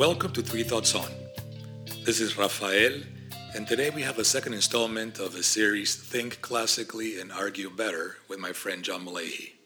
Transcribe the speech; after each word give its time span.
Welcome 0.00 0.32
to 0.32 0.42
Three 0.42 0.62
Thoughts 0.62 0.94
On. 0.94 1.10
This 2.06 2.22
is 2.22 2.38
Rafael, 2.38 3.02
and 3.54 3.68
today 3.68 3.90
we 3.90 4.00
have 4.00 4.18
a 4.18 4.24
second 4.24 4.54
installment 4.54 5.18
of 5.18 5.34
a 5.34 5.42
series 5.42 5.94
Think 5.94 6.40
Classically 6.40 7.20
and 7.20 7.30
Argue 7.30 7.68
Better 7.68 8.16
with 8.26 8.38
my 8.38 8.52
friend 8.52 8.82
John 8.82 9.04
Mullahy. 9.04 9.56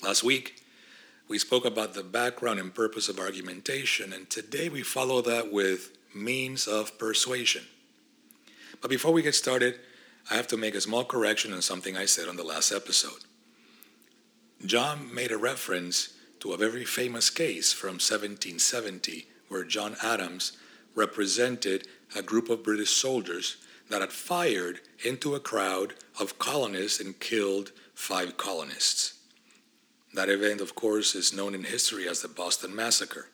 Last 0.00 0.22
week, 0.22 0.62
we 1.26 1.36
spoke 1.36 1.64
about 1.64 1.94
the 1.94 2.04
background 2.04 2.60
and 2.60 2.72
purpose 2.72 3.08
of 3.08 3.18
argumentation, 3.18 4.12
and 4.12 4.30
today 4.30 4.68
we 4.68 4.84
follow 4.84 5.20
that 5.22 5.52
with 5.52 5.90
means 6.14 6.68
of 6.68 6.96
persuasion. 6.96 7.64
But 8.80 8.88
before 8.88 9.12
we 9.12 9.22
get 9.22 9.34
started, 9.34 9.80
I 10.30 10.34
have 10.34 10.46
to 10.46 10.56
make 10.56 10.76
a 10.76 10.80
small 10.80 11.04
correction 11.04 11.52
on 11.52 11.60
something 11.60 11.96
I 11.96 12.06
said 12.06 12.28
on 12.28 12.36
the 12.36 12.44
last 12.44 12.70
episode. 12.70 13.24
John 14.64 15.12
made 15.12 15.32
a 15.32 15.36
reference 15.36 16.14
to 16.38 16.52
a 16.52 16.56
very 16.56 16.84
famous 16.84 17.30
case 17.30 17.72
from 17.72 17.94
1770 17.94 19.26
where 19.52 19.64
John 19.64 19.96
Adams 20.02 20.52
represented 20.94 21.86
a 22.16 22.22
group 22.22 22.48
of 22.50 22.64
British 22.64 22.90
soldiers 22.90 23.58
that 23.88 24.00
had 24.00 24.12
fired 24.12 24.80
into 25.04 25.34
a 25.34 25.40
crowd 25.40 25.94
of 26.18 26.38
colonists 26.38 27.00
and 27.00 27.20
killed 27.20 27.72
five 27.94 28.36
colonists. 28.36 29.14
That 30.14 30.28
event, 30.28 30.60
of 30.60 30.74
course, 30.74 31.14
is 31.14 31.32
known 31.32 31.54
in 31.54 31.64
history 31.64 32.08
as 32.08 32.22
the 32.22 32.28
Boston 32.28 32.74
Massacre. 32.74 33.28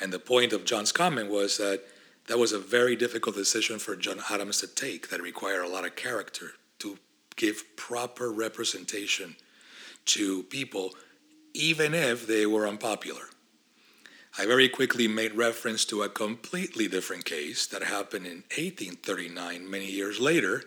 And 0.00 0.12
the 0.12 0.18
point 0.18 0.52
of 0.52 0.64
John's 0.64 0.92
comment 0.92 1.30
was 1.30 1.56
that 1.56 1.82
that 2.28 2.38
was 2.38 2.52
a 2.52 2.58
very 2.58 2.96
difficult 2.96 3.36
decision 3.36 3.78
for 3.78 3.96
John 3.96 4.20
Adams 4.30 4.60
to 4.60 4.66
take 4.66 5.08
that 5.08 5.22
required 5.22 5.64
a 5.64 5.68
lot 5.68 5.86
of 5.86 5.96
character 5.96 6.52
to 6.80 6.98
give 7.36 7.76
proper 7.76 8.30
representation 8.30 9.36
to 10.06 10.42
people, 10.44 10.94
even 11.54 11.94
if 11.94 12.26
they 12.26 12.46
were 12.46 12.66
unpopular. 12.66 13.28
I 14.38 14.44
very 14.44 14.68
quickly 14.68 15.08
made 15.08 15.34
reference 15.34 15.86
to 15.86 16.02
a 16.02 16.10
completely 16.10 16.88
different 16.88 17.24
case 17.24 17.66
that 17.68 17.82
happened 17.82 18.26
in 18.26 18.44
1839, 18.54 19.70
many 19.70 19.86
years 19.86 20.20
later, 20.20 20.64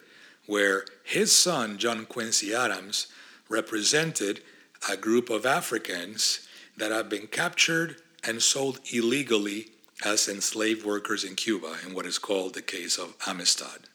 where 0.48 0.86
his 1.04 1.32
son, 1.32 1.78
John 1.78 2.08
Quincy 2.08 2.52
Adams, 2.52 3.06
represented 3.48 4.42
a 4.90 4.98
group 4.98 5.30
of 5.30 5.46
Africans 5.46 6.48
that 6.78 6.92
had 6.92 7.10
been 7.10 7.28
captured 7.28 7.98
and 8.24 8.42
sold 8.42 8.80
illegally 8.92 9.68
as 10.04 10.28
enslaved 10.28 10.84
workers 10.84 11.24
in 11.24 11.36
Cuba 11.36 11.76
in 11.86 11.94
what 11.94 12.08
is 12.08 12.18
called 12.18 12.56
the 12.56 12.64
case 12.64 12.98
of 12.98 13.14
Amistad. 13.28 13.88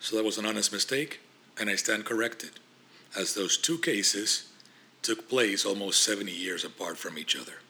So 0.00 0.16
that 0.16 0.24
was 0.24 0.38
an 0.38 0.46
honest 0.46 0.72
mistake, 0.72 1.20
and 1.60 1.70
I 1.70 1.76
stand 1.76 2.04
corrected, 2.04 2.58
as 3.16 3.34
those 3.34 3.56
two 3.56 3.78
cases 3.78 4.48
took 5.02 5.28
place 5.28 5.64
almost 5.64 6.02
70 6.02 6.32
years 6.32 6.64
apart 6.64 6.98
from 6.98 7.16
each 7.16 7.36
other. 7.36 7.60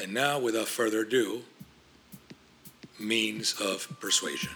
And 0.00 0.14
now, 0.14 0.38
without 0.38 0.68
further 0.68 1.00
ado, 1.00 1.42
means 3.00 3.60
of 3.60 3.88
persuasion. 3.98 4.52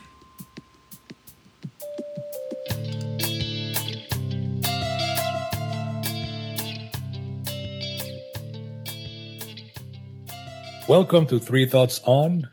Welcome 10.89 11.27
to 11.27 11.41
Three 11.41 11.67
Thoughts 11.67 12.01
On. 12.05 12.49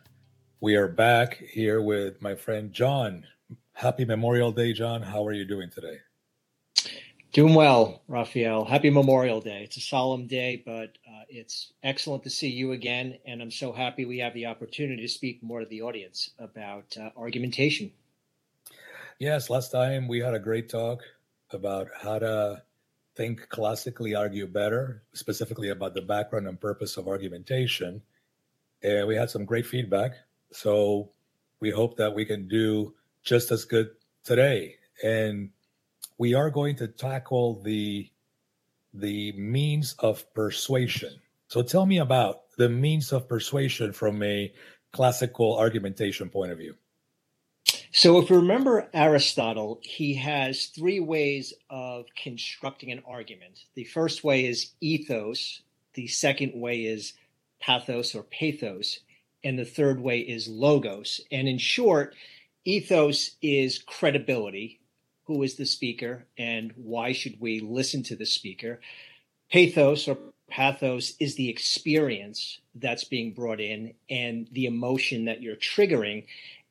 We 0.59 0.75
are 0.75 0.87
back 0.87 1.35
here 1.35 1.83
with 1.83 2.19
my 2.23 2.33
friend 2.33 2.73
John. 2.73 3.23
Happy 3.73 4.03
Memorial 4.03 4.51
Day, 4.51 4.73
John. 4.73 5.03
How 5.03 5.23
are 5.27 5.33
you 5.33 5.45
doing 5.45 5.69
today? 5.69 5.99
Doing 7.31 7.53
well, 7.53 8.01
Raphael. 8.07 8.65
Happy 8.65 8.89
Memorial 8.89 9.39
Day. 9.39 9.61
It's 9.63 9.77
a 9.77 9.81
solemn 9.81 10.25
day, 10.25 10.63
but 10.65 10.97
uh, 11.07 11.25
it's 11.29 11.73
excellent 11.83 12.23
to 12.23 12.29
see 12.31 12.49
you 12.49 12.71
again. 12.71 13.19
And 13.23 13.39
I'm 13.39 13.51
so 13.51 13.71
happy 13.71 14.03
we 14.03 14.17
have 14.17 14.33
the 14.33 14.47
opportunity 14.47 15.03
to 15.03 15.07
speak 15.07 15.43
more 15.43 15.59
to 15.59 15.67
the 15.67 15.83
audience 15.83 16.31
about 16.39 16.97
uh, 16.99 17.11
argumentation. 17.15 17.91
Yes, 19.19 19.47
last 19.47 19.71
time 19.71 20.07
we 20.07 20.19
had 20.19 20.33
a 20.33 20.39
great 20.39 20.69
talk 20.69 21.03
about 21.51 21.89
how 22.01 22.17
to 22.17 22.63
think 23.15 23.47
classically, 23.49 24.15
argue 24.15 24.47
better, 24.47 25.03
specifically 25.13 25.69
about 25.69 25.93
the 25.93 26.01
background 26.01 26.47
and 26.47 26.59
purpose 26.59 26.97
of 26.97 27.07
argumentation. 27.07 28.01
And 28.81 29.07
we 29.07 29.15
had 29.15 29.29
some 29.29 29.45
great 29.45 29.67
feedback. 29.67 30.13
So 30.51 31.11
we 31.59 31.69
hope 31.69 31.95
that 31.97 32.15
we 32.15 32.25
can 32.25 32.47
do 32.47 32.95
just 33.21 33.51
as 33.51 33.65
good 33.65 33.91
today. 34.23 34.77
And 35.03 35.51
we 36.19 36.35
are 36.35 36.51
going 36.51 36.75
to 36.75 36.87
tackle 36.87 37.61
the 37.63 38.07
the 38.93 39.31
means 39.33 39.95
of 39.99 40.31
persuasion. 40.33 41.13
So 41.47 41.63
tell 41.63 41.85
me 41.85 41.99
about 41.99 42.41
the 42.57 42.69
means 42.69 43.11
of 43.11 43.27
persuasion 43.27 43.93
from 43.93 44.21
a 44.21 44.53
classical 44.91 45.57
argumentation 45.57 46.29
point 46.29 46.51
of 46.51 46.57
view. 46.57 46.75
So, 47.91 48.19
if 48.19 48.29
you 48.29 48.35
remember 48.35 48.87
Aristotle, 48.93 49.79
he 49.81 50.13
has 50.15 50.67
three 50.67 50.99
ways 50.99 51.53
of 51.71 52.05
constructing 52.15 52.91
an 52.91 53.01
argument. 53.07 53.63
The 53.73 53.83
first 53.83 54.23
way 54.23 54.45
is 54.45 54.71
ethos, 54.79 55.61
the 55.95 56.07
second 56.07 56.51
way 56.53 56.81
is 56.81 57.13
pathos 57.59 58.13
or 58.13 58.23
pathos, 58.23 58.99
and 59.43 59.57
the 59.57 59.65
third 59.65 59.99
way 59.99 60.19
is 60.19 60.47
logos. 60.47 61.19
And 61.31 61.47
in 61.47 61.57
short, 61.57 62.15
ethos 62.63 63.31
is 63.41 63.79
credibility, 63.79 64.78
who 65.29 65.43
is 65.43 65.55
the 65.55 65.65
speaker 65.65 66.25
and 66.39 66.73
why 66.75 67.11
should 67.13 67.39
we 67.39 67.59
listen 67.59 68.01
to 68.01 68.15
the 68.15 68.25
speaker. 68.25 68.81
Pathos 69.51 70.07
or 70.07 70.17
pathos 70.49 71.13
is 71.19 71.35
the 71.35 71.49
experience 71.49 72.59
that's 72.73 73.03
being 73.03 73.31
brought 73.31 73.59
in 73.59 73.93
and 74.09 74.47
the 74.51 74.65
emotion 74.65 75.25
that 75.25 75.39
you're 75.39 75.55
triggering. 75.55 76.25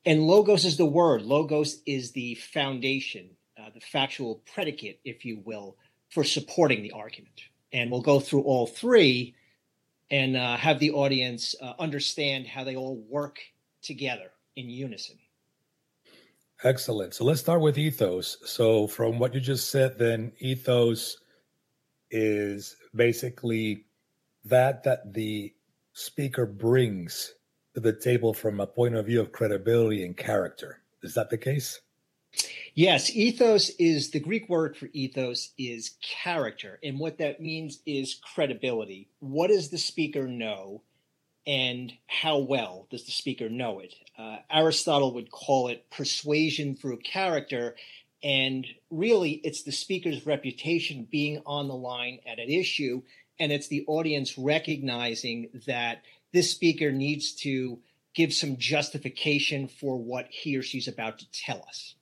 And 0.05 0.27
logos 0.27 0.65
is 0.65 0.77
the 0.77 0.85
word. 0.85 1.23
Logos 1.23 1.81
is 1.87 2.11
the 2.11 2.35
foundation, 2.35 3.31
uh, 3.57 3.71
the 3.73 3.81
factual 3.81 4.43
predicate, 4.53 4.99
if 5.05 5.25
you 5.25 5.41
will, 5.45 5.77
for 6.11 6.25
supporting 6.25 6.83
the 6.83 6.91
argument. 6.91 7.41
And 7.73 7.93
we'll 7.93 8.03
go 8.03 8.19
through 8.19 8.43
all 8.43 8.67
three 8.67 9.37
and 10.11 10.37
uh, 10.37 10.57
have 10.57 10.81
the 10.81 10.91
audience 10.91 11.55
uh, 11.63 11.75
understand 11.79 12.49
how 12.49 12.65
they 12.65 12.75
all 12.75 12.97
work 13.09 13.39
together 13.83 14.33
in 14.57 14.69
unison. 14.69 15.17
Excellent. 16.65 17.15
So 17.15 17.25
let's 17.25 17.41
start 17.41 17.61
with 17.61 17.79
ethos. 17.79 18.37
So, 18.45 18.89
from 18.89 19.19
what 19.19 19.33
you 19.33 19.41
just 19.41 19.71
said, 19.71 19.99
then 19.99 20.33
ethos 20.41 21.17
is 22.11 22.77
basically 22.95 23.85
that 24.45 24.83
that 24.83 25.13
the 25.13 25.55
speaker 25.93 26.47
brings 26.47 27.35
to 27.75 27.81
the 27.81 27.93
table 27.93 28.35
from 28.35 28.61
a 28.61 28.67
point 28.67 28.97
of 28.97 29.07
view 29.07 29.21
of 29.21 29.31
credibility 29.31 30.05
and 30.05 30.17
character. 30.17 30.83
Is 31.03 31.15
that 31.15 31.31
the 31.31 31.39
case? 31.39 31.81
Yes, 32.75 33.15
ethos 33.15 33.71
is 33.79 34.11
the 34.11 34.21
Greek 34.21 34.49
word 34.49 34.77
for 34.77 34.89
ethos 34.93 35.53
is 35.59 35.97
character. 36.01 36.79
And 36.83 36.99
what 36.99 37.19
that 37.19 37.41
means 37.41 37.81
is 37.87 38.21
credibility. 38.35 39.09
What 39.21 39.49
does 39.49 39.71
the 39.71 39.79
speaker 39.79 40.27
know? 40.27 40.83
And 41.49 41.95
how 42.07 42.37
well 42.39 42.87
does 42.91 43.07
the 43.07 43.11
speaker 43.11 43.49
know 43.49 43.81
it? 43.81 43.95
Uh, 44.19 44.37
Aristotle 44.53 45.15
would 45.15 45.31
call 45.31 45.69
it 45.69 45.91
persuasion 45.91 46.77
through 46.77 46.99
character, 46.99 47.75
and 48.23 48.67
really 48.91 49.41
it's 49.45 49.63
the 49.63 49.73
speaker's 49.73 50.27
reputation 50.27 51.09
being 51.11 51.41
on 51.47 51.67
the 51.67 51.75
line 51.75 52.19
at 52.31 52.39
an 52.39 52.51
issue, 52.51 53.01
and 53.41 53.51
it's 53.51 53.69
the 53.69 53.85
audience 53.87 54.37
recognizing 54.37 55.49
that 55.67 56.03
this 56.35 56.51
speaker 56.51 56.93
needs 56.93 57.33
to 57.33 57.79
give 58.15 58.35
some 58.35 58.59
justification 58.59 59.69
for 59.69 59.97
what 59.97 60.27
he 60.29 60.55
or 60.55 60.63
she's 60.63 60.87
about 60.87 61.19
to 61.19 61.31
tell 61.33 61.65
us. 61.67 61.95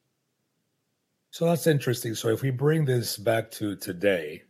So 1.30 1.44
that's 1.44 1.68
interesting. 1.68 2.16
So 2.16 2.30
if 2.30 2.42
we 2.42 2.50
bring 2.50 2.84
this 2.84 3.16
back 3.16 3.52
to 3.52 3.76
today, 3.76 4.42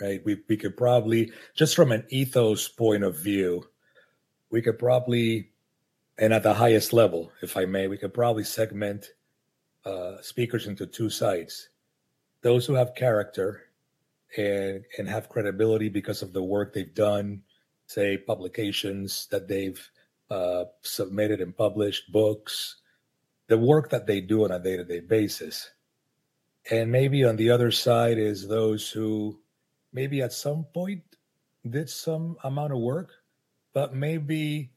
right, 0.00 0.24
we, 0.24 0.40
we 0.48 0.56
could 0.56 0.76
probably, 0.76 1.32
just 1.56 1.74
from 1.74 1.90
an 1.90 2.04
ethos 2.10 2.68
point 2.68 3.02
of 3.02 3.18
view, 3.18 3.64
we 4.52 4.62
could 4.62 4.78
probably, 4.78 5.50
and 6.18 6.32
at 6.32 6.44
the 6.44 6.54
highest 6.54 6.92
level, 6.92 7.32
if 7.42 7.56
I 7.56 7.64
may, 7.64 7.88
we 7.88 7.98
could 7.98 8.14
probably 8.14 8.44
segment 8.44 9.06
uh, 9.84 10.20
speakers 10.20 10.68
into 10.68 10.86
two 10.86 11.10
sides. 11.10 11.70
Those 12.42 12.66
who 12.66 12.74
have 12.74 12.94
character 12.94 13.62
and 14.36 14.84
and 14.98 15.08
have 15.08 15.28
credibility 15.28 15.88
because 15.88 16.22
of 16.22 16.32
the 16.32 16.42
work 16.42 16.72
they've 16.72 16.94
done, 16.94 17.42
say 17.86 18.16
publications 18.16 19.26
that 19.30 19.48
they've 19.48 19.80
uh, 20.30 20.64
submitted 20.82 21.40
and 21.40 21.56
published, 21.56 22.12
books, 22.12 22.76
the 23.48 23.58
work 23.58 23.90
that 23.90 24.06
they 24.06 24.20
do 24.20 24.44
on 24.44 24.50
a 24.52 24.58
day 24.58 24.76
to 24.76 24.84
day 24.84 25.00
basis. 25.00 25.70
And 26.70 26.92
maybe 26.92 27.24
on 27.24 27.36
the 27.36 27.50
other 27.50 27.70
side 27.70 28.18
is 28.18 28.46
those 28.46 28.88
who 28.90 29.40
maybe 29.92 30.22
at 30.22 30.32
some 30.32 30.64
point 30.72 31.02
did 31.68 31.90
some 31.90 32.36
amount 32.44 32.72
of 32.72 32.78
work, 32.78 33.10
but 33.72 33.94
maybe 33.94 34.70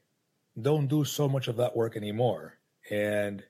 don't 0.61 0.87
do 0.87 1.03
so 1.03 1.27
much 1.27 1.47
of 1.47 1.57
that 1.57 1.75
work 1.75 1.97
anymore. 1.97 2.57
And 2.89 3.43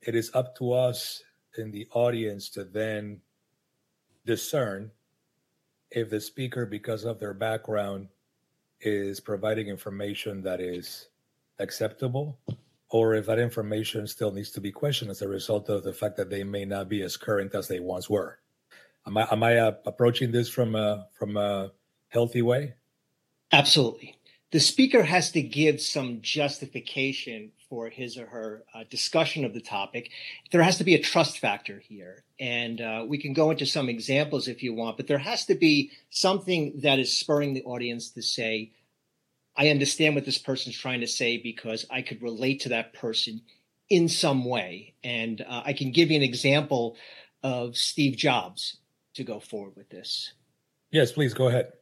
it 0.00 0.14
is 0.14 0.30
up 0.34 0.56
to 0.58 0.72
us 0.72 1.22
in 1.58 1.70
the 1.70 1.86
audience 1.92 2.48
to 2.50 2.64
then 2.64 3.20
discern 4.26 4.90
if 5.90 6.10
the 6.10 6.20
speaker, 6.20 6.66
because 6.66 7.04
of 7.04 7.20
their 7.20 7.34
background, 7.34 8.08
is 8.80 9.20
providing 9.20 9.68
information 9.68 10.42
that 10.42 10.60
is 10.60 11.08
acceptable 11.58 12.38
or 12.90 13.14
if 13.14 13.26
that 13.26 13.38
information 13.38 14.06
still 14.06 14.30
needs 14.30 14.50
to 14.50 14.60
be 14.60 14.70
questioned 14.70 15.10
as 15.10 15.22
a 15.22 15.28
result 15.28 15.68
of 15.68 15.82
the 15.84 15.92
fact 15.92 16.16
that 16.16 16.30
they 16.30 16.44
may 16.44 16.64
not 16.64 16.88
be 16.88 17.02
as 17.02 17.16
current 17.16 17.54
as 17.54 17.68
they 17.68 17.80
once 17.80 18.10
were. 18.10 18.38
Am 19.06 19.16
I, 19.16 19.26
am 19.30 19.42
I 19.42 19.58
uh, 19.58 19.72
approaching 19.86 20.30
this 20.30 20.48
from 20.48 20.74
a, 20.74 21.06
from 21.12 21.36
a 21.36 21.72
healthy 22.08 22.42
way? 22.42 22.74
Absolutely. 23.52 24.16
The 24.54 24.60
speaker 24.60 25.02
has 25.02 25.32
to 25.32 25.42
give 25.42 25.80
some 25.80 26.20
justification 26.22 27.50
for 27.68 27.88
his 27.88 28.16
or 28.16 28.26
her 28.26 28.62
uh, 28.72 28.84
discussion 28.88 29.44
of 29.44 29.52
the 29.52 29.60
topic. 29.60 30.12
There 30.52 30.62
has 30.62 30.78
to 30.78 30.84
be 30.84 30.94
a 30.94 31.02
trust 31.02 31.40
factor 31.40 31.80
here. 31.80 32.22
And 32.38 32.80
uh, 32.80 33.04
we 33.08 33.18
can 33.18 33.32
go 33.32 33.50
into 33.50 33.66
some 33.66 33.88
examples 33.88 34.46
if 34.46 34.62
you 34.62 34.72
want, 34.72 34.96
but 34.96 35.08
there 35.08 35.18
has 35.18 35.44
to 35.46 35.56
be 35.56 35.90
something 36.10 36.82
that 36.84 37.00
is 37.00 37.18
spurring 37.18 37.54
the 37.54 37.64
audience 37.64 38.10
to 38.10 38.22
say, 38.22 38.70
I 39.56 39.70
understand 39.70 40.14
what 40.14 40.24
this 40.24 40.38
person's 40.38 40.78
trying 40.78 41.00
to 41.00 41.08
say 41.08 41.36
because 41.36 41.84
I 41.90 42.02
could 42.02 42.22
relate 42.22 42.60
to 42.60 42.68
that 42.68 42.92
person 42.92 43.42
in 43.90 44.08
some 44.08 44.44
way. 44.44 44.94
And 45.02 45.40
uh, 45.40 45.62
I 45.64 45.72
can 45.72 45.90
give 45.90 46.12
you 46.12 46.16
an 46.16 46.22
example 46.22 46.96
of 47.42 47.76
Steve 47.76 48.16
Jobs 48.16 48.76
to 49.14 49.24
go 49.24 49.40
forward 49.40 49.74
with 49.74 49.88
this. 49.88 50.32
Yes, 50.92 51.10
please 51.10 51.34
go 51.34 51.48
ahead. 51.48 51.72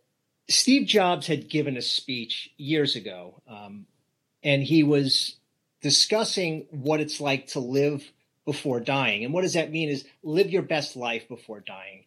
Steve 0.52 0.86
Jobs 0.86 1.26
had 1.26 1.48
given 1.48 1.76
a 1.76 1.82
speech 1.82 2.50
years 2.56 2.96
ago, 2.96 3.40
um, 3.48 3.86
and 4.42 4.62
he 4.62 4.82
was 4.82 5.36
discussing 5.80 6.66
what 6.70 7.00
it's 7.00 7.20
like 7.20 7.48
to 7.48 7.60
live 7.60 8.04
before 8.44 8.80
dying. 8.80 9.24
And 9.24 9.32
what 9.32 9.42
does 9.42 9.54
that 9.54 9.70
mean 9.70 9.88
is 9.88 10.04
live 10.22 10.50
your 10.50 10.62
best 10.62 10.96
life 10.96 11.28
before 11.28 11.60
dying. 11.60 12.04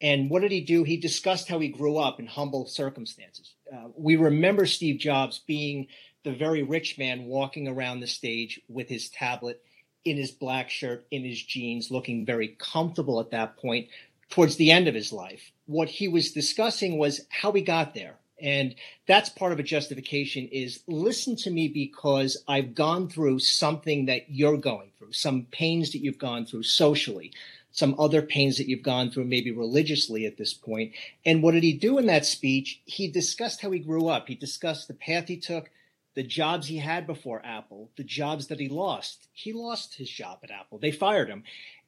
And 0.00 0.28
what 0.28 0.42
did 0.42 0.52
he 0.52 0.60
do? 0.60 0.84
He 0.84 0.96
discussed 0.96 1.48
how 1.48 1.58
he 1.58 1.68
grew 1.68 1.96
up 1.96 2.20
in 2.20 2.26
humble 2.26 2.66
circumstances. 2.66 3.54
Uh, 3.72 3.88
we 3.96 4.16
remember 4.16 4.66
Steve 4.66 4.98
Jobs 4.98 5.40
being 5.46 5.86
the 6.22 6.32
very 6.32 6.62
rich 6.62 6.98
man 6.98 7.24
walking 7.24 7.68
around 7.68 8.00
the 8.00 8.06
stage 8.06 8.60
with 8.68 8.88
his 8.88 9.08
tablet 9.08 9.62
in 10.04 10.16
his 10.16 10.30
black 10.30 10.70
shirt, 10.70 11.06
in 11.10 11.24
his 11.24 11.42
jeans, 11.42 11.90
looking 11.90 12.26
very 12.26 12.56
comfortable 12.58 13.20
at 13.20 13.30
that 13.30 13.56
point 13.56 13.88
towards 14.30 14.56
the 14.56 14.70
end 14.70 14.88
of 14.88 14.94
his 14.94 15.12
life. 15.12 15.52
What 15.66 15.88
he 15.88 16.08
was 16.08 16.32
discussing 16.32 16.98
was 16.98 17.22
how 17.30 17.52
he 17.52 17.62
got 17.62 17.94
there. 17.94 18.16
And 18.40 18.74
that's 19.06 19.30
part 19.30 19.52
of 19.52 19.58
a 19.58 19.62
justification 19.62 20.48
is 20.48 20.82
listen 20.86 21.36
to 21.36 21.50
me 21.50 21.68
because 21.68 22.36
I've 22.46 22.74
gone 22.74 23.08
through 23.08 23.38
something 23.38 24.06
that 24.06 24.30
you're 24.30 24.58
going 24.58 24.90
through, 24.98 25.12
some 25.12 25.46
pains 25.50 25.92
that 25.92 26.02
you've 26.02 26.18
gone 26.18 26.44
through 26.44 26.64
socially, 26.64 27.32
some 27.72 27.94
other 27.98 28.20
pains 28.22 28.58
that 28.58 28.68
you've 28.68 28.82
gone 28.82 29.10
through, 29.10 29.24
maybe 29.24 29.52
religiously 29.52 30.26
at 30.26 30.36
this 30.36 30.52
point. 30.52 30.92
And 31.24 31.42
what 31.42 31.52
did 31.52 31.62
he 31.62 31.72
do 31.72 31.98
in 31.98 32.06
that 32.06 32.26
speech? 32.26 32.80
He 32.84 33.08
discussed 33.08 33.62
how 33.62 33.70
he 33.70 33.78
grew 33.78 34.08
up. 34.08 34.28
He 34.28 34.34
discussed 34.34 34.88
the 34.88 34.94
path 34.94 35.28
he 35.28 35.38
took, 35.38 35.70
the 36.14 36.22
jobs 36.22 36.66
he 36.66 36.78
had 36.78 37.06
before 37.06 37.44
Apple, 37.44 37.90
the 37.96 38.04
jobs 38.04 38.46
that 38.46 38.58
he 38.58 38.68
lost. 38.68 39.28
He 39.32 39.52
lost 39.52 39.94
his 39.94 40.10
job 40.10 40.38
at 40.42 40.50
Apple. 40.50 40.78
They 40.78 40.90
fired 40.90 41.28
him. 41.28 41.44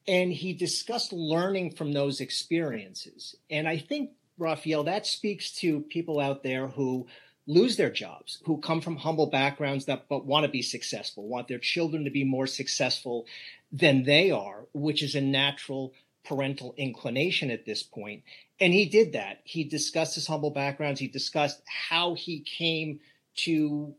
And 0.09 0.33
he 0.33 0.55
discussed 0.55 1.13
learning 1.13 1.73
from 1.73 1.93
those 1.93 2.21
experiences. 2.21 3.37
And 3.51 3.69
I 3.69 3.77
think, 3.77 4.13
Raphael, 4.39 4.85
that 4.85 5.07
speaks 5.07 5.53
to 5.57 5.83
people 5.83 6.19
out 6.19 6.43
there 6.43 6.69
who 6.69 7.07
lose 7.47 7.77
their 7.77 7.91
jobs, 7.91 8.43
who 8.47 8.59
come 8.59 8.81
from 8.81 8.97
humble 8.97 9.27
backgrounds 9.27 9.85
that 9.85 10.09
but 10.09 10.25
want 10.25 10.45
to 10.45 10.51
be 10.51 10.63
successful, 10.63 11.29
want 11.29 11.47
their 11.47 11.59
children 11.59 12.05
to 12.05 12.11
be 12.11 12.25
more 12.25 12.47
successful 12.47 13.27
than 13.71 14.05
they 14.05 14.31
are, 14.31 14.67
which 14.73 15.03
is 15.03 15.15
a 15.15 15.21
natural 15.21 15.93
parental 16.25 16.75
inclination 16.77 17.51
at 17.51 17.67
this 17.67 17.83
point. 17.83 18.23
And 18.61 18.73
he 18.73 18.87
did 18.87 19.13
that. 19.13 19.41
He 19.45 19.65
discussed 19.65 20.15
his 20.15 20.27
humble 20.27 20.51
backgrounds. 20.51 21.01
He 21.01 21.09
discussed 21.09 21.63
how 21.67 22.15
he 22.15 22.41
came 22.41 23.01
to 23.37 23.95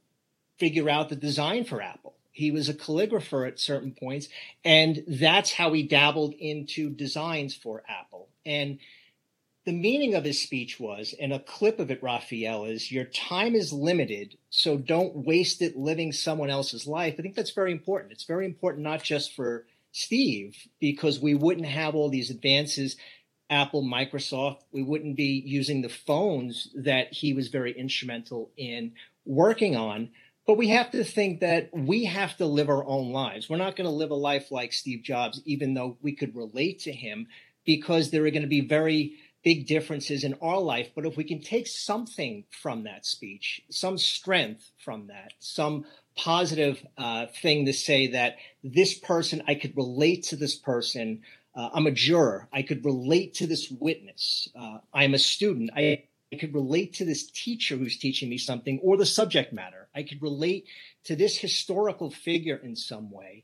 figure 0.58 0.90
out 0.90 1.10
the 1.10 1.16
design 1.16 1.66
for 1.66 1.82
Apple 1.82 2.16
he 2.32 2.52
was 2.52 2.70
a 2.70 2.74
calligrapher 2.74 3.48
at 3.48 3.60
certain 3.60 3.92
points, 3.92 4.28
and 4.64 5.04
that's 5.08 5.54
how 5.54 5.74
he 5.74 5.84
dabbled 5.84 6.34
into 6.34 6.90
designs 6.90 7.56
for 7.56 7.84
Apple. 7.88 8.30
And 8.46 8.80
the 9.66 9.74
meaning 9.74 10.16
of 10.16 10.24
his 10.24 10.42
speech 10.42 10.80
was, 10.80 11.14
and 11.20 11.34
a 11.34 11.40
clip 11.40 11.80
of 11.80 11.92
it, 11.92 12.02
Raphael, 12.02 12.66
is 12.66 12.92
your 12.92 13.06
time 13.06 13.56
is 13.56 13.74
limited, 13.74 14.38
so 14.50 14.78
don't 14.78 15.16
waste 15.16 15.62
it 15.62 15.78
living 15.78 16.12
someone 16.12 16.50
else's 16.50 16.88
life. 16.88 17.16
I 17.20 17.22
think 17.22 17.36
that's 17.36 17.52
very 17.52 17.72
important. 17.72 18.14
It's 18.14 18.24
very 18.24 18.46
important 18.46 18.84
not 18.84 19.04
just 19.04 19.36
for 19.36 19.66
Steve, 19.92 20.56
because 20.80 21.20
we 21.20 21.36
wouldn't 21.36 21.68
have 21.68 21.96
all 21.96 22.10
these 22.10 22.30
advances, 22.30 22.96
Apple, 23.50 23.84
Microsoft, 23.84 24.62
we 24.72 24.84
wouldn't 24.84 25.16
be 25.16 25.42
using 25.46 25.82
the 25.82 25.90
phones 25.90 26.70
that 26.76 27.12
he 27.12 27.34
was 27.34 27.48
very 27.48 27.72
instrumental 27.72 28.52
in 28.56 28.94
working 29.26 29.76
on. 29.76 30.10
But 30.50 30.58
we 30.58 30.70
have 30.70 30.90
to 30.94 31.04
think 31.04 31.42
that 31.42 31.70
we 31.72 32.06
have 32.06 32.36
to 32.38 32.48
live 32.48 32.70
our 32.70 32.84
own 32.84 33.12
lives. 33.12 33.48
We're 33.48 33.58
not 33.58 33.76
going 33.76 33.86
to 33.86 33.96
live 33.96 34.10
a 34.10 34.16
life 34.16 34.50
like 34.50 34.74
Steve 34.74 35.04
Jobs, 35.04 35.40
even 35.46 35.76
though 35.76 35.96
we 36.02 36.16
could 36.16 36.36
relate 36.36 36.80
to 36.80 36.92
him, 36.92 37.28
because 37.66 38.10
there 38.10 38.26
are 38.26 38.32
going 38.32 38.42
to 38.42 38.48
be 38.48 38.62
very 38.62 39.14
big 39.44 39.68
differences 39.68 40.24
in 40.24 40.34
our 40.42 40.60
life. 40.60 40.90
But 40.96 41.06
if 41.06 41.16
we 41.16 41.24
can 41.24 41.40
take 41.40 41.68
something 41.68 42.46
from 42.50 42.86
that 42.86 43.06
speech, 43.06 43.62
some 43.70 44.00
strength 44.00 44.72
from 44.84 45.06
that, 45.10 45.34
some 45.38 45.86
positive 46.16 46.84
uh, 46.98 47.28
thing 47.28 47.68
to 47.68 47.74
say 47.74 48.08
that 48.08 48.38
this 48.64 48.96
person, 48.96 49.44
I 49.48 49.54
could 49.54 49.78
relate 49.78 50.24
to 50.30 50.36
this 50.36 50.56
person. 50.56 51.22
Uh, 51.56 51.70
I'm 51.74 51.86
a 51.86 51.92
juror. 51.92 52.48
I 52.52 52.64
could 52.64 52.84
relate 52.84 53.36
to 53.36 53.46
this 53.46 53.70
witness. 53.70 54.50
Uh, 54.60 54.80
I'm 54.92 55.14
a 55.14 55.20
student. 55.20 55.70
I 55.76 56.06
I 56.32 56.38
could 56.38 56.54
relate 56.54 56.94
to 56.96 57.06
this 57.06 57.30
teacher 57.32 57.76
who's 57.76 57.98
teaching 57.98 58.30
me 58.30 58.38
something 58.38 58.80
or 58.84 58.98
the 58.98 59.06
subject 59.06 59.52
matter. 59.52 59.88
I 59.96 60.04
could 60.04 60.22
relate 60.22 60.66
to 61.06 61.16
this 61.16 61.38
historical 61.38 62.12
figure 62.12 62.58
in 62.58 62.76
some 62.76 63.10
way. 63.10 63.44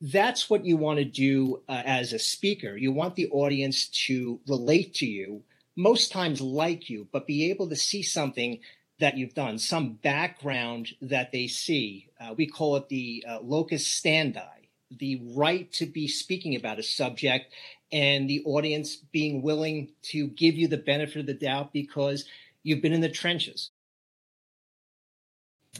That's 0.00 0.48
what 0.48 0.64
you 0.64 0.76
want 0.76 0.98
to 0.98 1.04
do 1.04 1.62
uh, 1.68 1.82
as 1.84 2.12
a 2.12 2.18
speaker. 2.18 2.76
You 2.76 2.92
want 2.92 3.16
the 3.16 3.28
audience 3.30 3.88
to 4.06 4.40
relate 4.46 4.94
to 4.94 5.06
you, 5.06 5.42
most 5.76 6.12
times 6.12 6.40
like 6.40 6.88
you, 6.88 7.08
but 7.12 7.26
be 7.26 7.50
able 7.50 7.68
to 7.68 7.76
see 7.76 8.02
something 8.02 8.60
that 9.00 9.16
you've 9.16 9.34
done, 9.34 9.58
some 9.58 9.94
background 9.94 10.90
that 11.02 11.32
they 11.32 11.48
see. 11.48 12.08
Uh, 12.20 12.34
we 12.36 12.46
call 12.46 12.76
it 12.76 12.88
the 12.88 13.24
uh, 13.28 13.40
locus 13.40 13.86
standi, 13.86 14.46
the 14.90 15.20
right 15.34 15.70
to 15.72 15.86
be 15.86 16.06
speaking 16.06 16.54
about 16.54 16.78
a 16.78 16.82
subject 16.82 17.52
and 17.92 18.28
the 18.28 18.42
audience 18.44 18.96
being 18.96 19.42
willing 19.42 19.90
to 20.02 20.28
give 20.28 20.54
you 20.54 20.68
the 20.68 20.76
benefit 20.76 21.16
of 21.18 21.26
the 21.26 21.34
doubt 21.34 21.72
because 21.72 22.24
you've 22.62 22.82
been 22.82 22.92
in 22.92 23.00
the 23.00 23.08
trenches. 23.08 23.70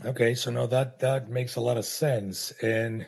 Okay, 0.04 0.34
so 0.34 0.50
no, 0.50 0.66
that 0.68 1.00
that 1.00 1.28
makes 1.28 1.56
a 1.56 1.60
lot 1.60 1.76
of 1.76 1.84
sense, 1.84 2.52
and 2.62 3.06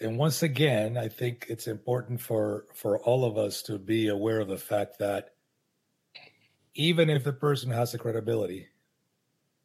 and 0.00 0.18
once 0.18 0.42
again, 0.42 0.96
I 0.96 1.08
think 1.08 1.46
it's 1.48 1.66
important 1.66 2.20
for 2.20 2.66
for 2.74 2.98
all 2.98 3.24
of 3.24 3.38
us 3.38 3.62
to 3.62 3.78
be 3.78 4.08
aware 4.08 4.40
of 4.40 4.48
the 4.48 4.58
fact 4.58 4.98
that 4.98 5.34
even 6.74 7.10
if 7.10 7.24
the 7.24 7.32
person 7.32 7.70
has 7.70 7.92
the 7.92 7.98
credibility, 7.98 8.68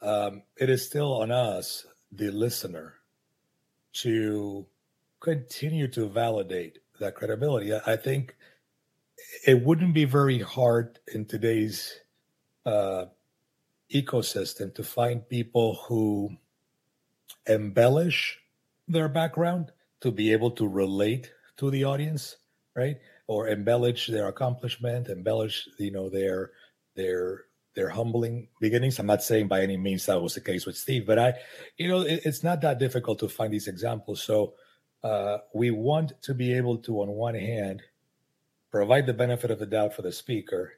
um, 0.01 0.43
it 0.57 0.69
is 0.69 0.85
still 0.85 1.13
on 1.13 1.31
us, 1.31 1.85
the 2.11 2.29
listener, 2.29 2.95
to 3.93 4.65
continue 5.19 5.87
to 5.87 6.07
validate 6.07 6.79
that 6.99 7.15
credibility. 7.15 7.73
I 7.73 7.95
think 7.95 8.35
it 9.45 9.63
wouldn't 9.63 9.93
be 9.93 10.05
very 10.05 10.39
hard 10.39 10.99
in 11.13 11.25
today's 11.25 11.93
uh, 12.65 13.05
ecosystem 13.93 14.73
to 14.75 14.83
find 14.83 15.27
people 15.29 15.75
who 15.87 16.31
embellish 17.47 18.39
their 18.87 19.09
background 19.09 19.71
to 20.01 20.11
be 20.11 20.31
able 20.31 20.51
to 20.51 20.67
relate 20.67 21.31
to 21.57 21.69
the 21.69 21.83
audience, 21.83 22.37
right? 22.75 22.97
Or 23.27 23.47
embellish 23.47 24.07
their 24.07 24.27
accomplishment, 24.27 25.09
embellish, 25.09 25.67
you 25.77 25.91
know, 25.91 26.09
their 26.09 26.51
their 26.95 27.45
their 27.75 27.89
humbling 27.89 28.47
beginnings. 28.59 28.99
I'm 28.99 29.05
not 29.05 29.23
saying 29.23 29.47
by 29.47 29.61
any 29.61 29.77
means 29.77 30.05
that 30.05 30.21
was 30.21 30.33
the 30.33 30.41
case 30.41 30.65
with 30.65 30.77
Steve, 30.77 31.05
but 31.05 31.19
I, 31.19 31.33
you 31.77 31.87
know, 31.87 32.01
it, 32.01 32.21
it's 32.25 32.43
not 32.43 32.61
that 32.61 32.79
difficult 32.79 33.19
to 33.19 33.29
find 33.29 33.51
these 33.51 33.67
examples. 33.67 34.23
So 34.23 34.53
uh, 35.03 35.39
we 35.53 35.71
want 35.71 36.13
to 36.23 36.33
be 36.33 36.53
able 36.53 36.77
to, 36.79 37.01
on 37.01 37.09
one 37.09 37.35
hand, 37.35 37.83
provide 38.75 39.05
the 39.05 39.13
benefit 39.13 39.49
of 39.51 39.57
the 39.57 39.65
doubt 39.65 39.93
for 39.93 40.01
the 40.01 40.11
speaker, 40.11 40.73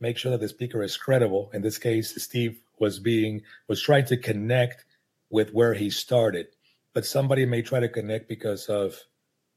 make 0.00 0.18
sure 0.18 0.32
that 0.32 0.40
the 0.40 0.48
speaker 0.48 0.82
is 0.82 0.96
credible. 0.96 1.48
In 1.54 1.62
this 1.62 1.78
case, 1.78 2.20
Steve 2.20 2.58
was 2.80 2.98
being 2.98 3.40
was 3.68 3.80
trying 3.80 4.04
to 4.06 4.16
connect 4.16 4.84
with 5.30 5.52
where 5.52 5.72
he 5.72 5.88
started, 5.88 6.48
but 6.92 7.06
somebody 7.06 7.46
may 7.46 7.62
try 7.62 7.78
to 7.78 7.88
connect 7.88 8.28
because 8.28 8.66
of 8.66 9.00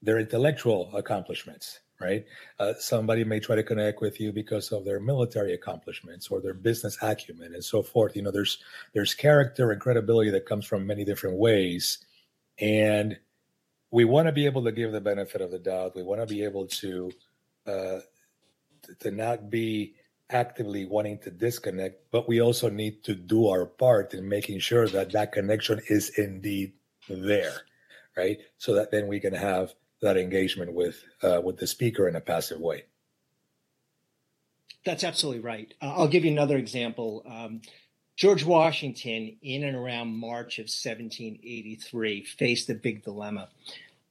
their 0.03 0.19
intellectual 0.19 0.95
accomplishments, 0.95 1.79
right? 1.99 2.25
Uh, 2.59 2.73
somebody 2.77 3.23
may 3.23 3.39
try 3.39 3.55
to 3.55 3.63
connect 3.63 4.01
with 4.01 4.21
you 4.21 4.31
because 4.31 4.71
of 4.71 4.85
their 4.85 4.99
military 4.99 5.55
accomplishments 5.55 6.27
or 6.27 6.41
their 6.41 6.53
business 6.53 6.95
acumen 7.01 7.55
and 7.55 7.65
so 7.65 7.81
forth. 7.81 8.15
You 8.15 8.21
know, 8.21 8.31
there's 8.31 8.59
there's 8.93 9.15
character 9.15 9.71
and 9.71 9.81
credibility 9.81 10.29
that 10.29 10.45
comes 10.45 10.67
from 10.67 10.85
many 10.85 11.05
different 11.05 11.37
ways, 11.37 11.97
and 12.59 13.17
we 13.89 14.05
want 14.05 14.27
to 14.27 14.31
be 14.31 14.45
able 14.45 14.63
to 14.65 14.71
give 14.71 14.91
the 14.91 15.01
benefit 15.01 15.41
of 15.41 15.49
the 15.49 15.57
doubt. 15.57 15.95
We 15.95 16.03
want 16.03 16.21
to 16.21 16.27
be 16.27 16.43
able 16.43 16.67
to 16.67 17.11
uh, 17.69 17.99
to 18.99 19.11
not 19.11 19.49
be 19.49 19.95
actively 20.29 20.85
wanting 20.85 21.19
to 21.19 21.31
disconnect, 21.31 22.03
but 22.11 22.27
we 22.27 22.41
also 22.41 22.69
need 22.69 23.03
to 23.03 23.15
do 23.15 23.47
our 23.47 23.65
part 23.65 24.13
in 24.13 24.27
making 24.27 24.59
sure 24.59 24.87
that 24.87 25.11
that 25.11 25.31
connection 25.31 25.79
is 25.87 26.09
indeed 26.17 26.73
there, 27.07 27.53
right? 28.15 28.39
So 28.57 28.73
that 28.75 28.91
then 28.91 29.07
we 29.07 29.19
can 29.19 29.33
have 29.33 29.73
that 30.01 30.17
engagement 30.17 30.73
with 30.73 31.03
uh, 31.23 31.41
with 31.43 31.57
the 31.57 31.67
speaker 31.67 32.07
in 32.07 32.15
a 32.15 32.21
passive 32.21 32.59
way. 32.59 32.85
That's 34.85 35.03
absolutely 35.03 35.41
right. 35.41 35.73
Uh, 35.81 35.93
I'll 35.97 36.07
give 36.07 36.23
you 36.25 36.31
another 36.31 36.57
example. 36.57 37.23
Um, 37.27 37.61
George 38.15 38.43
Washington, 38.43 39.37
in 39.41 39.63
and 39.63 39.77
around 39.77 40.09
March 40.09 40.59
of 40.59 40.63
1783, 40.63 42.25
faced 42.25 42.69
a 42.69 42.75
big 42.75 43.03
dilemma. 43.03 43.49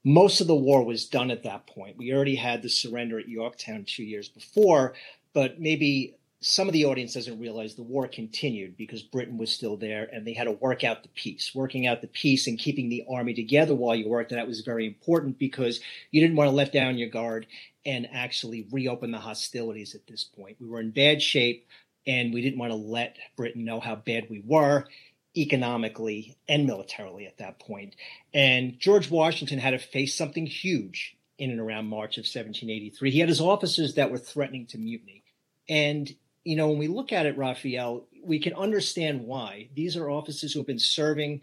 Most 0.08 0.40
of 0.40 0.46
the 0.46 0.54
war 0.54 0.82
was 0.82 1.04
done 1.04 1.30
at 1.30 1.42
that 1.42 1.66
point. 1.66 1.98
We 1.98 2.14
already 2.14 2.36
had 2.36 2.62
the 2.62 2.70
surrender 2.70 3.18
at 3.18 3.28
Yorktown 3.28 3.84
two 3.84 4.04
years 4.04 4.26
before, 4.26 4.94
but 5.34 5.60
maybe 5.60 6.16
some 6.40 6.66
of 6.66 6.72
the 6.72 6.86
audience 6.86 7.12
doesn't 7.12 7.38
realize 7.38 7.74
the 7.74 7.82
war 7.82 8.08
continued 8.08 8.74
because 8.78 9.02
Britain 9.02 9.36
was 9.36 9.52
still 9.52 9.76
there 9.76 10.08
and 10.10 10.26
they 10.26 10.32
had 10.32 10.44
to 10.44 10.52
work 10.52 10.82
out 10.82 11.02
the 11.02 11.10
peace. 11.10 11.54
Working 11.54 11.86
out 11.86 12.00
the 12.00 12.06
peace 12.06 12.46
and 12.46 12.58
keeping 12.58 12.88
the 12.88 13.04
army 13.12 13.34
together 13.34 13.74
while 13.74 13.94
you 13.94 14.08
worked, 14.08 14.30
that 14.30 14.46
was 14.46 14.62
very 14.62 14.86
important 14.86 15.38
because 15.38 15.78
you 16.10 16.22
didn't 16.22 16.36
want 16.36 16.48
to 16.48 16.56
let 16.56 16.72
down 16.72 16.96
your 16.96 17.10
guard 17.10 17.46
and 17.84 18.08
actually 18.10 18.66
reopen 18.72 19.10
the 19.10 19.18
hostilities 19.18 19.94
at 19.94 20.06
this 20.06 20.24
point. 20.24 20.56
We 20.58 20.68
were 20.68 20.80
in 20.80 20.90
bad 20.90 21.20
shape 21.20 21.66
and 22.06 22.32
we 22.32 22.40
didn't 22.40 22.58
want 22.58 22.72
to 22.72 22.76
let 22.76 23.18
Britain 23.36 23.66
know 23.66 23.78
how 23.78 23.96
bad 23.96 24.30
we 24.30 24.42
were 24.42 24.86
economically 25.40 26.36
and 26.48 26.66
militarily 26.66 27.26
at 27.26 27.38
that 27.38 27.58
point. 27.58 27.94
And 28.32 28.78
George 28.78 29.10
Washington 29.10 29.58
had 29.58 29.70
to 29.70 29.78
face 29.78 30.14
something 30.14 30.46
huge 30.46 31.16
in 31.38 31.50
and 31.50 31.60
around 31.60 31.86
March 31.86 32.18
of 32.18 32.22
1783. 32.22 33.10
He 33.10 33.20
had 33.20 33.28
his 33.28 33.40
officers 33.40 33.94
that 33.94 34.10
were 34.10 34.18
threatening 34.18 34.66
to 34.66 34.78
mutiny. 34.78 35.22
And 35.68 36.14
you 36.44 36.56
know, 36.56 36.68
when 36.68 36.78
we 36.78 36.88
look 36.88 37.12
at 37.12 37.26
it, 37.26 37.36
Raphael, 37.36 38.06
we 38.24 38.38
can 38.38 38.54
understand 38.54 39.26
why. 39.26 39.68
These 39.74 39.96
are 39.98 40.08
officers 40.08 40.52
who 40.52 40.60
have 40.60 40.66
been 40.66 40.78
serving, 40.78 41.42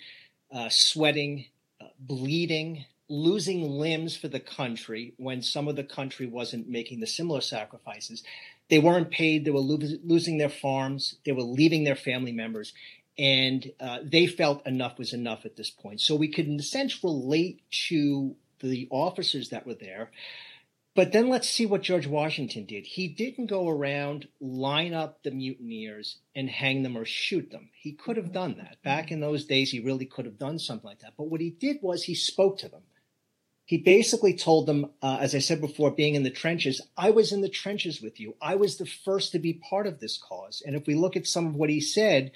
uh, 0.52 0.70
sweating, 0.70 1.46
uh, 1.80 1.90
bleeding, 2.00 2.86
losing 3.08 3.70
limbs 3.70 4.18
for 4.18 4.28
the 4.28 4.40
country 4.40 5.14
when 5.18 5.44
some 5.44 5.68
of 5.68 5.75
the 5.75 5.84
country 5.84 6.25
wasn't 6.25 6.68
making 6.68 7.02
the 7.02 7.08
similar 7.08 7.42
sacrifices. 7.42 8.24
They 8.70 8.80
weren't 8.80 9.12
paid. 9.12 9.46
They 9.46 9.52
were 9.52 9.60
lo- 9.60 9.78
losing 10.04 10.40
their 10.40 10.50
farms. 10.50 11.18
They 11.24 11.32
were 11.32 11.44
leaving 11.44 11.84
their 11.84 11.96
family 11.96 12.32
members. 12.32 12.74
And 13.18 13.72
uh, 13.80 14.00
they 14.04 14.28
felt 14.28 14.66
enough 14.68 14.98
was 14.98 15.14
enough 15.14 15.46
at 15.46 15.56
this 15.56 15.70
point. 15.70 16.02
So 16.02 16.16
we 16.16 16.28
could, 16.28 16.48
in 16.48 16.60
a 16.60 16.64
sense, 16.64 17.04
relate 17.04 17.62
to 17.88 18.36
the 18.60 18.88
officers 18.92 19.50
that 19.50 19.66
were 19.66 19.76
there. 19.76 20.12
But 20.96 21.12
then 21.12 21.28
let's 21.28 21.50
see 21.50 21.66
what 21.66 21.82
George 21.82 22.08
Washington 22.08 22.66
did. 22.66 22.86
He 22.86 23.10
didn't 23.10 23.48
go 23.48 23.68
around, 23.68 24.30
line 24.40 24.94
up 24.94 25.24
the 25.24 25.32
mutineers, 25.32 26.20
and 26.34 26.50
hang 26.50 26.84
them 26.84 26.98
or 26.98 27.04
shoot 27.04 27.52
them. 27.52 27.70
He 27.74 27.92
could 27.92 28.16
have 28.16 28.32
done 28.32 28.56
that. 28.60 28.82
Back 28.82 29.12
in 29.12 29.20
those 29.20 29.44
days, 29.44 29.72
he 29.72 29.82
really 29.82 30.06
could 30.06 30.26
have 30.26 30.40
done 30.40 30.58
something 30.58 30.88
like 30.88 31.00
that. 31.00 31.14
But 31.18 31.30
what 31.30 31.42
he 31.42 31.50
did 31.50 31.80
was 31.82 32.04
he 32.04 32.16
spoke 32.16 32.58
to 32.60 32.70
them. 32.70 32.84
He 33.66 33.78
basically 33.78 34.36
told 34.36 34.68
them, 34.68 34.92
uh, 35.02 35.18
as 35.20 35.36
I 35.36 35.40
said 35.40 35.60
before, 35.60 35.92
being 35.92 36.16
in 36.16 36.24
the 36.24 36.30
trenches, 36.30 36.82
I 36.96 37.10
was 37.10 37.34
in 37.34 37.42
the 37.42 37.50
trenches 37.50 38.02
with 38.02 38.20
you. 38.20 38.36
I 38.42 38.56
was 38.56 38.78
the 38.78 38.86
first 38.86 39.32
to 39.34 39.40
be 39.40 39.54
part 39.54 39.88
of 39.88 40.00
this 40.00 40.18
cause. 40.18 40.62
And 40.66 40.76
if 40.76 40.88
we 40.88 40.96
look 40.96 41.18
at 41.18 41.28
some 41.28 41.48
of 41.48 41.56
what 41.56 41.72
he 41.72 41.82
said, 41.82 42.32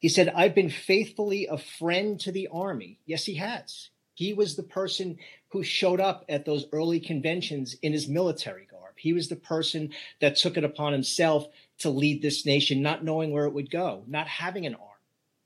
he 0.00 0.08
said, 0.08 0.32
I've 0.34 0.54
been 0.54 0.70
faithfully 0.70 1.46
a 1.46 1.58
friend 1.58 2.18
to 2.20 2.32
the 2.32 2.48
army. 2.48 2.98
Yes, 3.06 3.24
he 3.24 3.34
has. 3.34 3.90
He 4.14 4.32
was 4.32 4.56
the 4.56 4.62
person 4.62 5.18
who 5.48 5.62
showed 5.62 6.00
up 6.00 6.24
at 6.28 6.44
those 6.44 6.66
early 6.72 7.00
conventions 7.00 7.76
in 7.82 7.92
his 7.92 8.08
military 8.08 8.66
garb. 8.70 8.94
He 8.96 9.12
was 9.12 9.28
the 9.28 9.36
person 9.36 9.90
that 10.20 10.36
took 10.36 10.56
it 10.56 10.64
upon 10.64 10.92
himself 10.92 11.46
to 11.78 11.90
lead 11.90 12.22
this 12.22 12.44
nation, 12.44 12.82
not 12.82 13.04
knowing 13.04 13.30
where 13.30 13.44
it 13.44 13.52
would 13.52 13.70
go, 13.70 14.04
not 14.06 14.26
having 14.26 14.66
an 14.66 14.74
army, 14.74 14.86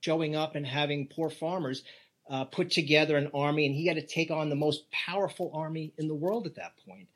showing 0.00 0.36
up 0.36 0.54
and 0.54 0.66
having 0.66 1.08
poor 1.08 1.30
farmers 1.30 1.82
uh, 2.28 2.44
put 2.44 2.70
together 2.70 3.16
an 3.16 3.30
army, 3.34 3.66
and 3.66 3.74
he 3.74 3.86
had 3.86 3.96
to 3.96 4.06
take 4.06 4.30
on 4.30 4.48
the 4.48 4.56
most 4.56 4.90
powerful 4.90 5.50
army 5.54 5.92
in 5.98 6.08
the 6.08 6.14
world 6.14 6.46
at 6.46 6.54
that 6.56 6.74
point. 6.86 7.08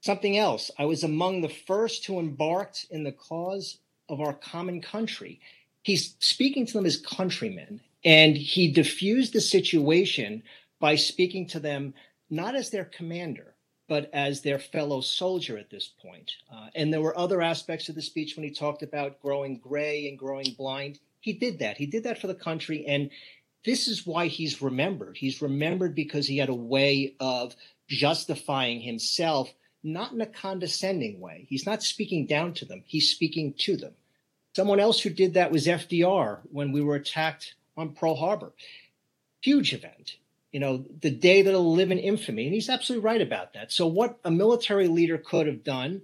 Something 0.00 0.36
else, 0.36 0.70
I 0.78 0.84
was 0.84 1.04
among 1.04 1.40
the 1.40 1.48
first 1.48 2.06
who 2.06 2.18
embarked 2.18 2.86
in 2.90 3.04
the 3.04 3.12
cause 3.12 3.78
of 4.08 4.20
our 4.20 4.34
common 4.34 4.80
country. 4.80 5.40
He's 5.82 6.14
speaking 6.20 6.66
to 6.66 6.72
them 6.72 6.86
as 6.86 6.96
countrymen, 6.96 7.80
and 8.04 8.36
he 8.36 8.70
diffused 8.70 9.32
the 9.32 9.40
situation 9.40 10.42
by 10.80 10.96
speaking 10.96 11.46
to 11.48 11.60
them 11.60 11.94
not 12.30 12.54
as 12.54 12.70
their 12.70 12.84
commander, 12.84 13.54
but 13.88 14.08
as 14.12 14.40
their 14.40 14.58
fellow 14.58 15.00
soldier 15.00 15.58
at 15.58 15.70
this 15.70 15.88
point. 16.00 16.32
Uh, 16.50 16.68
and 16.74 16.92
there 16.92 17.00
were 17.00 17.16
other 17.18 17.42
aspects 17.42 17.88
of 17.88 17.94
the 17.94 18.02
speech 18.02 18.36
when 18.36 18.44
he 18.44 18.50
talked 18.50 18.82
about 18.82 19.20
growing 19.20 19.58
gray 19.58 20.08
and 20.08 20.18
growing 20.18 20.54
blind. 20.56 20.98
He 21.20 21.34
did 21.34 21.58
that. 21.58 21.76
He 21.76 21.86
did 21.86 22.04
that 22.04 22.18
for 22.18 22.26
the 22.26 22.34
country. 22.34 22.86
And 22.86 23.10
this 23.64 23.88
is 23.88 24.06
why 24.06 24.28
he's 24.28 24.62
remembered. 24.62 25.16
He's 25.16 25.42
remembered 25.42 25.94
because 25.94 26.26
he 26.26 26.38
had 26.38 26.48
a 26.48 26.54
way 26.54 27.14
of 27.20 27.54
justifying 27.86 28.80
himself, 28.80 29.52
not 29.82 30.12
in 30.12 30.20
a 30.20 30.26
condescending 30.26 31.20
way. 31.20 31.46
He's 31.48 31.66
not 31.66 31.82
speaking 31.82 32.26
down 32.26 32.54
to 32.54 32.64
them, 32.64 32.82
he's 32.86 33.10
speaking 33.10 33.54
to 33.58 33.76
them. 33.76 33.92
Someone 34.54 34.80
else 34.80 35.00
who 35.00 35.10
did 35.10 35.34
that 35.34 35.52
was 35.52 35.66
FDR 35.66 36.40
when 36.50 36.72
we 36.72 36.82
were 36.82 36.96
attacked 36.96 37.54
on 37.76 37.94
Pearl 37.94 38.16
Harbor. 38.16 38.52
Huge 39.40 39.72
event 39.72 40.16
you 40.52 40.60
know, 40.60 40.84
the 41.00 41.10
day 41.10 41.42
that'll 41.42 41.72
live 41.74 41.90
in 41.90 41.98
infamy. 41.98 42.44
And 42.44 42.54
he's 42.54 42.68
absolutely 42.68 43.04
right 43.04 43.22
about 43.22 43.54
that. 43.54 43.72
So, 43.72 43.86
what 43.86 44.18
a 44.24 44.30
military 44.30 44.86
leader 44.86 45.18
could 45.18 45.46
have 45.46 45.64
done 45.64 46.02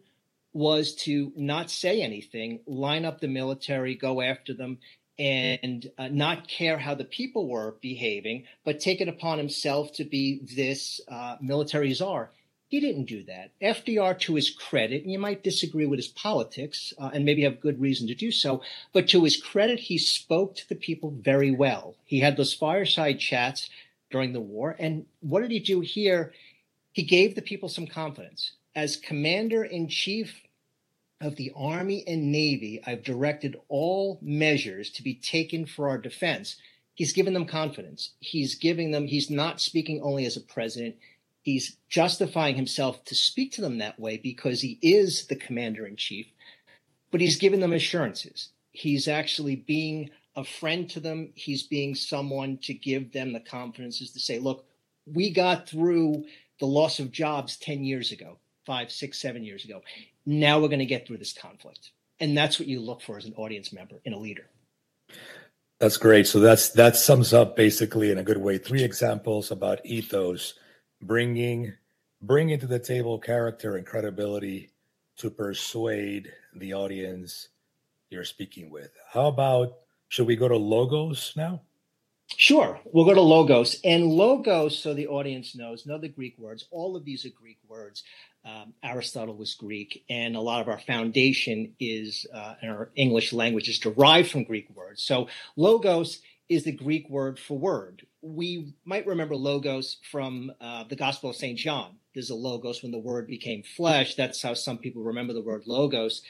was 0.55 0.95
to 0.95 1.31
not 1.37 1.71
say 1.71 2.00
anything, 2.00 2.61
line 2.67 3.05
up 3.05 3.21
the 3.21 3.28
military, 3.28 3.95
go 3.95 4.23
after 4.23 4.55
them, 4.55 4.78
and 5.19 5.90
uh, 5.99 6.09
not 6.09 6.49
care 6.49 6.78
how 6.78 6.95
the 6.95 7.05
people 7.05 7.49
were 7.49 7.76
behaving, 7.83 8.45
but 8.64 8.81
take 8.81 9.00
it 9.00 9.09
upon 9.09 9.37
himself 9.37 9.93
to 9.93 10.05
be 10.05 10.40
this 10.57 11.00
uh, 11.09 11.37
military 11.40 11.93
czar. 11.93 12.31
He 12.69 12.81
didn't 12.81 13.07
do 13.07 13.25
that. 13.25 13.51
FDR, 13.63 14.19
to 14.21 14.35
his 14.35 14.51
credit, 14.51 15.03
and 15.03 15.11
you 15.11 15.19
might 15.19 15.43
disagree 15.43 15.87
with 15.87 15.99
his 15.99 16.09
politics 16.09 16.93
uh, 16.99 17.11
and 17.15 17.25
maybe 17.25 17.43
have 17.43 17.63
good 17.63 17.81
reason 17.81 18.07
to 18.09 18.15
do 18.15 18.31
so, 18.31 18.63
but 18.93 19.09
to 19.09 19.25
his 19.25 19.39
credit, 19.39 19.81
he 19.81 19.97
spoke 19.97 20.55
to 20.57 20.69
the 20.69 20.75
people 20.75 21.11
very 21.11 21.51
well. 21.51 21.97
He 22.05 22.21
had 22.21 22.37
those 22.37 22.53
fireside 22.53 23.21
chats 23.21 23.71
during 24.11 24.35
the 24.35 24.41
war. 24.41 24.77
And 24.79 25.07
what 25.21 25.41
did 25.41 25.51
he 25.51 25.61
do 25.61 25.81
here? 25.81 26.35
He 26.93 27.03
gave 27.03 27.35
the 27.35 27.43
people 27.43 27.71
some 27.71 27.87
confidence. 27.87 28.53
As 28.75 28.97
commander 28.97 29.65
in 29.65 29.89
chief 29.89 30.43
of 31.23 31.37
the 31.37 31.53
Army 31.57 32.05
and 32.07 32.31
Navy, 32.31 32.83
I've 32.87 33.03
directed 33.03 33.57
all 33.69 34.19
measures 34.21 34.91
to 34.91 35.03
be 35.03 35.15
taken 35.15 35.65
for 35.65 35.89
our 35.89 35.99
defense. 35.99 36.57
He's 36.95 37.15
given 37.15 37.33
them 37.33 37.47
confidence. 37.47 38.11
He's 38.21 38.55
giving 38.55 38.91
them, 38.91 39.07
he's 39.07 39.31
not 39.31 39.61
speaking 39.61 40.03
only 40.03 40.27
as 40.27 40.37
a 40.37 40.41
president, 40.41 40.97
he's 41.49 41.78
justifying 41.88 42.55
himself 42.55 43.02
to 43.07 43.14
speak 43.14 43.50
to 43.52 43.62
them 43.62 43.78
that 43.78 43.99
way 43.99 44.19
because 44.19 44.61
he 44.61 44.78
is 44.83 45.26
the 45.28 45.37
commander 45.37 45.87
in 45.87 45.97
chief, 45.97 46.26
but 47.11 47.23
he's 47.23 47.37
given 47.37 47.59
them 47.59 47.73
assurances. 47.73 48.50
He's 48.73 49.09
actually 49.09 49.57
being 49.57 50.11
a 50.37 50.45
friend 50.45 50.90
to 50.90 51.00
them. 51.00 51.33
He's 51.35 51.62
being 51.62 51.95
someone 51.95 52.59
to 52.64 52.75
give 52.75 53.12
them 53.12 53.33
the 53.33 53.40
confidences 53.40 54.12
to 54.12 54.21
say, 54.21 54.38
look, 54.38 54.67
we 55.07 55.31
got 55.31 55.67
through 55.67 56.26
the 56.61 56.67
loss 56.67 56.99
of 56.99 57.11
jobs 57.11 57.57
10 57.57 57.83
years 57.83 58.12
ago, 58.12 58.37
five, 58.67 58.93
six, 58.93 59.19
seven 59.19 59.43
years 59.43 59.64
ago. 59.64 59.81
Now 60.26 60.61
we're 60.61 60.69
going 60.69 60.81
to 60.81 60.85
get 60.85 61.07
through 61.07 61.17
this 61.17 61.33
conflict. 61.33 61.93
And 62.21 62.37
that's 62.37 62.59
what 62.59 62.69
you 62.69 62.81
look 62.81 63.00
for 63.00 63.17
as 63.17 63.25
an 63.25 63.33
audience 63.38 63.73
member 63.73 64.02
in 64.05 64.12
a 64.12 64.19
leader. 64.19 64.50
That's 65.78 65.97
great. 65.97 66.26
So 66.26 66.40
that's 66.40 66.71
that 66.71 66.97
sums 66.97 67.33
up 67.33 67.57
basically 67.57 68.11
in 68.11 68.19
a 68.19 68.23
good 68.23 68.38
way 68.38 68.59
three 68.59 68.83
examples 68.83 69.50
about 69.50 69.81
ethos, 69.87 70.55
bringing 71.00 71.73
bringing 72.21 72.59
to 72.59 72.67
the 72.67 72.78
table 72.78 73.19
character 73.19 73.76
and 73.76 73.87
credibility 73.87 74.71
to 75.17 75.31
persuade 75.31 76.33
the 76.55 76.75
audience 76.75 77.49
you're 78.11 78.25
speaking 78.25 78.71
with. 78.71 78.90
How 79.12 79.28
about 79.28 79.75
should 80.09 80.26
we 80.26 80.37
go 80.37 80.49
to 80.49 80.57
logos 80.57 81.33
now? 81.37 81.61
Sure. 82.37 82.78
We'll 82.93 83.07
go 83.07 83.14
to 83.14 83.21
logos. 83.21 83.81
And 83.85 84.05
logos, 84.05 84.78
so 84.78 84.95
the 84.95 85.07
audience 85.07 85.57
knows, 85.57 85.87
know 85.87 85.99
the 85.99 86.09
Greek 86.09 86.37
words. 86.38 86.67
All 86.71 86.95
of 86.95 87.05
these 87.05 87.25
are 87.25 87.31
Greek 87.31 87.59
words. 87.67 88.02
Um, 88.45 88.75
Aristotle 88.83 89.37
was 89.37 89.55
Greek, 89.55 90.05
and 90.09 90.37
a 90.37 90.40
lot 90.40 90.61
of 90.61 90.69
our 90.69 90.78
foundation 90.78 91.75
is, 91.81 92.26
uh, 92.33 92.55
in 92.62 92.69
our 92.69 92.90
English 92.95 93.33
language, 93.33 93.69
is 93.69 93.78
derived 93.78 94.31
from 94.31 94.45
Greek 94.45 94.69
words. 94.75 95.02
So 95.02 95.28
logos 95.57 96.21
is 96.49 96.64
the 96.64 96.73
Greek 96.73 97.09
word 97.11 97.38
for 97.38 97.59
word. 97.59 98.07
We 98.23 98.75
might 98.85 99.07
remember 99.07 99.37
logos 99.37 99.99
from 100.11 100.52
uh, 100.61 100.85
the 100.85 100.97
Gospel 100.97 101.31
of 101.31 101.37
St. 101.37 101.59
John. 101.59 101.97
There's 102.14 102.31
a 102.31 102.35
logos 102.35 102.83
when 102.83 102.93
the 102.93 102.99
word 102.99 103.26
became 103.26 103.62
flesh. 103.62 104.14
That's 104.14 104.43
how 104.43 104.55
some 104.55 104.78
people 104.78 105.02
remember 105.02 105.33
the 105.33 105.43
word 105.43 105.67
logos. 105.67 106.23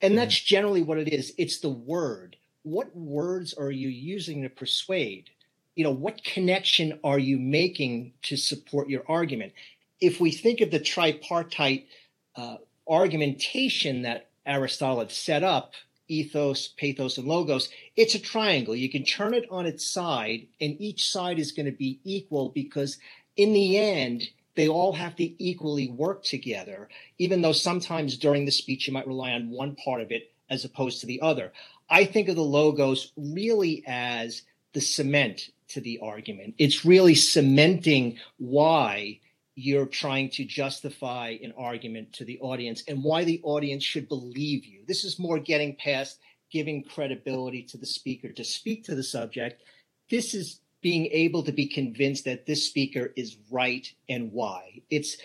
And 0.00 0.12
mm-hmm. 0.12 0.18
that's 0.18 0.38
generally 0.38 0.82
what 0.82 0.98
it 0.98 1.12
is 1.12 1.32
it's 1.38 1.60
the 1.60 1.70
word 1.70 2.36
what 2.64 2.96
words 2.96 3.54
are 3.54 3.70
you 3.70 3.88
using 3.88 4.42
to 4.42 4.48
persuade? 4.48 5.30
You 5.76 5.84
know, 5.84 5.92
what 5.92 6.24
connection 6.24 6.98
are 7.04 7.18
you 7.18 7.38
making 7.38 8.14
to 8.22 8.36
support 8.36 8.88
your 8.88 9.04
argument? 9.06 9.52
If 10.00 10.18
we 10.18 10.32
think 10.32 10.60
of 10.60 10.70
the 10.70 10.80
tripartite 10.80 11.86
uh, 12.36 12.56
argumentation 12.88 14.02
that 14.02 14.28
Aristotle 14.46 15.00
had 15.00 15.12
set 15.12 15.44
up 15.44 15.74
ethos, 16.08 16.68
pathos, 16.68 17.18
and 17.18 17.26
logos, 17.26 17.68
it's 17.96 18.14
a 18.14 18.20
triangle. 18.20 18.74
You 18.74 18.90
can 18.90 19.04
turn 19.04 19.34
it 19.34 19.46
on 19.50 19.66
its 19.66 19.90
side, 19.90 20.46
and 20.60 20.80
each 20.80 21.10
side 21.10 21.38
is 21.38 21.52
going 21.52 21.66
to 21.66 21.72
be 21.72 22.00
equal 22.04 22.50
because 22.50 22.98
in 23.36 23.52
the 23.52 23.78
end, 23.78 24.28
they 24.56 24.68
all 24.68 24.92
have 24.92 25.16
to 25.16 25.44
equally 25.44 25.88
work 25.88 26.22
together, 26.22 26.88
even 27.18 27.42
though 27.42 27.52
sometimes 27.52 28.16
during 28.16 28.44
the 28.44 28.52
speech 28.52 28.86
you 28.86 28.92
might 28.92 29.06
rely 29.06 29.32
on 29.32 29.50
one 29.50 29.74
part 29.76 30.00
of 30.00 30.12
it 30.12 30.32
as 30.50 30.64
opposed 30.64 31.00
to 31.00 31.06
the 31.06 31.20
other. 31.20 31.52
I 31.90 32.04
think 32.04 32.28
of 32.28 32.36
the 32.36 32.42
logos 32.42 33.12
really 33.16 33.82
as 33.86 34.42
the 34.72 34.80
cement 34.80 35.50
to 35.68 35.80
the 35.80 35.98
argument. 36.02 36.54
It's 36.58 36.84
really 36.84 37.14
cementing 37.14 38.18
why 38.38 39.20
you're 39.54 39.86
trying 39.86 40.30
to 40.30 40.44
justify 40.44 41.36
an 41.42 41.52
argument 41.56 42.12
to 42.14 42.24
the 42.24 42.38
audience 42.40 42.82
and 42.88 43.04
why 43.04 43.24
the 43.24 43.40
audience 43.44 43.84
should 43.84 44.08
believe 44.08 44.64
you. 44.64 44.82
This 44.86 45.04
is 45.04 45.18
more 45.18 45.38
getting 45.38 45.76
past 45.76 46.18
giving 46.50 46.84
credibility 46.84 47.62
to 47.62 47.76
the 47.76 47.86
speaker 47.86 48.30
to 48.30 48.44
speak 48.44 48.84
to 48.84 48.94
the 48.94 49.02
subject. 49.02 49.62
This 50.10 50.34
is 50.34 50.60
being 50.80 51.06
able 51.06 51.42
to 51.42 51.52
be 51.52 51.66
convinced 51.66 52.26
that 52.26 52.46
this 52.46 52.66
speaker 52.66 53.12
is 53.16 53.36
right 53.50 53.90
and 54.08 54.32
why. 54.32 54.82
It's 54.90 55.16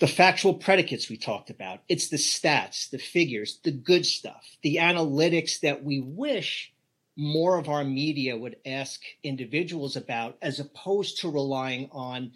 the 0.00 0.06
factual 0.06 0.54
predicates 0.54 1.08
we 1.08 1.16
talked 1.16 1.50
about. 1.50 1.80
It's 1.88 2.08
the 2.08 2.16
stats, 2.16 2.90
the 2.90 2.98
figures, 2.98 3.60
the 3.64 3.70
good 3.70 4.04
stuff, 4.04 4.44
the 4.62 4.76
analytics 4.76 5.60
that 5.60 5.82
we 5.84 6.00
wish 6.00 6.72
more 7.16 7.58
of 7.58 7.68
our 7.68 7.84
media 7.84 8.36
would 8.36 8.56
ask 8.66 9.00
individuals 9.22 9.96
about 9.96 10.36
as 10.42 10.60
opposed 10.60 11.20
to 11.20 11.30
relying 11.30 11.88
on 11.92 12.32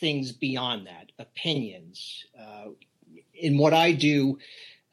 things 0.00 0.32
beyond 0.32 0.86
that, 0.86 1.12
opinions. 1.18 2.24
Uh, 2.38 2.70
in 3.34 3.58
what 3.58 3.74
I 3.74 3.92
do, 3.92 4.38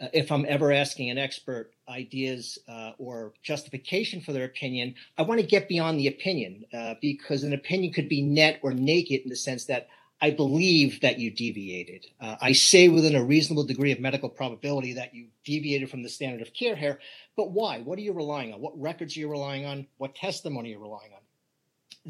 uh, 0.02 0.08
if 0.14 0.32
I'm 0.32 0.46
ever 0.48 0.72
asking 0.72 1.10
an 1.10 1.18
expert 1.18 1.72
ideas 1.88 2.58
uh, 2.68 2.92
or 2.98 3.34
justification 3.44 4.22
for 4.22 4.34
their 4.34 4.46
opinion, 4.46 4.96
I 5.18 5.24
want 5.24 5.42
to 5.42 5.46
get 5.46 5.68
beyond 5.68 6.00
the 6.00 6.08
opinion 6.08 6.66
uh, 6.74 6.96
because 7.02 7.44
an 7.44 7.54
opinion 7.54 7.94
could 7.94 8.10
be 8.10 8.22
net 8.22 8.60
or 8.62 8.74
naked 8.74 9.22
in 9.22 9.30
the 9.30 9.36
sense 9.36 9.66
that 9.66 9.88
I 10.22 10.32
believe 10.32 11.00
that 11.02 11.18
you 11.18 11.32
deviated. 11.32 12.06
Uh, 12.20 12.36
I 12.42 12.52
say 12.52 12.90
within 12.90 13.16
a 13.16 13.24
reasonable 13.24 13.64
degree 13.64 13.92
of 13.94 14.02
medical 14.02 14.30
probability 14.30 14.94
that 14.94 15.16
you 15.16 15.28
deviated 15.46 15.90
from 15.90 16.04
the 16.04 16.10
standard 16.10 16.42
of 16.42 16.54
care 16.54 16.76
here, 16.76 17.00
but 17.38 17.52
why? 17.52 17.80
What 17.80 17.98
are 17.98 18.02
you 18.02 18.12
relying 18.12 18.54
on? 18.54 18.60
What 18.60 18.80
records 18.80 19.16
are 19.16 19.20
you 19.22 19.30
relying 19.30 19.66
on? 19.66 19.88
What 19.98 20.16
testimony 20.16 20.70
are 20.70 20.74
you 20.74 20.80
relying 20.80 21.14
on? 21.14 21.22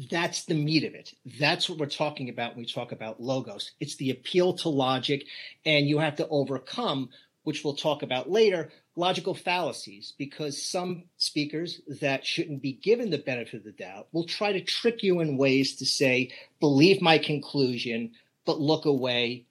That's 0.08 0.44
the 0.44 0.54
meat 0.54 0.84
of 0.84 0.94
it. 0.94 1.12
That's 1.38 1.68
what 1.68 1.78
we're 1.78 1.86
talking 1.86 2.28
about 2.28 2.54
when 2.54 2.64
we 2.64 2.72
talk 2.72 2.92
about 2.92 3.20
logos. 3.20 3.72
It's 3.80 3.96
the 3.96 4.10
appeal 4.10 4.54
to 4.58 4.68
logic, 4.68 5.26
and 5.66 5.86
you 5.86 5.98
have 5.98 6.16
to 6.16 6.28
overcome, 6.28 7.10
which 7.42 7.64
we'll 7.64 7.74
talk 7.74 8.02
about 8.02 8.30
later, 8.30 8.70
logical 8.96 9.34
fallacies, 9.34 10.14
because 10.16 10.62
some 10.62 11.04
speakers 11.16 11.80
that 12.00 12.24
shouldn't 12.24 12.62
be 12.62 12.72
given 12.72 13.10
the 13.10 13.18
benefit 13.18 13.54
of 13.54 13.64
the 13.64 13.72
doubt 13.72 14.08
will 14.12 14.24
try 14.24 14.52
to 14.52 14.60
trick 14.60 15.02
you 15.02 15.20
in 15.20 15.36
ways 15.36 15.76
to 15.76 15.86
say, 15.86 16.30
believe 16.60 17.02
my 17.02 17.18
conclusion, 17.18 18.12
but 18.46 18.60
look 18.60 18.86
away 18.86 19.44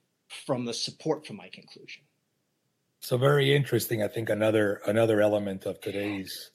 from 0.46 0.65
the 0.65 0.74
support 0.74 1.27
for 1.27 1.34
my 1.34 1.50
conclusion. 1.50 2.03
So 3.01 3.18
very 3.18 3.56
interesting. 3.56 4.03
I 4.03 4.08
think 4.08 4.29
another 4.29 4.82
another 4.86 5.22
element 5.22 5.65
of 5.65 5.79
today's 5.79 6.51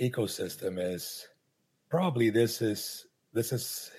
ecosystem 0.00 0.78
is 0.78 1.26
probably 1.88 2.30
this 2.30 2.60
is 2.60 3.07
this 3.32 3.52
is 3.52 3.90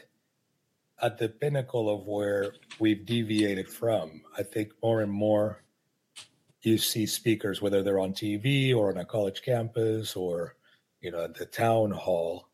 at 1.02 1.18
the 1.18 1.30
pinnacle 1.30 1.90
of 1.90 2.06
where 2.06 2.54
we've 2.80 3.06
deviated 3.06 3.68
from. 3.68 4.22
I 4.38 4.44
think 4.44 4.74
more 4.84 5.02
and 5.02 5.12
more 5.12 5.64
you 6.62 6.78
see 6.78 7.06
speakers, 7.06 7.62
whether 7.62 7.82
they're 7.82 8.00
on 8.00 8.14
TV 8.14 8.76
or 8.76 8.90
on 8.90 8.98
a 8.98 9.06
college 9.06 9.42
campus 9.42 10.16
or 10.16 10.56
you 11.02 11.12
know 11.12 11.24
at 11.24 11.36
the 11.36 11.46
town 11.46 11.92
hall. 11.92 12.48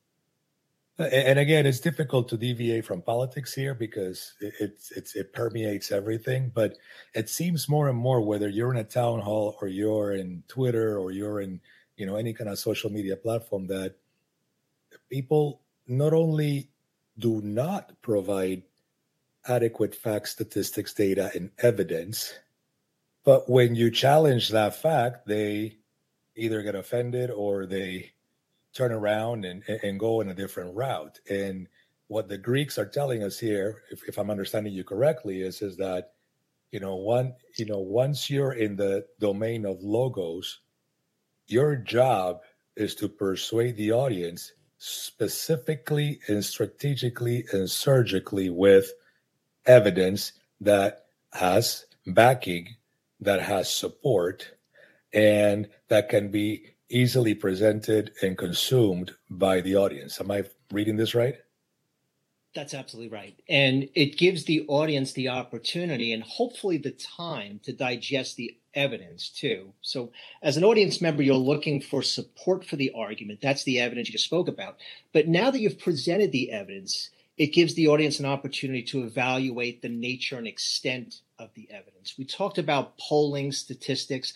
And 0.98 1.40
again, 1.40 1.66
it's 1.66 1.82
difficult 1.82 2.30
to 2.30 2.38
deviate 2.38 2.86
from 2.86 3.02
politics 3.02 3.54
here 3.54 3.74
because 3.74 4.34
it's 4.40 4.92
it's 4.92 5.16
it 5.16 5.34
permeates 5.34 5.92
everything. 5.92 6.52
But 6.54 6.78
it 7.14 7.30
seems 7.30 7.68
more 7.68 7.90
and 7.90 7.98
more 7.98 8.22
whether 8.22 8.48
you're 8.48 8.72
in 8.72 8.80
a 8.80 8.84
town 8.84 9.20
hall 9.20 9.58
or 9.62 9.68
you're 9.68 10.14
in 10.14 10.44
Twitter 10.48 10.98
or 10.98 11.12
you're 11.12 11.42
in 11.42 11.60
you 11.98 12.06
know 12.06 12.16
any 12.16 12.34
kind 12.34 12.50
of 12.50 12.60
social 12.60 12.92
media 12.92 13.18
platform 13.18 13.68
that 13.68 13.96
people 15.10 15.62
not 15.88 16.14
only 16.14 16.70
do 17.18 17.42
not 17.42 17.92
provide 18.02 18.64
adequate 19.48 19.96
fact, 19.96 20.28
statistics, 20.28 20.94
data, 20.94 21.32
and 21.36 21.52
evidence, 21.60 22.34
but 23.24 23.50
when 23.50 23.76
you 23.76 23.92
challenge 23.92 24.50
that 24.50 24.76
fact, 24.76 25.28
they 25.28 25.78
either 26.36 26.62
get 26.62 26.76
offended 26.76 27.32
or 27.32 27.66
they 27.66 28.12
turn 28.74 28.92
around 28.92 29.46
and, 29.46 29.64
and 29.84 30.00
go 30.00 30.22
in 30.22 30.30
a 30.30 30.34
different 30.34 30.76
route. 30.76 31.20
And 31.30 31.68
what 32.08 32.28
the 32.28 32.38
Greeks 32.38 32.78
are 32.78 32.86
telling 32.86 33.24
us 33.24 33.40
here, 33.40 33.84
if, 33.92 34.08
if 34.08 34.18
I'm 34.18 34.30
understanding 34.30 34.74
you 34.74 34.84
correctly, 34.84 35.42
is 35.42 35.62
is 35.62 35.78
that 35.78 36.12
you 36.72 36.80
know 36.80 36.96
one 36.96 37.34
you 37.58 37.66
know 37.66 37.80
once 37.80 38.30
you're 38.30 38.54
in 38.54 38.76
the 38.76 39.06
domain 39.20 39.66
of 39.66 39.82
logos, 39.82 40.60
your 41.48 41.76
job 41.76 42.42
is 42.76 42.94
to 42.96 43.08
persuade 43.08 43.78
the 43.78 43.92
audience 43.92 44.52
specifically 44.88 46.20
and 46.28 46.46
strategically 46.46 47.44
and 47.52 47.68
surgically 47.70 48.52
with 48.52 48.94
evidence 49.66 50.34
that 50.62 51.06
has 51.34 51.88
backing, 52.06 52.76
that 53.20 53.42
has 53.42 53.72
support, 53.72 54.52
and 55.12 55.68
that 55.88 56.08
can 56.08 56.30
be 56.30 56.76
easily 56.88 57.34
presented 57.34 58.12
and 58.22 58.38
consumed 58.38 59.12
by 59.28 59.60
the 59.60 59.76
audience. 59.76 60.22
Am 60.22 60.30
I 60.30 60.44
reading 60.72 60.98
this 60.98 61.16
right? 61.16 61.38
That's 62.56 62.74
absolutely 62.74 63.16
right. 63.16 63.38
And 63.50 63.90
it 63.96 64.18
gives 64.18 64.46
the 64.46 64.66
audience 64.70 65.12
the 65.12 65.28
opportunity 65.28 66.14
and 66.14 66.24
hopefully 66.24 66.78
the 66.78 66.92
time 66.92 67.60
to 67.64 67.74
digest 67.74 68.38
the 68.38 68.58
evidence 68.74 69.30
too. 69.30 69.74
So, 69.82 70.12
as 70.42 70.56
an 70.56 70.64
audience 70.64 71.02
member, 71.02 71.22
you're 71.22 71.36
looking 71.36 71.82
for 71.82 72.02
support 72.02 72.66
for 72.66 72.78
the 72.78 72.92
argument. 72.96 73.42
That's 73.42 73.66
the 73.66 73.80
evidence 73.82 74.10
you 74.10 74.18
spoke 74.18 74.48
about. 74.48 74.78
But 75.12 75.28
now 75.28 75.52
that 75.52 75.60
you've 75.60 75.80
presented 75.80 76.32
the 76.32 76.50
evidence, 76.52 77.10
it 77.38 77.48
gives 77.48 77.74
the 77.74 77.90
audience 77.90 78.22
an 78.22 78.26
opportunity 78.26 78.84
to 78.84 79.04
evaluate 79.04 79.82
the 79.82 79.90
nature 79.90 80.38
and 80.38 80.48
extent 80.48 81.20
of 81.38 81.50
the 81.56 81.68
evidence. 81.70 82.16
We 82.18 82.24
talked 82.24 82.58
about 82.58 82.98
polling 82.98 83.52
statistics. 83.52 84.34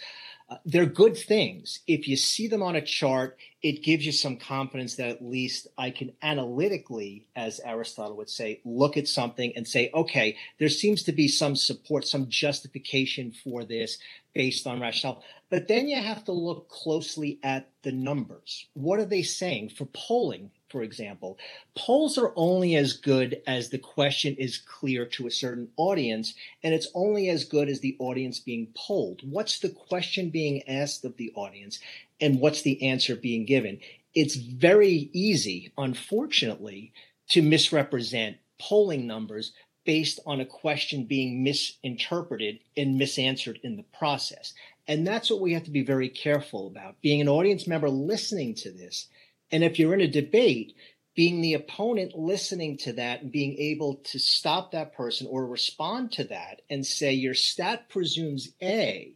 Uh, 0.50 0.58
they're 0.66 0.86
good 0.86 1.16
things. 1.16 1.80
If 1.86 2.08
you 2.08 2.18
see 2.18 2.48
them 2.48 2.64
on 2.64 2.76
a 2.76 2.82
chart, 2.82 3.38
it 3.62 3.84
gives 3.84 4.04
you 4.04 4.12
some 4.12 4.38
confidence 4.38 4.96
that 4.96 5.10
at 5.10 5.24
least 5.24 5.68
I 5.78 5.92
can 5.92 6.14
analytically, 6.24 7.28
as 7.36 7.60
Aristotle 7.64 8.18
would 8.18 8.30
say, 8.30 8.60
look 8.66 8.98
at 8.98 9.08
something 9.08 9.54
and 9.56 9.68
say, 9.68 9.92
okay, 9.94 10.38
there 10.58 10.70
seems 10.70 11.04
to 11.04 11.12
be 11.12 11.28
some 11.28 11.56
support, 11.56 12.08
some 12.08 12.30
justification 12.30 13.32
for 13.32 13.64
this 13.64 14.00
based 14.34 14.66
on 14.66 14.80
rationale. 14.80 15.24
But 15.52 15.68
then 15.68 15.88
you 15.88 16.02
have 16.02 16.24
to 16.26 16.32
look 16.32 16.70
closely 16.70 17.40
at 17.44 17.70
the 17.84 17.92
numbers. 17.92 18.68
What 18.74 19.00
are 19.00 19.06
they 19.06 19.24
saying? 19.24 19.70
For 19.70 19.86
polling, 19.86 20.50
for 20.70 20.84
example, 20.84 21.38
polls 21.76 22.18
are 22.18 22.32
only 22.36 22.76
as 22.76 22.94
good 22.94 23.42
as 23.48 23.70
the 23.70 23.78
question 23.78 24.36
is 24.36 24.58
clear 24.58 25.06
to 25.06 25.28
a 25.28 25.32
certain 25.32 25.70
audience, 25.78 26.36
and 26.64 26.74
it's 26.74 26.88
only 26.94 27.30
as 27.30 27.44
good 27.44 27.70
as 27.70 27.80
the 27.80 27.96
audience 28.00 28.40
being 28.40 28.68
polled. 28.76 29.22
What's 29.24 29.60
the 29.60 29.70
question 29.70 30.30
being 30.30 30.68
asked 30.68 31.04
of 31.06 31.18
the 31.18 31.32
audience, 31.36 31.80
and 32.22 32.40
what's 32.40 32.62
the 32.62 32.82
answer 32.84 33.16
being 33.16 33.46
given? 33.46 33.80
It's 34.14 34.36
very 34.36 35.10
easy, 35.14 35.72
unfortunately, 35.78 36.94
to 37.30 37.42
misrepresent 37.42 38.38
polling 38.60 39.08
numbers 39.08 39.54
based 39.86 40.20
on 40.26 40.40
a 40.40 40.46
question 40.46 41.06
being 41.06 41.44
misinterpreted 41.44 42.60
and 42.78 43.00
misanswered 43.00 43.60
in 43.62 43.76
the 43.76 43.86
process. 43.98 44.54
And 44.88 45.06
that's 45.06 45.30
what 45.30 45.42
we 45.42 45.54
have 45.54 45.64
to 45.66 45.72
be 45.72 45.84
very 45.84 46.10
careful 46.10 46.68
about 46.68 47.02
being 47.02 47.22
an 47.22 47.30
audience 47.30 47.68
member 47.68 47.90
listening 47.90 48.56
to 48.56 48.72
this 48.72 49.08
and 49.52 49.64
if 49.64 49.80
you're 49.80 49.94
in 49.94 50.02
a 50.02 50.08
debate, 50.08 50.76
being 51.16 51.42
the 51.42 51.56
opponent 51.56 52.18
listening 52.18 52.78
to 52.78 52.94
that 52.94 53.22
and 53.22 53.32
being 53.32 53.58
able 53.58 53.96
to 53.96 54.20
stop 54.20 54.72
that 54.72 54.94
person 54.94 55.28
or 55.30 55.46
respond 55.46 56.12
to 56.14 56.24
that 56.24 56.62
and 56.70 56.86
say, 56.86 57.12
your 57.12 57.34
stat 57.34 57.90
presumes 57.90 58.50
A, 58.62 59.14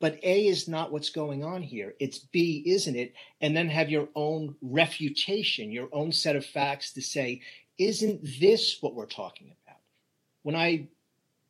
but 0.00 0.18
A 0.22 0.46
is 0.46 0.68
not 0.68 0.92
what's 0.92 1.10
going 1.10 1.44
on 1.44 1.62
here. 1.62 1.94
It's 2.00 2.18
B, 2.18 2.62
isn't 2.66 2.96
it? 2.96 3.14
And 3.40 3.56
then 3.56 3.68
have 3.68 3.90
your 3.90 4.08
own 4.14 4.56
refutation, 4.62 5.70
your 5.70 5.88
own 5.92 6.12
set 6.12 6.36
of 6.36 6.46
facts 6.46 6.92
to 6.94 7.02
say, 7.02 7.42
isn't 7.78 8.22
this 8.40 8.78
what 8.80 8.94
we're 8.94 9.06
talking 9.06 9.54
about? 9.66 9.80
When 10.42 10.54
I 10.54 10.88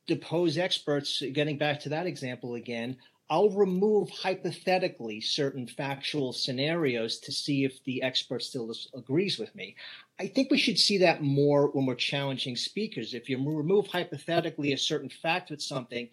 depose 0.07 0.59
experts, 0.59 1.23
getting 1.33 1.59
back 1.59 1.81
to 1.81 1.91
that 1.91 2.07
example 2.07 2.55
again, 2.55 2.97
I'll 3.31 3.51
remove 3.51 4.11
hypothetically 4.11 5.21
certain 5.21 5.67
factual 5.67 6.33
scenarios 6.33 7.19
to 7.21 7.33
see 7.33 7.65
if 7.65 7.83
the 7.85 8.03
expert 8.03 8.43
still 8.43 8.73
agrees 8.95 9.39
with 9.39 9.55
me. 9.55 9.77
I 10.21 10.27
think 10.27 10.51
we 10.51 10.59
should 10.59 10.79
see 10.79 10.99
that 10.99 11.23
more 11.23 11.69
when 11.69 11.87
we're 11.87 11.95
challenging 11.95 12.55
speakers. 12.55 13.15
If 13.15 13.29
you 13.31 13.39
remove 13.39 13.87
hypothetically 13.87 14.73
a 14.73 14.79
certain 14.79 15.09
fact 15.09 15.51
with 15.51 15.63
something, 15.63 16.09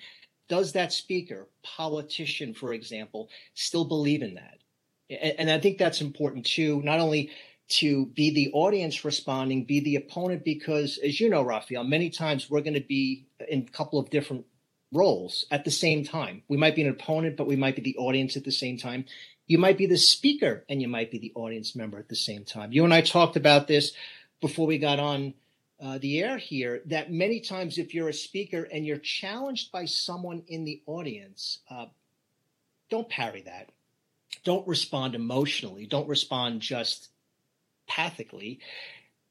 does 0.48 0.72
that 0.72 0.94
speaker, 0.94 1.48
politician, 1.64 2.54
for 2.54 2.74
example, 2.74 3.30
still 3.56 3.86
believe 3.86 4.22
in 4.22 4.36
that? 4.36 4.58
And, 5.38 5.52
I 5.52 5.60
think 5.60 5.78
that's 5.78 6.00
important 6.00 6.46
too, 6.46 6.82
not 6.84 7.02
only 7.02 7.32
to 7.70 8.06
be 8.08 8.32
the 8.32 8.52
audience 8.54 9.04
responding, 9.04 9.66
be 9.66 9.82
the 9.82 9.98
opponent, 9.98 10.44
because 10.46 10.98
as 11.04 11.20
you 11.20 11.30
know, 11.30 11.42
Raphael, 11.42 11.84
many 11.84 12.10
times 12.10 12.50
we're 12.50 12.62
going 12.62 12.74
to 12.74 12.80
be 12.80 13.28
in 13.50 13.62
a 13.68 13.72
couple 13.72 14.00
of 14.00 14.10
different 14.10 14.46
roles 14.92 15.46
at 15.52 15.66
the 15.66 15.72
same 15.72 16.04
time. 16.04 16.44
We 16.48 16.58
might 16.58 16.76
be 16.76 16.82
an 16.82 16.90
opponent, 16.90 17.38
but 17.38 17.48
we 17.48 17.56
might 17.56 17.76
be 17.76 17.82
the 17.82 17.98
audience 17.98 18.36
at 18.36 18.44
the 18.44 18.52
same 18.52 18.78
time. 18.78 19.06
You 19.48 19.58
might 19.58 19.78
be 19.78 19.86
the 19.86 19.98
speaker 19.98 20.66
and 20.70 20.82
you 20.82 20.88
might 20.88 21.12
be 21.12 21.18
the 21.18 21.32
audience 21.36 21.76
member 21.76 21.98
at 21.98 22.10
the 22.10 22.16
same 22.16 22.46
time. 22.46 22.72
You 22.72 22.84
and 22.84 22.94
I 22.94 23.02
talked 23.02 23.36
about 23.36 23.68
this 23.68 23.94
before 24.40 24.68
we 24.68 24.78
got 24.78 25.00
on 25.00 25.34
uh, 25.82 25.98
the 25.98 26.22
air 26.22 26.38
here 26.38 26.82
that 26.86 27.12
many 27.12 27.40
times 27.40 27.78
if 27.78 27.94
you're 27.94 28.10
a 28.10 28.14
speaker 28.14 28.68
and 28.72 28.86
you're 28.86 28.98
challenged 28.98 29.72
by 29.72 29.86
someone 29.86 30.44
in 30.48 30.64
the 30.64 30.82
audience, 30.86 31.60
uh, 31.70 31.88
don't 32.90 33.10
parry 33.10 33.42
that. 33.44 33.70
Don't 34.44 34.68
respond 34.68 35.16
emotionally. 35.16 35.86
Don't 35.86 36.08
respond 36.08 36.62
just 36.62 37.10
pathically 37.88 38.60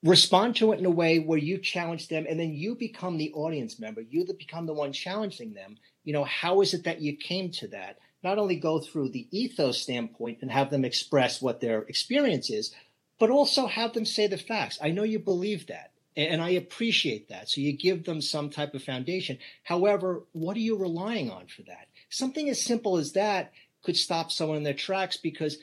respond 0.02 0.56
to 0.56 0.72
it 0.72 0.78
in 0.78 0.86
a 0.86 0.90
way 0.90 1.18
where 1.18 1.38
you 1.38 1.58
challenge 1.58 2.08
them 2.08 2.26
and 2.28 2.40
then 2.40 2.54
you 2.54 2.74
become 2.74 3.18
the 3.18 3.32
audience 3.32 3.78
member. 3.78 4.00
You 4.00 4.26
become 4.38 4.66
the 4.66 4.72
one 4.72 4.92
challenging 4.92 5.52
them. 5.52 5.76
You 6.04 6.12
know 6.12 6.24
how 6.24 6.62
is 6.62 6.72
it 6.72 6.84
that 6.84 7.00
you 7.00 7.16
came 7.16 7.50
to 7.52 7.68
that? 7.68 7.98
Not 8.22 8.38
only 8.38 8.56
go 8.56 8.80
through 8.80 9.10
the 9.10 9.28
ethos 9.30 9.78
standpoint 9.80 10.38
and 10.42 10.50
have 10.50 10.70
them 10.70 10.84
express 10.84 11.42
what 11.42 11.60
their 11.60 11.82
experience 11.82 12.50
is 12.50 12.74
but 13.18 13.30
also 13.30 13.66
have 13.66 13.92
them 13.92 14.06
say 14.06 14.26
the 14.26 14.38
facts. 14.38 14.78
I 14.82 14.90
know 14.90 15.02
you 15.02 15.18
believe 15.18 15.66
that 15.66 15.92
and 16.16 16.42
i 16.42 16.50
appreciate 16.50 17.28
that. 17.28 17.48
So 17.48 17.60
you 17.60 17.72
give 17.72 18.04
them 18.04 18.20
some 18.20 18.50
type 18.50 18.74
of 18.74 18.82
foundation. 18.82 19.38
However 19.62 20.24
what 20.32 20.56
are 20.56 20.60
you 20.60 20.76
relying 20.76 21.30
on 21.30 21.46
for 21.46 21.62
that? 21.62 21.88
Something 22.08 22.48
as 22.48 22.60
simple 22.60 22.96
as 22.96 23.12
that 23.12 23.52
could 23.82 23.96
stop 23.96 24.32
someone 24.32 24.56
in 24.56 24.62
their 24.62 24.74
tracks 24.74 25.16
because 25.16 25.58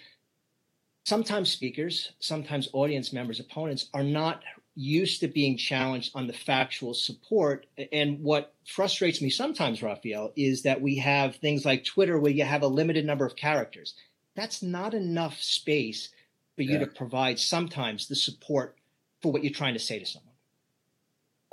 sometimes 1.08 1.50
speakers, 1.50 2.12
sometimes 2.20 2.68
audience 2.74 3.14
members, 3.14 3.40
opponents 3.40 3.88
are 3.94 4.04
not 4.04 4.44
used 4.76 5.22
to 5.22 5.30
being 5.30 5.56
challenged 5.56 6.12
on 6.14 6.28
the 6.28 6.34
factual 6.34 6.94
support. 6.94 7.66
And 7.94 8.22
what 8.22 8.54
frustrates 8.66 9.22
me 9.22 9.30
sometimes, 9.30 9.82
Raphael, 9.82 10.34
is 10.36 10.64
that 10.64 10.82
we 10.82 10.98
have 10.98 11.38
things 11.38 11.64
like 11.64 11.86
Twitter 11.86 12.20
where 12.20 12.34
you 12.34 12.44
have 12.44 12.62
a 12.62 12.68
limited 12.68 13.06
number 13.06 13.26
of 13.26 13.38
characters. 13.38 13.94
That's 14.36 14.62
not 14.62 14.94
enough 14.94 15.42
space 15.42 16.10
for 16.58 16.64
you 16.64 16.74
yeah. 16.74 16.80
to 16.80 16.88
provide 16.88 17.40
sometimes 17.40 18.10
the 18.10 18.16
support 18.16 18.76
for 19.22 19.32
what 19.32 19.46
you're 19.46 19.54
trying 19.54 19.76
to 19.76 19.80
say 19.80 20.00
to 20.00 20.06
someone. 20.06 20.34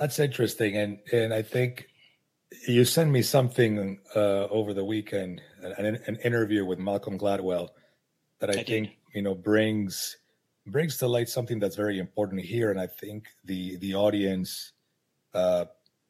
That's 0.01 0.19
interesting. 0.19 0.75
And 0.75 0.99
and 1.13 1.33
I 1.33 1.43
think 1.43 1.87
you 2.67 2.83
sent 2.83 3.09
me 3.09 3.21
something 3.21 3.99
uh, 4.13 4.47
over 4.47 4.73
the 4.73 4.83
weekend, 4.83 5.41
an, 5.61 5.97
an, 6.07 6.17
interview 6.25 6.65
with 6.65 6.77
Malcolm 6.77 7.17
Gladwell 7.17 7.69
that 8.45 8.57
I, 8.57 8.61
I 8.61 8.63
think 8.63 8.87
did 8.87 8.95
you 9.13 9.21
know 9.21 9.35
brings 9.35 10.17
brings 10.67 10.97
to 10.97 11.07
light 11.07 11.29
something 11.29 11.59
that's 11.59 11.75
very 11.75 11.99
important 11.99 12.41
here, 12.41 12.71
and 12.71 12.79
I 12.79 12.87
think 12.87 13.27
the 13.43 13.77
the 13.77 13.95
audience 13.95 14.73
uh, 15.33 15.65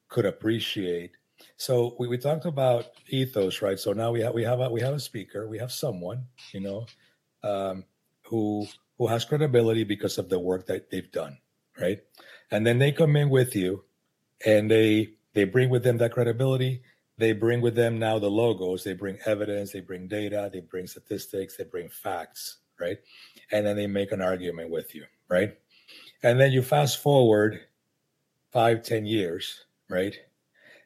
could 0.08 0.26
appreciate. 0.26 1.12
So 1.58 1.96
we, 2.00 2.08
we 2.08 2.18
talked 2.18 2.46
about 2.46 2.86
ethos, 3.10 3.62
right? 3.62 3.80
So 3.80 3.94
now 3.94 4.12
we 4.12 4.22
have 4.22 4.34
we 4.34 4.44
have 4.44 4.60
a, 4.60 4.70
we 4.70 4.82
have 4.82 4.94
a 4.94 5.00
speaker, 5.00 5.48
we 5.48 5.58
have 5.60 5.72
someone, 5.72 6.26
you 6.54 6.62
know, 6.62 6.86
um, 7.44 7.84
who 8.24 8.68
who 8.98 9.08
has 9.08 9.26
credibility 9.26 9.84
because 9.84 10.18
of 10.18 10.30
the 10.30 10.40
work 10.40 10.68
that 10.68 10.90
they've 10.90 11.12
done, 11.12 11.38
right? 11.80 12.00
And 12.52 12.66
then 12.66 12.80
they 12.80 12.92
come 12.92 13.16
in 13.16 13.30
with 13.30 13.56
you, 13.56 13.84
and 14.46 14.72
they 14.72 15.16
they 15.34 15.44
bring 15.44 15.70
with 15.70 15.84
them 15.84 15.98
that 15.98 16.14
credibility. 16.14 16.82
They 17.18 17.32
bring 17.32 17.62
with 17.62 17.76
them 17.76 17.98
now 17.98 18.20
the 18.20 18.30
logos. 18.30 18.84
They 18.84 18.94
bring 18.94 19.18
evidence. 19.26 19.72
They 19.72 19.80
bring 19.80 20.08
data. 20.08 20.50
They 20.52 20.60
bring 20.60 20.88
statistics. 20.88 21.56
They 21.56 21.64
bring 21.64 21.90
facts, 21.90 22.58
right? 22.80 22.98
And 23.52 23.66
then 23.66 23.76
they 23.76 23.88
make 23.88 24.12
an 24.12 24.22
argument 24.22 24.70
with 24.70 24.94
you, 24.94 25.06
right? 25.30 25.58
And 26.24 26.40
then 26.40 26.52
you 26.52 26.62
fast 26.62 27.02
forward 27.02 27.62
five, 28.52 28.84
ten 28.84 29.06
years, 29.06 29.66
right? 29.90 30.16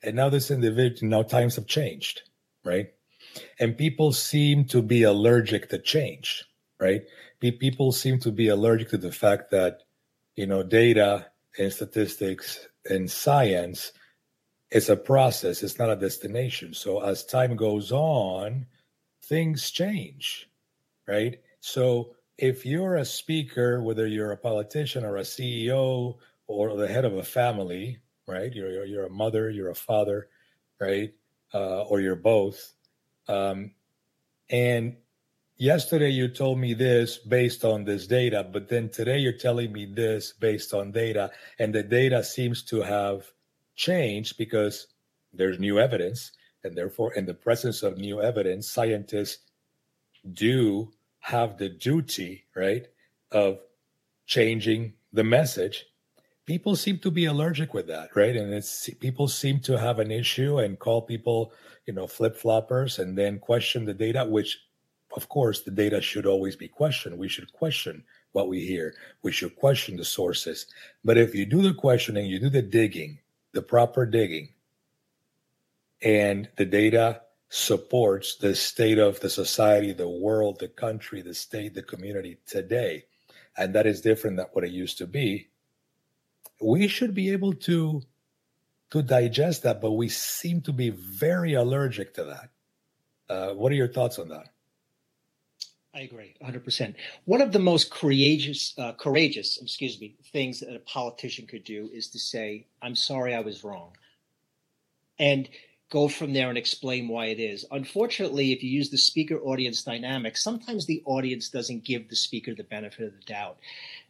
And 0.04 0.16
now 0.16 0.30
this 0.30 0.52
individual, 0.52 1.10
now 1.10 1.24
times 1.24 1.56
have 1.56 1.68
changed, 1.68 2.22
right? 2.64 2.92
And 3.60 3.78
people 3.78 4.12
seem 4.12 4.66
to 4.66 4.82
be 4.82 5.04
allergic 5.04 5.70
to 5.70 5.80
change, 5.80 6.46
right? 6.80 7.02
People 7.40 7.92
seem 7.92 8.20
to 8.20 8.32
be 8.32 8.50
allergic 8.50 8.90
to 8.90 8.98
the 8.98 9.12
fact 9.12 9.52
that, 9.52 9.84
you 10.36 10.46
know, 10.46 10.64
data 10.64 11.28
and 11.58 11.72
statistics 11.72 12.68
and 12.90 13.10
science 13.10 13.92
is 14.72 14.90
a 14.90 14.96
process, 14.96 15.64
it's 15.64 15.80
not 15.80 15.90
a 15.90 15.96
destination. 15.96 16.74
So 16.74 17.02
as 17.02 17.26
time 17.26 17.56
goes 17.56 17.92
on, 17.92 18.68
things 19.24 19.72
change, 19.72 20.50
right? 21.08 21.40
So 21.60 22.16
if 22.38 22.66
you're 22.66 22.96
a 22.96 23.06
speaker, 23.06 23.82
whether 23.82 24.08
you're 24.08 24.32
a 24.32 24.38
politician 24.38 25.04
or 25.04 25.18
a 25.18 25.22
CEO 25.22 26.18
or 26.48 26.78
the 26.78 26.88
head 26.88 27.06
of 27.06 27.18
a 27.18 27.24
family, 27.24 28.00
right? 28.28 28.54
You're 28.54 28.70
you're, 28.70 28.86
you're 28.86 29.06
a 29.06 29.10
mother, 29.10 29.50
you're 29.50 29.72
a 29.72 29.76
father, 29.76 30.28
right? 30.80 31.14
Uh, 31.54 31.84
or 31.84 32.00
you're 32.00 32.16
both. 32.16 32.74
Um, 33.28 33.72
and 34.52 34.98
yesterday 35.58 36.10
you 36.10 36.28
told 36.28 36.60
me 36.60 36.74
this 36.74 37.18
based 37.18 37.66
on 37.66 37.86
this 37.86 38.08
data, 38.08 38.48
but 38.52 38.70
then 38.70 38.90
today 38.90 39.18
you're 39.18 39.34
telling 39.34 39.72
me 39.72 39.86
this 39.86 40.32
based 40.32 40.74
on 40.74 40.92
data, 40.92 41.32
and 41.58 41.74
the 41.74 41.84
data 41.84 42.24
seems 42.24 42.64
to 42.64 42.82
have 42.82 43.32
changed 43.80 44.38
because 44.38 44.88
there's 45.34 45.58
new 45.58 45.80
evidence, 45.80 46.34
and 46.66 46.76
therefore, 46.76 47.14
in 47.14 47.26
the 47.26 47.34
presence 47.34 47.82
of 47.82 47.98
new 47.98 48.22
evidence, 48.22 48.70
scientists 48.70 49.46
do 50.34 50.92
have 51.20 51.58
the 51.58 51.70
duty, 51.70 52.44
right, 52.56 52.88
of 53.32 53.60
changing 54.26 54.94
the 55.14 55.24
message. 55.24 55.86
People 56.46 56.76
seem 56.76 57.00
to 57.00 57.10
be 57.10 57.26
allergic 57.26 57.74
with 57.74 57.88
that, 57.88 58.10
right? 58.16 58.36
And 58.36 58.54
it's 58.54 58.90
people 59.00 59.28
seem 59.30 59.62
to 59.62 59.78
have 59.78 60.00
an 60.00 60.12
issue 60.12 60.60
and 60.60 60.78
call 60.78 61.02
people, 61.02 61.54
you 61.86 61.94
know, 61.94 62.08
flip 62.08 62.36
floppers 62.38 63.00
and 63.00 63.18
then 63.18 63.40
question 63.40 63.86
the 63.86 63.94
data, 63.94 64.26
which 64.26 64.60
of 65.16 65.30
course 65.30 65.62
the 65.62 65.72
data 65.72 66.02
should 66.02 66.26
always 66.26 66.56
be 66.56 66.68
questioned. 66.68 67.18
We 67.18 67.30
should 67.30 67.54
question 67.54 68.04
what 68.34 68.50
we 68.50 68.60
hear. 68.66 68.94
We 69.22 69.32
should 69.32 69.56
question 69.56 69.96
the 69.96 70.06
sources. 70.06 70.66
But 71.06 71.18
if 71.18 71.34
you 71.34 71.46
do 71.46 71.62
the 71.62 71.74
questioning, 71.74 72.26
you 72.26 72.40
do 72.40 72.50
the 72.50 72.62
digging, 72.62 73.20
the 73.54 73.62
proper 73.62 74.06
digging, 74.06 74.50
and 76.02 76.50
the 76.56 76.66
data 76.66 77.22
supports 77.50 78.36
the 78.38 78.54
state 78.54 79.00
of 79.00 79.20
the 79.20 79.30
society, 79.30 79.92
the 79.92 80.08
world, 80.08 80.60
the 80.60 80.68
country, 80.68 81.22
the 81.22 81.34
state, 81.34 81.74
the 81.74 81.82
community 81.82 82.38
today. 82.46 83.06
And 83.58 83.74
that 83.74 83.88
is 83.88 84.02
different 84.02 84.38
than 84.38 84.46
what 84.54 84.64
it 84.64 84.72
used 84.72 85.00
to 85.00 85.08
be. 85.08 85.50
We 86.62 86.88
should 86.88 87.14
be 87.14 87.32
able 87.32 87.54
to 87.54 88.02
to 88.92 89.04
digest 89.04 89.64
that, 89.64 89.82
but 89.82 89.92
we 89.92 90.10
seem 90.10 90.62
to 90.62 90.74
be 90.74 90.90
very 90.90 91.54
allergic 91.54 92.14
to 92.16 92.24
that. 92.26 92.50
Uh, 93.30 93.54
what 93.54 93.72
are 93.72 93.76
your 93.76 93.88
thoughts 93.88 94.18
on 94.18 94.30
that? 94.30 94.48
I 95.94 96.02
agree, 96.02 96.36
100%. 96.42 96.96
One 97.26 97.42
of 97.42 97.52
the 97.52 97.60
most 97.60 97.90
courageous, 97.90 98.74
uh, 98.78 98.94
courageous, 98.94 99.60
excuse 99.62 100.00
me, 100.00 100.16
things 100.32 100.60
that 100.60 100.76
a 100.76 100.80
politician 100.80 101.48
could 101.48 101.64
do 101.64 101.90
is 101.92 102.08
to 102.10 102.20
say, 102.20 102.68
"I'm 102.82 102.96
sorry, 102.96 103.34
I 103.34 103.40
was 103.40 103.64
wrong," 103.64 103.98
and 105.18 105.50
go 105.90 106.08
from 106.08 106.34
there 106.34 106.50
and 106.50 106.58
explain 106.58 107.08
why 107.08 107.28
it 107.28 107.40
is. 107.40 107.66
Unfortunately, 107.72 108.52
if 108.52 108.62
you 108.62 108.70
use 108.70 108.92
the 108.92 108.98
speaker 108.98 109.42
audience 109.42 109.84
dynamic, 109.84 110.38
sometimes 110.38 110.86
the 110.86 111.02
audience 111.06 111.50
doesn't 111.50 111.84
give 111.84 112.08
the 112.10 112.16
speaker 112.16 112.54
the 112.54 112.64
benefit 112.64 113.08
of 113.08 113.16
the 113.16 113.26
doubt. 113.26 113.58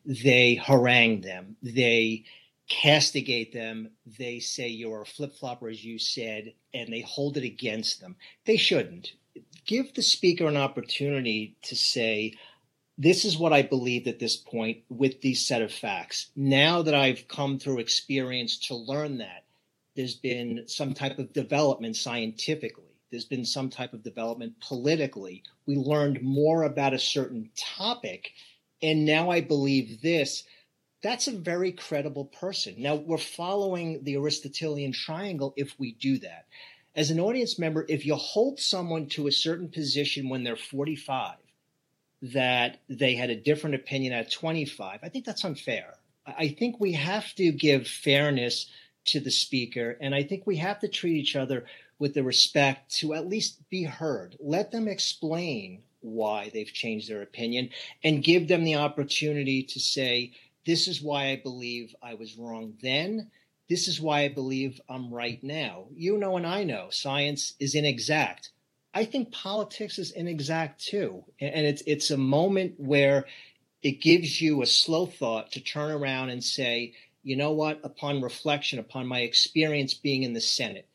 They 0.05 0.55
harangue 0.55 1.21
them, 1.21 1.55
they 1.63 2.25
castigate 2.67 3.53
them, 3.53 3.91
they 4.05 4.39
say 4.39 4.67
you're 4.67 5.01
a 5.01 5.05
flip 5.05 5.33
flopper, 5.35 5.69
as 5.69 5.83
you 5.83 5.97
said, 5.97 6.53
and 6.73 6.91
they 6.91 7.01
hold 7.01 7.37
it 7.37 7.43
against 7.45 8.01
them. 8.01 8.17
They 8.45 8.57
shouldn't. 8.57 9.13
Give 9.69 9.93
the 9.93 10.01
speaker 10.01 10.47
an 10.47 10.57
opportunity 10.57 11.55
to 11.61 11.75
say, 11.75 12.33
this 12.97 13.23
is 13.23 13.37
what 13.37 13.53
I 13.53 13.61
believed 13.61 14.07
at 14.07 14.17
this 14.17 14.35
point 14.35 14.79
with 14.89 15.21
these 15.21 15.45
set 15.45 15.61
of 15.61 15.71
facts. 15.71 16.31
Now 16.35 16.81
that 16.81 16.95
I've 16.95 17.27
come 17.27 17.59
through 17.59 17.77
experience 17.77 18.57
to 18.61 18.75
learn 18.75 19.19
that, 19.19 19.43
there's 19.95 20.15
been 20.15 20.63
some 20.65 20.95
type 20.95 21.19
of 21.19 21.33
development 21.33 21.97
scientifically. 21.97 22.95
There's 23.11 23.25
been 23.25 23.45
some 23.45 23.69
type 23.69 23.93
of 23.93 24.01
development 24.01 24.55
politically. 24.59 25.43
We 25.67 25.75
learned 25.75 26.23
more 26.23 26.63
about 26.63 26.95
a 26.95 26.99
certain 26.99 27.51
topic. 27.55 28.31
And 28.81 29.05
now 29.05 29.29
I 29.29 29.41
believe 29.41 30.01
this. 30.01 30.45
That's 31.03 31.27
a 31.27 31.31
very 31.31 31.73
credible 31.73 32.25
person. 32.25 32.73
Now 32.79 32.95
we're 32.95 33.19
following 33.19 34.03
the 34.03 34.15
Aristotelian 34.15 34.93
triangle 34.93 35.53
if 35.57 35.75
we 35.77 35.91
do 35.91 36.17
that. 36.21 36.47
As 36.95 37.11
an 37.11 37.19
audience 37.19 37.59
member, 37.59 37.85
if 37.87 38.05
you 38.05 38.15
hold 38.15 38.59
someone 38.59 39.07
to 39.09 39.27
a 39.27 39.31
certain 39.31 39.69
position 39.69 40.29
when 40.29 40.43
they're 40.43 40.55
45, 40.55 41.35
that 42.21 42.81
they 42.89 43.15
had 43.15 43.29
a 43.29 43.35
different 43.35 43.75
opinion 43.75 44.13
at 44.13 44.31
25, 44.31 44.99
I 45.01 45.09
think 45.09 45.25
that's 45.25 45.45
unfair. 45.45 45.95
I 46.25 46.49
think 46.49 46.79
we 46.79 46.93
have 46.93 47.33
to 47.35 47.51
give 47.51 47.87
fairness 47.87 48.69
to 49.05 49.19
the 49.19 49.31
speaker. 49.31 49.97
And 50.01 50.13
I 50.13 50.23
think 50.23 50.45
we 50.45 50.57
have 50.57 50.79
to 50.79 50.87
treat 50.87 51.15
each 51.15 51.35
other 51.35 51.65
with 51.97 52.13
the 52.13 52.23
respect 52.23 52.91
to 52.97 53.13
at 53.13 53.27
least 53.27 53.69
be 53.69 53.83
heard. 53.83 54.35
Let 54.39 54.71
them 54.71 54.87
explain 54.87 55.83
why 56.01 56.49
they've 56.53 56.71
changed 56.71 57.09
their 57.09 57.21
opinion 57.21 57.69
and 58.03 58.23
give 58.23 58.47
them 58.47 58.63
the 58.63 58.75
opportunity 58.75 59.63
to 59.63 59.79
say, 59.79 60.33
This 60.65 60.87
is 60.87 61.01
why 61.01 61.29
I 61.29 61.35
believe 61.37 61.95
I 62.01 62.13
was 62.13 62.37
wrong 62.37 62.73
then. 62.81 63.31
This 63.69 63.87
is 63.87 64.01
why 64.01 64.21
I 64.21 64.29
believe 64.29 64.81
I'm 64.89 65.13
right 65.13 65.41
now. 65.43 65.85
You 65.93 66.17
know, 66.17 66.37
and 66.37 66.47
I 66.47 66.63
know 66.63 66.87
science 66.89 67.53
is 67.59 67.75
inexact. 67.75 68.49
I 68.93 69.05
think 69.05 69.31
politics 69.31 69.99
is 69.99 70.11
inexact 70.11 70.83
too. 70.83 71.23
And 71.39 71.65
it's 71.65 71.83
it's 71.85 72.09
a 72.09 72.17
moment 72.17 72.75
where 72.77 73.25
it 73.81 74.01
gives 74.01 74.41
you 74.41 74.61
a 74.61 74.65
slow 74.65 75.05
thought 75.05 75.51
to 75.53 75.61
turn 75.61 75.91
around 75.91 76.31
and 76.31 76.43
say, 76.43 76.93
you 77.23 77.35
know 77.35 77.51
what, 77.51 77.79
upon 77.83 78.21
reflection, 78.21 78.79
upon 78.79 79.07
my 79.07 79.19
experience 79.19 79.93
being 79.93 80.23
in 80.23 80.33
the 80.33 80.41
Senate, 80.41 80.87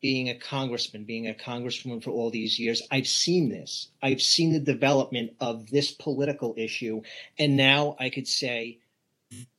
being 0.00 0.28
a 0.28 0.34
congressman, 0.34 1.04
being 1.04 1.28
a 1.28 1.34
congresswoman 1.34 2.02
for 2.02 2.10
all 2.10 2.30
these 2.30 2.58
years, 2.58 2.82
I've 2.90 3.06
seen 3.06 3.48
this. 3.50 3.88
I've 4.02 4.22
seen 4.22 4.52
the 4.52 4.60
development 4.60 5.34
of 5.40 5.68
this 5.70 5.90
political 5.92 6.54
issue. 6.56 7.02
And 7.38 7.56
now 7.56 7.96
I 7.98 8.10
could 8.10 8.26
say, 8.26 8.78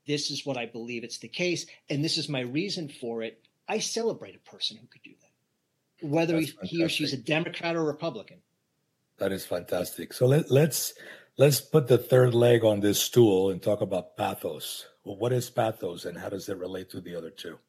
this 0.08 0.32
is 0.32 0.46
what 0.46 0.58
I 0.58 0.66
believe 0.66 1.04
it's 1.04 1.20
the 1.20 1.28
case, 1.28 1.66
and 1.90 2.04
this 2.04 2.18
is 2.18 2.30
my 2.30 2.42
reason 2.42 2.90
for 2.90 3.22
it. 3.22 3.42
I 3.68 3.80
celebrate 3.80 4.36
a 4.36 4.50
person 4.50 4.78
who 4.78 4.88
could 4.88 5.04
do 5.04 5.14
that, 5.22 6.08
whether 6.08 6.40
he, 6.40 6.52
he, 6.64 6.84
or 6.84 6.90
she's 6.90 7.14
a 7.14 7.18
Democrat 7.18 7.76
or 7.76 7.84
Republican. 7.84 8.38
That 9.18 9.32
is 9.32 9.46
fantastic. 9.46 10.14
So 10.14 10.26
let, 10.26 10.50
let's 10.50 10.94
let's 11.38 11.62
put 11.62 11.88
the 11.88 11.98
third 11.98 12.34
leg 12.34 12.64
on 12.64 12.80
this 12.80 13.00
stool 13.00 13.52
and 13.52 13.62
talk 13.62 13.82
about 13.82 14.18
pathos. 14.18 14.86
Well, 15.04 15.18
what 15.18 15.34
is 15.34 15.50
pathos, 15.50 16.06
and 16.06 16.18
how 16.18 16.30
does 16.30 16.50
it 16.50 16.58
relate 16.58 16.90
to 16.92 17.02
the 17.02 17.16
other 17.16 17.30
two? 17.30 17.60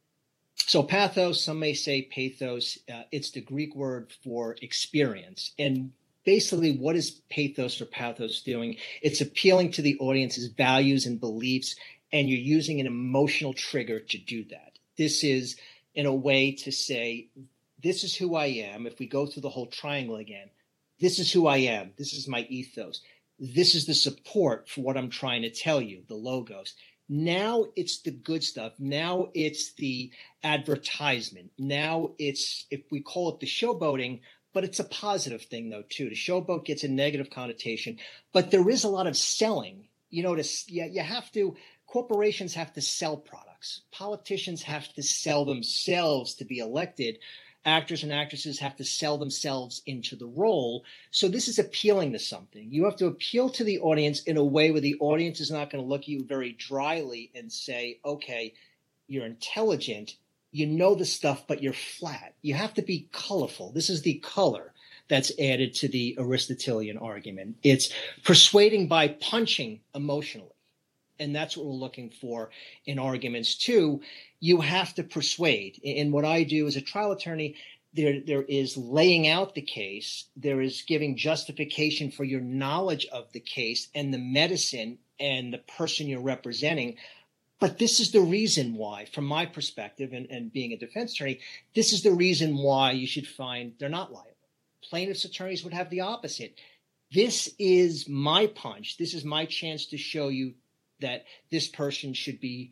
So 0.56 0.82
pathos, 0.82 1.42
some 1.42 1.58
may 1.58 1.74
say 1.74 2.02
pathos, 2.02 2.78
uh, 2.92 3.02
it's 3.10 3.30
the 3.30 3.40
Greek 3.40 3.74
word 3.74 4.12
for 4.22 4.56
experience. 4.62 5.52
And 5.58 5.92
basically, 6.24 6.76
what 6.76 6.96
is 6.96 7.20
pathos 7.30 7.80
or 7.80 7.86
pathos 7.86 8.42
doing? 8.42 8.76
It's 9.02 9.20
appealing 9.20 9.72
to 9.72 9.82
the 9.82 9.98
audience's 9.98 10.48
values 10.48 11.06
and 11.06 11.20
beliefs, 11.20 11.76
and 12.12 12.28
you're 12.28 12.38
using 12.38 12.80
an 12.80 12.86
emotional 12.86 13.54
trigger 13.54 14.00
to 14.00 14.18
do 14.18 14.44
that. 14.50 14.78
This 14.98 15.24
is 15.24 15.56
in 15.94 16.06
a 16.06 16.14
way 16.14 16.52
to 16.52 16.72
say, 16.72 17.28
this 17.82 18.04
is 18.04 18.14
who 18.14 18.34
I 18.34 18.46
am. 18.46 18.86
If 18.86 18.98
we 18.98 19.06
go 19.06 19.26
through 19.26 19.42
the 19.42 19.48
whole 19.48 19.66
triangle 19.66 20.16
again, 20.16 20.50
this 21.00 21.18
is 21.18 21.32
who 21.32 21.46
I 21.46 21.58
am. 21.58 21.92
This 21.96 22.12
is 22.12 22.28
my 22.28 22.46
ethos. 22.50 23.00
This 23.38 23.74
is 23.74 23.86
the 23.86 23.94
support 23.94 24.68
for 24.68 24.82
what 24.82 24.98
I'm 24.98 25.08
trying 25.08 25.42
to 25.42 25.50
tell 25.50 25.80
you, 25.80 26.02
the 26.08 26.14
logos. 26.14 26.74
Now 27.08 27.66
it's 27.74 28.02
the 28.02 28.10
good 28.10 28.44
stuff. 28.44 28.74
Now 28.78 29.30
it's 29.34 29.72
the 29.72 30.12
advertisement. 30.44 31.50
Now 31.58 32.10
it's, 32.18 32.66
if 32.70 32.82
we 32.90 33.00
call 33.00 33.30
it 33.30 33.40
the 33.40 33.46
showboating, 33.46 34.20
but 34.52 34.64
it's 34.64 34.80
a 34.80 34.84
positive 34.84 35.42
thing 35.42 35.70
though 35.70 35.84
too. 35.88 36.08
The 36.08 36.14
showboat 36.14 36.64
gets 36.64 36.84
a 36.84 36.88
negative 36.88 37.30
connotation, 37.30 37.98
but 38.32 38.50
there 38.50 38.68
is 38.68 38.84
a 38.84 38.88
lot 38.88 39.06
of 39.06 39.16
selling. 39.16 39.88
You 40.10 40.24
know, 40.24 40.34
to, 40.34 40.44
yeah, 40.68 40.86
you 40.86 41.02
have 41.02 41.30
to. 41.32 41.56
Corporations 41.86 42.54
have 42.54 42.72
to 42.74 42.80
sell 42.80 43.16
products. 43.16 43.82
Politicians 43.90 44.62
have 44.62 44.92
to 44.94 45.02
sell 45.02 45.44
themselves 45.44 46.34
to 46.34 46.44
be 46.44 46.58
elected 46.58 47.18
actors 47.64 48.02
and 48.02 48.12
actresses 48.12 48.58
have 48.58 48.76
to 48.76 48.84
sell 48.84 49.18
themselves 49.18 49.82
into 49.86 50.16
the 50.16 50.26
role. 50.26 50.84
So 51.10 51.28
this 51.28 51.48
is 51.48 51.58
appealing 51.58 52.12
to 52.12 52.18
something. 52.18 52.68
You 52.70 52.84
have 52.84 52.96
to 52.96 53.06
appeal 53.06 53.50
to 53.50 53.64
the 53.64 53.80
audience 53.80 54.22
in 54.22 54.36
a 54.36 54.44
way 54.44 54.70
where 54.70 54.80
the 54.80 54.96
audience 55.00 55.40
is 55.40 55.50
not 55.50 55.70
going 55.70 55.82
to 55.82 55.88
look 55.88 56.02
at 56.02 56.08
you 56.08 56.24
very 56.24 56.52
dryly 56.52 57.30
and 57.34 57.52
say, 57.52 57.98
okay, 58.04 58.54
you're 59.08 59.26
intelligent, 59.26 60.16
you 60.52 60.66
know 60.66 60.94
the 60.94 61.04
stuff, 61.04 61.44
but 61.46 61.62
you're 61.62 61.72
flat. 61.72 62.34
You 62.42 62.54
have 62.54 62.74
to 62.74 62.82
be 62.82 63.08
colorful. 63.12 63.72
This 63.72 63.90
is 63.90 64.02
the 64.02 64.14
color 64.14 64.72
that's 65.08 65.32
added 65.38 65.74
to 65.74 65.88
the 65.88 66.16
Aristotelian 66.18 66.98
argument. 66.98 67.56
It's 67.62 67.92
persuading 68.24 68.88
by 68.88 69.08
punching 69.08 69.80
emotionally 69.94 70.50
and 71.20 71.36
that's 71.36 71.56
what 71.56 71.66
we're 71.66 71.72
looking 71.72 72.10
for 72.10 72.50
in 72.86 72.98
arguments 72.98 73.54
too. 73.54 74.00
You 74.40 74.62
have 74.62 74.94
to 74.94 75.04
persuade. 75.04 75.80
And 75.84 76.12
what 76.12 76.24
I 76.24 76.42
do 76.42 76.66
as 76.66 76.76
a 76.76 76.80
trial 76.80 77.12
attorney, 77.12 77.56
there 77.92 78.20
there 78.20 78.42
is 78.42 78.76
laying 78.76 79.28
out 79.28 79.54
the 79.54 79.62
case, 79.62 80.24
there 80.36 80.60
is 80.60 80.82
giving 80.82 81.16
justification 81.16 82.10
for 82.10 82.24
your 82.24 82.40
knowledge 82.40 83.06
of 83.12 83.30
the 83.32 83.40
case 83.40 83.88
and 83.94 84.14
the 84.14 84.18
medicine 84.18 84.98
and 85.18 85.52
the 85.52 85.58
person 85.58 86.08
you're 86.08 86.20
representing. 86.20 86.96
But 87.60 87.78
this 87.78 88.00
is 88.00 88.10
the 88.10 88.22
reason 88.22 88.74
why, 88.74 89.04
from 89.04 89.26
my 89.26 89.44
perspective 89.44 90.14
and, 90.14 90.26
and 90.30 90.52
being 90.52 90.72
a 90.72 90.78
defense 90.78 91.12
attorney, 91.12 91.40
this 91.74 91.92
is 91.92 92.02
the 92.02 92.12
reason 92.12 92.56
why 92.56 92.92
you 92.92 93.06
should 93.06 93.28
find 93.28 93.74
they're 93.78 93.90
not 93.90 94.12
liable. 94.12 94.30
Plaintiffs' 94.82 95.26
attorneys 95.26 95.62
would 95.62 95.74
have 95.74 95.90
the 95.90 96.00
opposite. 96.00 96.58
This 97.12 97.54
is 97.58 98.08
my 98.08 98.46
punch. 98.46 98.96
This 98.96 99.12
is 99.12 99.24
my 99.24 99.44
chance 99.44 99.86
to 99.86 99.98
show 99.98 100.28
you 100.28 100.54
that 101.00 101.26
this 101.50 101.68
person 101.68 102.14
should 102.14 102.40
be 102.40 102.70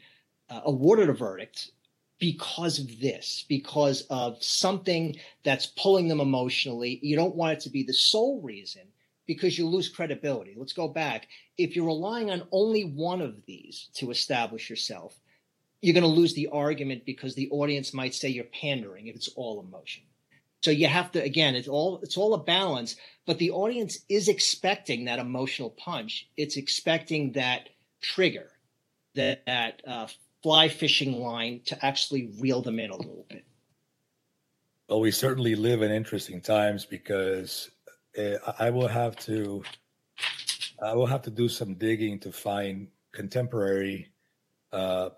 uh, 0.48 0.62
awarded 0.64 1.10
a 1.10 1.12
verdict 1.12 1.70
because 2.18 2.78
of 2.78 3.00
this, 3.00 3.44
because 3.46 4.02
of 4.08 4.42
something 4.42 5.16
that's 5.44 5.66
pulling 5.66 6.08
them 6.08 6.20
emotionally. 6.20 6.98
You 7.02 7.14
don't 7.14 7.36
want 7.36 7.52
it 7.52 7.60
to 7.60 7.70
be 7.70 7.82
the 7.82 7.92
sole 7.92 8.40
reason 8.40 8.82
because 9.28 9.58
you 9.58 9.68
lose 9.68 9.88
credibility. 9.90 10.54
Let's 10.56 10.72
go 10.72 10.88
back. 10.88 11.28
If 11.56 11.76
you're 11.76 11.86
relying 11.86 12.30
on 12.30 12.48
only 12.50 12.82
one 12.82 13.20
of 13.20 13.44
these 13.46 13.90
to 13.96 14.10
establish 14.10 14.68
yourself, 14.68 15.20
you're 15.82 15.94
going 15.94 16.02
to 16.02 16.08
lose 16.08 16.34
the 16.34 16.48
argument 16.48 17.04
because 17.04 17.34
the 17.34 17.50
audience 17.50 17.94
might 17.94 18.14
say 18.14 18.30
you're 18.30 18.44
pandering 18.44 19.06
if 19.06 19.14
it's 19.14 19.28
all 19.36 19.60
emotion. 19.60 20.02
So 20.62 20.72
you 20.72 20.88
have 20.88 21.12
to 21.12 21.22
again, 21.22 21.54
it's 21.54 21.68
all 21.68 22.00
it's 22.02 22.16
all 22.16 22.34
a 22.34 22.42
balance, 22.42 22.96
but 23.26 23.38
the 23.38 23.52
audience 23.52 23.98
is 24.08 24.26
expecting 24.26 25.04
that 25.04 25.20
emotional 25.20 25.70
punch. 25.70 26.28
It's 26.36 26.56
expecting 26.56 27.32
that 27.32 27.68
trigger 28.00 28.50
that, 29.14 29.44
that 29.46 29.82
uh, 29.86 30.08
fly 30.42 30.68
fishing 30.68 31.20
line 31.20 31.60
to 31.66 31.84
actually 31.84 32.32
reel 32.40 32.62
them 32.62 32.80
in 32.80 32.90
a 32.90 32.96
little 32.96 33.26
bit. 33.28 33.44
Well, 34.88 35.00
we 35.00 35.10
certainly 35.10 35.54
live 35.54 35.82
in 35.82 35.92
interesting 35.92 36.40
times 36.40 36.86
because 36.86 37.70
I 38.58 38.70
will 38.70 38.88
have 38.88 39.16
to 39.26 39.62
I 40.82 40.94
will 40.94 41.06
have 41.06 41.22
to 41.22 41.30
do 41.30 41.48
some 41.48 41.74
digging 41.74 42.20
to 42.20 42.32
find 42.32 42.88
contemporary 43.12 44.10
uh, 44.72 45.10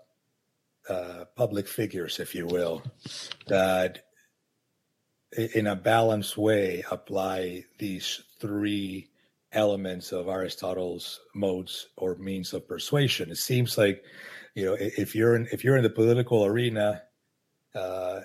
uh, 0.89 1.25
public 1.35 1.67
figures, 1.67 2.19
if 2.19 2.33
you 2.33 2.47
will, 2.47 2.81
that 3.47 4.05
in 5.37 5.67
a 5.67 5.75
balanced 5.75 6.37
way 6.37 6.83
apply 6.89 7.63
these 7.77 8.21
three 8.39 9.09
elements 9.53 10.11
of 10.11 10.27
Aristotle's 10.27 11.19
modes 11.35 11.87
or 11.97 12.15
means 12.15 12.53
of 12.53 12.67
persuasion. 12.67 13.29
It 13.29 13.37
seems 13.37 13.77
like, 13.77 14.03
you 14.55 14.65
know, 14.65 14.75
if 14.79 15.15
you're 15.15 15.35
in 15.35 15.47
if 15.51 15.63
you're 15.63 15.77
in 15.77 15.83
the 15.83 15.89
political 15.89 16.45
arena, 16.45 17.03
uh, 17.75 18.21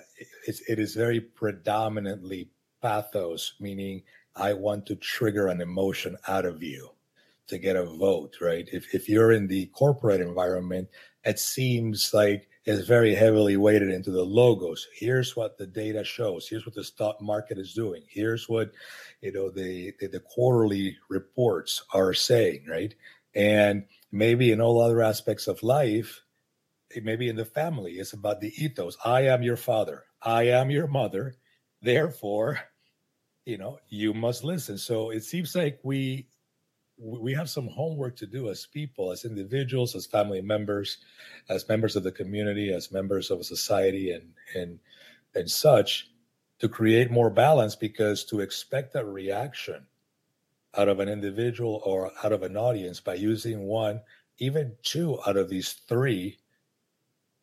it 0.47 0.79
is 0.79 0.95
very 0.95 1.21
predominantly 1.21 2.49
pathos, 2.81 3.53
meaning 3.59 4.03
I 4.37 4.53
want 4.53 4.85
to 4.87 4.95
trigger 4.95 5.47
an 5.47 5.61
emotion 5.61 6.17
out 6.27 6.45
of 6.45 6.61
you 6.63 6.91
to 7.47 7.57
get 7.57 7.75
a 7.75 7.85
vote, 7.85 8.37
right? 8.41 8.67
If 8.71 8.93
if 8.93 9.09
you're 9.09 9.31
in 9.31 9.47
the 9.47 9.67
corporate 9.67 10.21
environment, 10.21 10.89
it 11.23 11.39
seems 11.39 12.13
like 12.13 12.47
it's 12.65 12.85
very 12.85 13.15
heavily 13.15 13.57
weighted 13.57 13.89
into 13.89 14.11
the 14.11 14.23
logos. 14.23 14.87
Here's 14.93 15.35
what 15.35 15.57
the 15.57 15.65
data 15.65 16.03
shows. 16.03 16.47
Here's 16.47 16.65
what 16.65 16.75
the 16.75 16.83
stock 16.83 17.21
market 17.21 17.57
is 17.57 17.73
doing. 17.73 18.03
Here's 18.09 18.47
what 18.49 18.71
you 19.21 19.31
know 19.31 19.49
the 19.49 19.93
the, 19.99 20.07
the 20.07 20.19
quarterly 20.19 20.97
reports 21.09 21.83
are 21.93 22.13
saying, 22.13 22.65
right? 22.69 22.93
And 23.33 23.85
maybe 24.11 24.51
in 24.51 24.61
all 24.61 24.81
other 24.81 25.01
aspects 25.01 25.47
of 25.47 25.63
life, 25.63 26.21
maybe 27.01 27.29
in 27.29 27.35
the 27.35 27.45
family, 27.45 27.93
it's 27.93 28.13
about 28.13 28.41
the 28.41 28.53
ethos. 28.63 28.97
I 29.03 29.21
am 29.21 29.43
your 29.43 29.57
father. 29.57 30.05
I 30.21 30.43
am 30.43 30.69
your 30.69 30.87
mother. 30.87 31.35
Therefore, 31.81 32.59
you 33.47 33.57
know, 33.57 33.79
you 33.87 34.13
must 34.13 34.43
listen. 34.43 34.77
So 34.77 35.11
it 35.11 35.23
seems 35.23 35.55
like 35.55 35.79
we 35.81 36.27
we 36.99 37.33
have 37.33 37.49
some 37.49 37.67
homework 37.67 38.17
to 38.17 38.25
do 38.27 38.49
as 38.49 38.65
people, 38.65 39.11
as 39.11 39.23
individuals, 39.23 39.95
as 39.95 40.05
family 40.05 40.41
members, 40.41 40.97
as 41.47 41.69
members 41.69 41.95
of 41.95 42.03
the 42.03 42.11
community, 42.11 42.73
as 42.73 42.91
members 42.91 43.31
of 43.31 43.39
a 43.39 43.45
society, 43.45 44.11
and 44.11 44.33
and 44.53 44.79
and 45.33 45.49
such, 45.49 46.09
to 46.59 46.67
create 46.67 47.09
more 47.09 47.29
balance. 47.29 47.73
Because 47.73 48.25
to 48.25 48.41
expect 48.41 48.95
a 48.95 49.05
reaction 49.05 49.87
out 50.77 50.89
of 50.89 50.99
an 50.99 51.07
individual 51.07 51.81
or 51.85 52.11
out 52.25 52.33
of 52.33 52.43
an 52.43 52.57
audience 52.57 52.99
by 52.99 53.13
using 53.13 53.63
one, 53.63 54.01
even 54.39 54.75
two 54.83 55.19
out 55.25 55.37
of 55.37 55.47
these 55.47 55.71
three, 55.87 56.37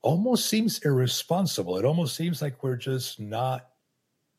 almost 0.02 0.50
seems 0.50 0.80
irresponsible. 0.84 1.78
It 1.78 1.86
almost 1.86 2.14
seems 2.14 2.42
like 2.42 2.62
we're 2.62 2.76
just 2.76 3.20
not 3.20 3.70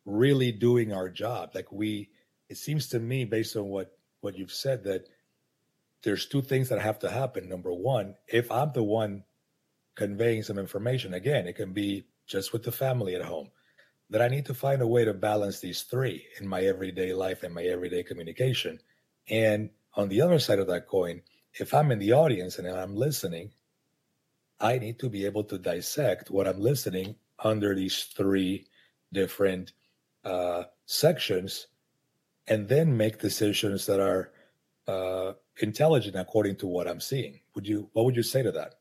really 0.06 0.52
doing 0.52 0.94
our 0.94 1.10
job. 1.10 1.52
Like 1.56 1.72
we, 1.72 2.10
it 2.50 2.58
seems 2.58 2.88
to 2.90 3.00
me, 3.00 3.26
based 3.26 3.56
on 3.56 3.66
what 3.66 3.92
what 4.22 4.38
you've 4.38 4.52
said 4.54 4.84
that 4.86 5.08
there's 6.04 6.28
two 6.28 6.42
things 6.42 6.70
that 6.70 6.82
have 6.82 7.00
to 7.00 7.10
happen. 7.10 7.50
Number 7.50 7.74
one, 7.74 8.16
if 8.28 8.52
I'm 8.52 8.72
the 8.74 8.84
one 8.84 9.24
conveying 9.96 10.44
some 10.44 10.60
information, 10.60 11.14
again, 11.14 11.48
it 11.48 11.56
can 11.56 11.74
be 11.74 12.06
just 12.28 12.54
with 12.54 12.64
the 12.64 12.72
family 12.72 13.16
at 13.16 13.22
home. 13.24 13.50
that 14.10 14.22
I 14.22 14.28
need 14.28 14.46
to 14.46 14.54
find 14.54 14.82
a 14.82 14.88
way 14.88 15.06
to 15.06 15.14
balance 15.14 15.60
these 15.60 15.84
three 15.84 16.26
in 16.40 16.48
my 16.48 16.62
everyday 16.62 17.14
life 17.14 17.44
and 17.44 17.54
my 17.54 17.64
everyday 17.64 18.04
communication. 18.04 18.80
And 19.30 19.72
on 19.96 20.10
the 20.10 20.22
other 20.22 20.40
side 20.40 20.60
of 20.60 20.68
that 20.68 20.88
coin, 20.88 21.22
if 21.54 21.74
I'm 21.74 21.92
in 21.92 22.00
the 22.00 22.14
audience 22.14 22.60
and 22.60 22.68
I'm 22.68 22.96
listening, 22.96 23.52
I 24.60 24.78
need 24.78 25.00
to 25.00 25.10
be 25.10 25.26
able 25.26 25.44
to 25.46 25.58
dissect 25.58 26.30
what 26.30 26.48
I'm 26.48 26.60
listening 26.60 27.16
under 27.40 27.74
these 27.76 28.04
three 28.04 28.68
different 29.12 29.74
uh, 30.26 30.64
sections 30.86 31.68
and 32.48 32.68
then 32.68 32.98
make 32.98 33.20
decisions 33.20 33.86
that 33.86 34.00
are 34.00 34.32
uh, 34.88 35.34
intelligent 35.58 36.16
according 36.16 36.58
to 36.58 36.68
what 36.68 36.88
I'm 36.88 37.00
seeing. 37.00 37.40
Would 37.56 37.68
you? 37.68 37.90
What 37.94 38.06
would 38.06 38.16
you 38.16 38.24
say 38.24 38.44
to 38.44 38.52
that? 38.52 38.76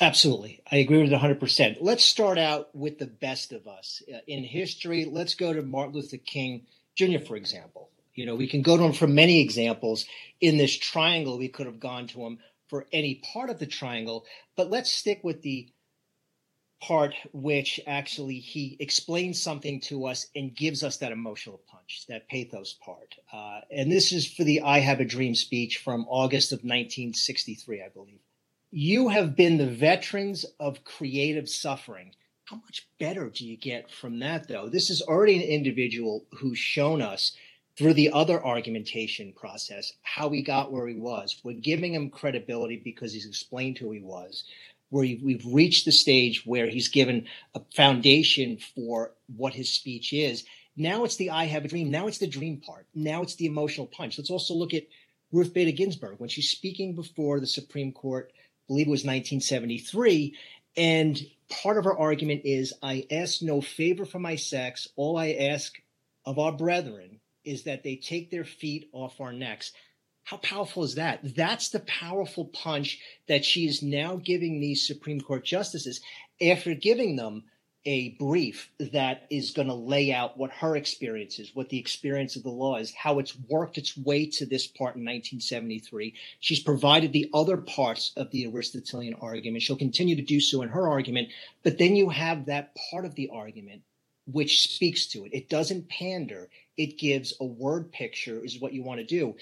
Absolutely. 0.00 0.62
I 0.70 0.76
agree 0.76 1.02
with 1.02 1.12
100%. 1.12 1.76
Let's 1.80 2.02
start 2.02 2.38
out 2.38 2.74
with 2.74 2.98
the 2.98 3.06
best 3.06 3.52
of 3.52 3.68
us. 3.68 4.02
Uh, 4.12 4.18
in 4.26 4.42
history, 4.42 5.04
let's 5.04 5.34
go 5.34 5.52
to 5.52 5.62
Martin 5.62 5.94
Luther 5.94 6.16
King 6.16 6.62
Jr., 6.94 7.18
for 7.18 7.36
example. 7.36 7.90
You 8.14 8.26
know, 8.26 8.34
we 8.34 8.46
can 8.46 8.62
go 8.62 8.76
to 8.76 8.82
him 8.84 8.92
for 8.94 9.06
many 9.06 9.40
examples. 9.40 10.06
In 10.40 10.56
this 10.56 10.76
triangle, 10.76 11.38
we 11.38 11.48
could 11.48 11.66
have 11.66 11.78
gone 11.78 12.06
to 12.08 12.22
him 12.22 12.38
for 12.68 12.86
any 12.92 13.16
part 13.16 13.50
of 13.50 13.58
the 13.58 13.66
triangle, 13.66 14.24
but 14.56 14.70
let's 14.70 14.90
stick 14.90 15.20
with 15.22 15.42
the 15.42 15.68
part 16.82 17.14
which 17.32 17.80
actually 17.86 18.40
he 18.40 18.76
explains 18.80 19.40
something 19.40 19.80
to 19.80 20.04
us 20.04 20.26
and 20.34 20.54
gives 20.54 20.82
us 20.82 20.96
that 20.96 21.12
emotional 21.12 21.60
punch, 21.70 22.04
that 22.08 22.28
pathos 22.28 22.74
part. 22.84 23.14
Uh, 23.32 23.60
and 23.70 23.90
this 23.90 24.10
is 24.10 24.26
for 24.26 24.42
the 24.42 24.60
I 24.62 24.80
Have 24.80 24.98
a 24.98 25.04
Dream 25.04 25.36
speech 25.36 25.78
from 25.78 26.04
August 26.08 26.50
of 26.50 26.58
1963, 26.58 27.82
I 27.82 27.88
believe. 27.88 28.18
You 28.72 29.08
have 29.10 29.36
been 29.36 29.58
the 29.58 29.66
veterans 29.66 30.44
of 30.58 30.82
creative 30.82 31.48
suffering. 31.48 32.14
How 32.46 32.56
much 32.56 32.88
better 32.98 33.30
do 33.30 33.46
you 33.46 33.56
get 33.56 33.88
from 33.88 34.18
that, 34.18 34.48
though? 34.48 34.68
This 34.68 34.90
is 34.90 35.02
already 35.02 35.36
an 35.36 35.48
individual 35.48 36.24
who's 36.32 36.58
shown 36.58 37.00
us 37.00 37.36
through 37.78 37.94
the 37.94 38.10
other 38.10 38.44
argumentation 38.44 39.32
process 39.32 39.92
how 40.02 40.30
he 40.30 40.42
got 40.42 40.72
where 40.72 40.88
he 40.88 40.96
was. 40.96 41.40
We're 41.44 41.52
giving 41.52 41.94
him 41.94 42.10
credibility 42.10 42.76
because 42.76 43.12
he's 43.12 43.26
explained 43.26 43.78
who 43.78 43.92
he 43.92 44.00
was 44.00 44.44
where 44.92 45.16
we've 45.24 45.46
reached 45.46 45.86
the 45.86 45.90
stage 45.90 46.44
where 46.44 46.68
he's 46.68 46.88
given 46.88 47.26
a 47.54 47.62
foundation 47.74 48.58
for 48.74 49.12
what 49.34 49.54
his 49.54 49.72
speech 49.72 50.12
is. 50.12 50.44
Now 50.76 51.04
it's 51.04 51.16
the 51.16 51.30
I 51.30 51.46
have 51.46 51.64
a 51.64 51.68
dream. 51.68 51.90
Now 51.90 52.08
it's 52.08 52.18
the 52.18 52.26
dream 52.26 52.58
part. 52.58 52.86
Now 52.94 53.22
it's 53.22 53.36
the 53.36 53.46
emotional 53.46 53.86
punch. 53.86 54.18
Let's 54.18 54.30
also 54.30 54.52
look 54.52 54.74
at 54.74 54.86
Ruth 55.32 55.54
Bader 55.54 55.72
Ginsburg 55.72 56.16
when 56.18 56.28
she's 56.28 56.50
speaking 56.50 56.94
before 56.94 57.40
the 57.40 57.46
Supreme 57.46 57.92
Court, 57.92 58.32
I 58.36 58.40
believe 58.68 58.86
it 58.86 58.90
was 58.90 59.00
1973. 59.00 60.36
And 60.76 61.18
part 61.48 61.78
of 61.78 61.84
her 61.84 61.98
argument 61.98 62.42
is 62.44 62.74
I 62.82 63.06
ask 63.10 63.40
no 63.40 63.62
favor 63.62 64.04
for 64.04 64.18
my 64.18 64.36
sex. 64.36 64.88
All 64.96 65.16
I 65.16 65.32
ask 65.32 65.72
of 66.26 66.38
our 66.38 66.52
brethren 66.52 67.20
is 67.46 67.62
that 67.62 67.82
they 67.82 67.96
take 67.96 68.30
their 68.30 68.44
feet 68.44 68.90
off 68.92 69.22
our 69.22 69.32
necks. 69.32 69.72
How 70.24 70.36
powerful 70.38 70.84
is 70.84 70.94
that? 70.94 71.20
That's 71.36 71.70
the 71.70 71.80
powerful 71.80 72.46
punch 72.46 73.00
that 73.28 73.44
she 73.44 73.66
is 73.66 73.82
now 73.82 74.16
giving 74.16 74.60
these 74.60 74.86
Supreme 74.86 75.20
Court 75.20 75.44
justices 75.44 76.00
after 76.40 76.74
giving 76.74 77.16
them 77.16 77.44
a 77.84 78.10
brief 78.10 78.70
that 78.78 79.26
is 79.28 79.50
going 79.50 79.66
to 79.66 79.74
lay 79.74 80.12
out 80.12 80.38
what 80.38 80.52
her 80.52 80.76
experience 80.76 81.38
is, 81.40 81.54
what 81.54 81.68
the 81.68 81.78
experience 81.78 82.36
of 82.36 82.44
the 82.44 82.50
law 82.50 82.76
is, 82.76 82.94
how 82.94 83.18
it's 83.18 83.36
worked 83.48 83.76
its 83.76 83.96
way 83.96 84.26
to 84.26 84.46
this 84.46 84.66
part 84.68 84.94
in 84.94 85.02
1973. 85.02 86.14
She's 86.38 86.62
provided 86.62 87.12
the 87.12 87.28
other 87.34 87.56
parts 87.56 88.12
of 88.16 88.30
the 88.30 88.46
Aristotelian 88.46 89.14
argument. 89.14 89.62
She'll 89.62 89.76
continue 89.76 90.14
to 90.16 90.22
do 90.22 90.40
so 90.40 90.62
in 90.62 90.68
her 90.68 90.88
argument, 90.88 91.28
but 91.64 91.78
then 91.78 91.96
you 91.96 92.10
have 92.10 92.46
that 92.46 92.76
part 92.90 93.04
of 93.04 93.16
the 93.16 93.30
argument 93.32 93.82
which 94.26 94.72
speaks 94.72 95.06
to 95.08 95.24
it. 95.24 95.34
It 95.34 95.48
doesn't 95.48 95.88
pander. 95.88 96.48
It 96.76 96.98
gives 96.98 97.34
a 97.40 97.44
word 97.44 97.90
picture 97.90 98.44
is 98.44 98.60
what 98.60 98.72
you 98.72 98.84
want 98.84 99.00
to 99.00 99.06
do 99.06 99.34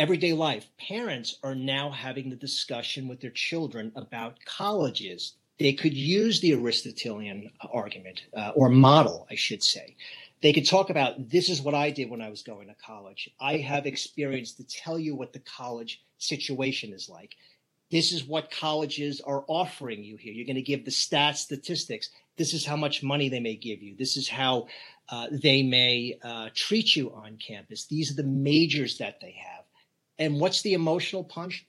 everyday 0.00 0.32
life, 0.32 0.66
parents 0.78 1.36
are 1.42 1.54
now 1.54 1.90
having 1.90 2.30
the 2.30 2.36
discussion 2.36 3.06
with 3.06 3.20
their 3.20 3.30
children 3.30 3.92
about 3.94 4.38
colleges. 4.46 5.34
They 5.58 5.74
could 5.74 5.92
use 5.92 6.40
the 6.40 6.54
Aristotelian 6.54 7.50
argument 7.70 8.22
uh, 8.34 8.52
or 8.54 8.70
model, 8.70 9.26
I 9.30 9.34
should 9.34 9.62
say. 9.62 9.96
They 10.40 10.54
could 10.54 10.66
talk 10.66 10.88
about 10.88 11.28
this 11.28 11.50
is 11.50 11.60
what 11.60 11.74
I 11.74 11.90
did 11.90 12.08
when 12.08 12.22
I 12.22 12.30
was 12.30 12.42
going 12.42 12.68
to 12.68 12.74
college. 12.82 13.28
I 13.38 13.58
have 13.58 13.84
experience 13.84 14.52
to 14.52 14.64
tell 14.64 14.98
you 14.98 15.14
what 15.14 15.34
the 15.34 15.40
college 15.40 16.02
situation 16.16 16.94
is 16.94 17.10
like. 17.10 17.36
This 17.90 18.10
is 18.10 18.24
what 18.24 18.50
colleges 18.50 19.20
are 19.20 19.44
offering 19.48 20.02
you 20.02 20.16
here. 20.16 20.32
You're 20.32 20.46
going 20.46 20.56
to 20.56 20.62
give 20.62 20.86
the 20.86 20.90
stats, 20.90 21.38
statistics. 21.38 22.08
This 22.38 22.54
is 22.54 22.64
how 22.64 22.76
much 22.76 23.02
money 23.02 23.28
they 23.28 23.40
may 23.40 23.56
give 23.56 23.82
you. 23.82 23.96
This 23.98 24.16
is 24.16 24.30
how 24.30 24.68
uh, 25.10 25.26
they 25.30 25.62
may 25.62 26.18
uh, 26.22 26.48
treat 26.54 26.96
you 26.96 27.12
on 27.12 27.36
campus. 27.36 27.84
These 27.84 28.12
are 28.12 28.22
the 28.22 28.28
majors 28.28 28.96
that 28.96 29.20
they 29.20 29.36
have 29.44 29.64
and 30.20 30.38
what's 30.38 30.62
the 30.62 30.74
emotional 30.74 31.24
punch? 31.24 31.66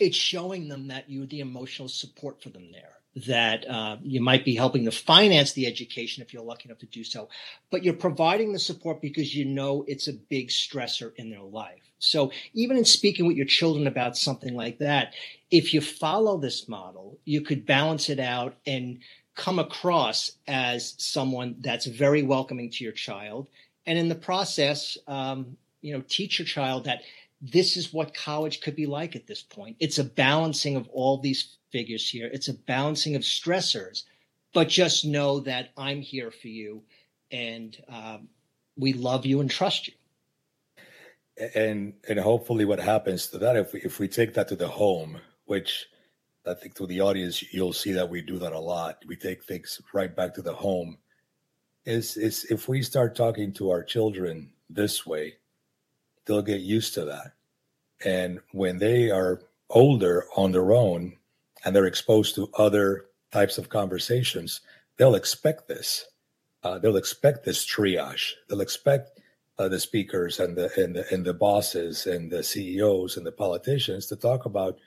It's 0.00 0.16
showing 0.16 0.68
them 0.68 0.88
that 0.88 1.10
you're 1.10 1.26
the 1.26 1.40
emotional 1.40 1.88
support 1.88 2.42
for 2.42 2.48
them 2.48 2.70
there. 2.72 2.88
That 3.26 3.68
uh, 3.68 3.98
you 4.02 4.22
might 4.22 4.42
be 4.42 4.54
helping 4.54 4.86
to 4.86 4.90
finance 4.90 5.52
the 5.52 5.66
education 5.66 6.22
if 6.22 6.32
you're 6.32 6.42
lucky 6.42 6.68
enough 6.68 6.78
to 6.78 6.86
do 6.86 7.04
so, 7.04 7.28
but 7.70 7.84
you're 7.84 7.92
providing 7.92 8.54
the 8.54 8.58
support 8.58 9.02
because 9.02 9.34
you 9.34 9.44
know 9.44 9.84
it's 9.86 10.08
a 10.08 10.14
big 10.14 10.48
stressor 10.48 11.12
in 11.16 11.28
their 11.28 11.42
life. 11.42 11.82
So 11.98 12.32
even 12.54 12.78
in 12.78 12.86
speaking 12.86 13.26
with 13.26 13.36
your 13.36 13.44
children 13.44 13.86
about 13.86 14.16
something 14.16 14.54
like 14.54 14.78
that, 14.78 15.12
if 15.50 15.74
you 15.74 15.82
follow 15.82 16.38
this 16.38 16.68
model, 16.68 17.18
you 17.26 17.42
could 17.42 17.66
balance 17.66 18.08
it 18.08 18.18
out 18.18 18.54
and 18.64 19.00
come 19.34 19.58
across 19.58 20.32
as 20.48 20.94
someone 20.96 21.56
that's 21.60 21.84
very 21.84 22.22
welcoming 22.22 22.70
to 22.70 22.84
your 22.84 22.94
child, 22.94 23.48
and 23.84 23.98
in 23.98 24.08
the 24.08 24.14
process, 24.14 24.96
um, 25.06 25.56
you 25.82 25.92
know, 25.92 26.02
teach 26.08 26.38
your 26.38 26.46
child 26.46 26.84
that 26.84 27.02
this 27.42 27.76
is 27.76 27.92
what 27.92 28.14
college 28.14 28.60
could 28.60 28.76
be 28.76 28.86
like 28.86 29.16
at 29.16 29.26
this 29.26 29.42
point. 29.42 29.76
It's 29.80 29.98
a 29.98 30.04
balancing 30.04 30.76
of 30.76 30.88
all 30.88 31.18
these 31.18 31.56
figures 31.70 32.08
here. 32.08 32.30
It's 32.32 32.48
a 32.48 32.54
balancing 32.54 33.16
of 33.16 33.22
stressors, 33.22 34.04
but 34.54 34.68
just 34.68 35.04
know 35.04 35.40
that 35.40 35.70
I'm 35.76 36.00
here 36.00 36.30
for 36.30 36.48
you 36.48 36.84
and 37.32 37.76
um, 37.88 38.28
we 38.76 38.92
love 38.92 39.26
you 39.26 39.40
and 39.40 39.50
trust 39.50 39.88
you. 39.88 39.94
And 41.54 41.94
and 42.08 42.20
hopefully, 42.20 42.66
what 42.66 42.78
happens 42.78 43.26
to 43.28 43.38
that 43.38 43.56
if 43.56 43.72
we 43.72 43.80
if 43.80 43.98
we 43.98 44.06
take 44.06 44.34
that 44.34 44.48
to 44.48 44.56
the 44.56 44.68
home, 44.68 45.18
which 45.46 45.86
I 46.46 46.52
think 46.54 46.74
to 46.74 46.86
the 46.86 47.00
audience 47.00 47.42
you'll 47.54 47.72
see 47.72 47.92
that 47.92 48.10
we 48.10 48.20
do 48.20 48.38
that 48.38 48.52
a 48.52 48.58
lot. 48.58 49.02
We 49.06 49.16
take 49.16 49.42
things 49.42 49.80
right 49.94 50.14
back 50.14 50.34
to 50.34 50.42
the 50.42 50.52
home. 50.52 50.98
Is 51.86 52.18
is 52.18 52.44
if 52.50 52.68
we 52.68 52.82
start 52.82 53.16
talking 53.16 53.52
to 53.54 53.70
our 53.70 53.82
children 53.82 54.52
this 54.68 55.06
way, 55.06 55.36
they'll 56.26 56.42
get 56.42 56.60
used 56.60 56.94
to 56.94 57.04
that. 57.04 57.32
And 58.04 58.40
when 58.52 58.78
they 58.78 59.10
are 59.10 59.42
older 59.70 60.26
on 60.36 60.52
their 60.52 60.72
own 60.72 61.16
and 61.64 61.74
they're 61.74 61.86
exposed 61.86 62.34
to 62.34 62.50
other 62.58 63.06
types 63.30 63.58
of 63.58 63.68
conversations, 63.68 64.60
they'll 64.96 65.14
expect 65.14 65.68
this. 65.68 66.06
Uh, 66.62 66.78
they'll 66.78 66.96
expect 66.96 67.44
this 67.44 67.64
triage. 67.64 68.32
They'll 68.48 68.60
expect 68.60 69.20
uh, 69.58 69.68
the 69.68 69.80
speakers 69.80 70.40
and 70.40 70.56
the 70.56 70.70
and 70.80 70.96
the 70.96 71.12
and 71.12 71.24
the 71.24 71.34
bosses 71.34 72.06
and 72.06 72.30
the 72.30 72.42
CEOs 72.42 73.16
and 73.16 73.26
the 73.26 73.32
politicians 73.32 74.06
to 74.06 74.16
talk 74.16 74.46
about, 74.46 74.78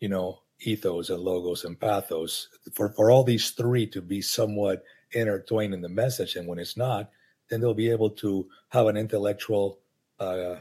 you 0.00 0.08
know, 0.08 0.40
ethos 0.60 1.10
and 1.10 1.20
logos 1.20 1.64
and 1.64 1.78
pathos. 1.78 2.48
For 2.72 2.90
for 2.90 3.10
all 3.10 3.24
these 3.24 3.50
three 3.50 3.86
to 3.88 4.02
be 4.02 4.20
somewhat 4.20 4.82
intertwined 5.12 5.74
in 5.74 5.80
the 5.80 5.88
message, 5.88 6.36
and 6.36 6.46
when 6.48 6.58
it's 6.58 6.76
not, 6.76 7.10
then 7.48 7.60
they'll 7.60 7.74
be 7.74 7.90
able 7.90 8.10
to 8.10 8.48
have 8.68 8.86
an 8.86 8.96
intellectual 8.96 9.80
uh, 10.18 10.56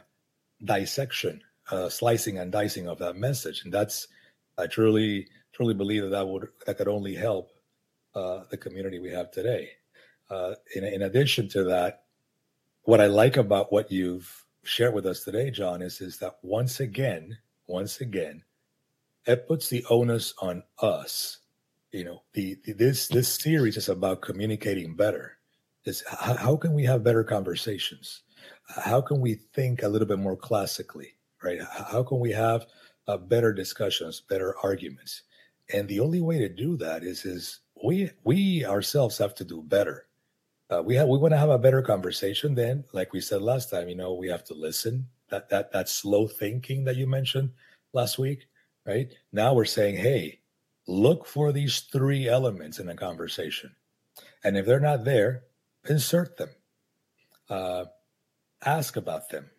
dissection, 0.64 1.42
uh, 1.72 1.90
slicing 1.90 2.38
and 2.38 2.52
dicing 2.52 2.88
of 2.88 3.00
that 3.00 3.16
message, 3.16 3.64
and 3.64 3.74
that's 3.74 4.08
I 4.58 4.68
truly 4.68 5.28
truly 5.54 5.74
believe 5.74 6.04
that 6.04 6.10
that 6.10 6.28
would 6.28 6.50
that 6.66 6.78
could 6.78 6.88
only 6.88 7.16
help 7.16 7.52
uh, 8.16 8.44
the 8.50 8.58
community 8.58 9.00
we 9.00 9.12
have 9.12 9.32
today. 9.32 9.70
Uh, 10.30 10.56
in, 10.76 10.84
in 10.84 11.02
addition 11.02 11.50
to 11.50 11.64
that, 11.64 12.04
what 12.84 13.02
I 13.02 13.08
like 13.08 13.38
about 13.38 13.72
what 13.72 13.92
you've 13.92 14.46
shared 14.64 14.94
with 14.94 15.06
us 15.06 15.24
today, 15.24 15.52
John, 15.52 15.82
is 15.82 16.02
is 16.02 16.18
that 16.20 16.38
once 16.42 16.80
again, 16.80 17.38
once 17.68 18.02
again, 18.02 18.44
it 19.26 19.48
puts 19.48 19.70
the 19.70 19.86
onus 19.90 20.34
on 20.42 20.64
us. 20.82 21.40
You 21.92 22.04
know, 22.04 22.24
the, 22.34 22.58
the 22.66 22.74
this 22.74 23.08
this 23.08 23.30
series 23.30 23.78
is 23.78 23.90
about 23.90 24.22
communicating 24.22 24.96
better. 24.96 25.38
Is 25.86 26.04
how, 26.08 26.36
how 26.36 26.56
can 26.56 26.74
we 26.74 26.84
have 26.84 27.04
better 27.04 27.24
conversations? 27.24 28.24
How 28.68 29.02
can 29.02 29.20
we 29.20 29.36
think 29.36 29.84
a 29.84 29.88
little 29.88 30.08
bit 30.08 30.20
more 30.20 30.36
classically, 30.38 31.16
right? 31.44 31.60
How 31.62 32.04
can 32.04 32.20
we 32.20 32.32
have 32.32 32.66
uh, 33.08 33.18
better 33.18 33.54
discussions, 33.54 34.22
better 34.22 34.56
arguments? 34.64 35.24
And 35.74 35.88
the 35.88 36.00
only 36.00 36.22
way 36.22 36.40
to 36.40 36.50
do 36.50 36.78
that 36.78 37.04
is 37.04 37.26
is 37.26 37.60
we 37.84 38.12
we 38.24 38.66
ourselves 38.66 39.18
have 39.18 39.36
to 39.36 39.44
do 39.44 39.62
better. 39.62 40.08
Uh, 40.70 40.84
we 40.84 40.96
have 40.96 41.08
we 41.08 41.18
want 41.18 41.34
to 41.34 41.38
have 41.38 41.50
a 41.50 41.58
better 41.58 41.82
conversation. 41.82 42.56
Then, 42.56 42.84
like 42.94 43.14
we 43.14 43.22
said 43.22 43.42
last 43.42 43.70
time, 43.70 43.90
you 43.90 43.96
know, 43.96 44.14
we 44.14 44.30
have 44.30 44.44
to 44.46 44.54
listen. 44.54 45.08
That 45.30 45.50
that 45.50 45.72
that 45.72 45.90
slow 45.90 46.28
thinking 46.28 46.86
that 46.86 46.96
you 46.96 47.08
mentioned 47.08 47.52
last 47.94 48.18
week, 48.18 48.48
right? 48.86 49.12
Now 49.32 49.54
we're 49.54 49.66
saying, 49.66 49.98
hey, 49.98 50.40
look 50.88 51.26
for 51.26 51.52
these 51.52 51.82
three 51.82 52.28
elements 52.28 52.80
in 52.80 52.90
a 52.90 52.96
conversation, 52.96 53.76
and 54.44 54.58
if 54.58 54.66
they're 54.66 54.80
not 54.80 55.06
there, 55.06 55.44
insert 55.88 56.38
them, 56.38 56.50
uh, 57.50 57.86
ask 58.66 58.96
about 58.96 59.30
them, 59.30 59.50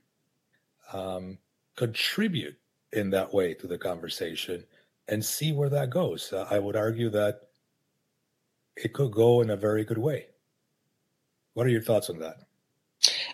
um, 0.93 1.39
contribute 1.77 2.57
in 2.93 3.11
that 3.11 3.33
way 3.33 3.55
to 3.55 3.67
the 3.67 3.79
conversation, 3.79 4.65
and 5.09 5.25
see 5.25 5.53
where 5.53 5.69
that 5.69 5.91
goes. 5.91 6.33
Uh, 6.33 6.47
I 6.51 6.59
would 6.59 6.77
argue 6.77 7.11
that 7.11 7.49
it 8.77 8.93
could 8.93 9.13
go 9.13 9.41
in 9.41 9.51
a 9.51 9.57
very 9.57 9.85
good 9.85 9.99
way. 9.99 10.27
What 11.55 11.67
are 11.67 11.71
your 11.71 11.83
thoughts 11.83 12.11
on 12.11 12.19
that? 12.21 12.37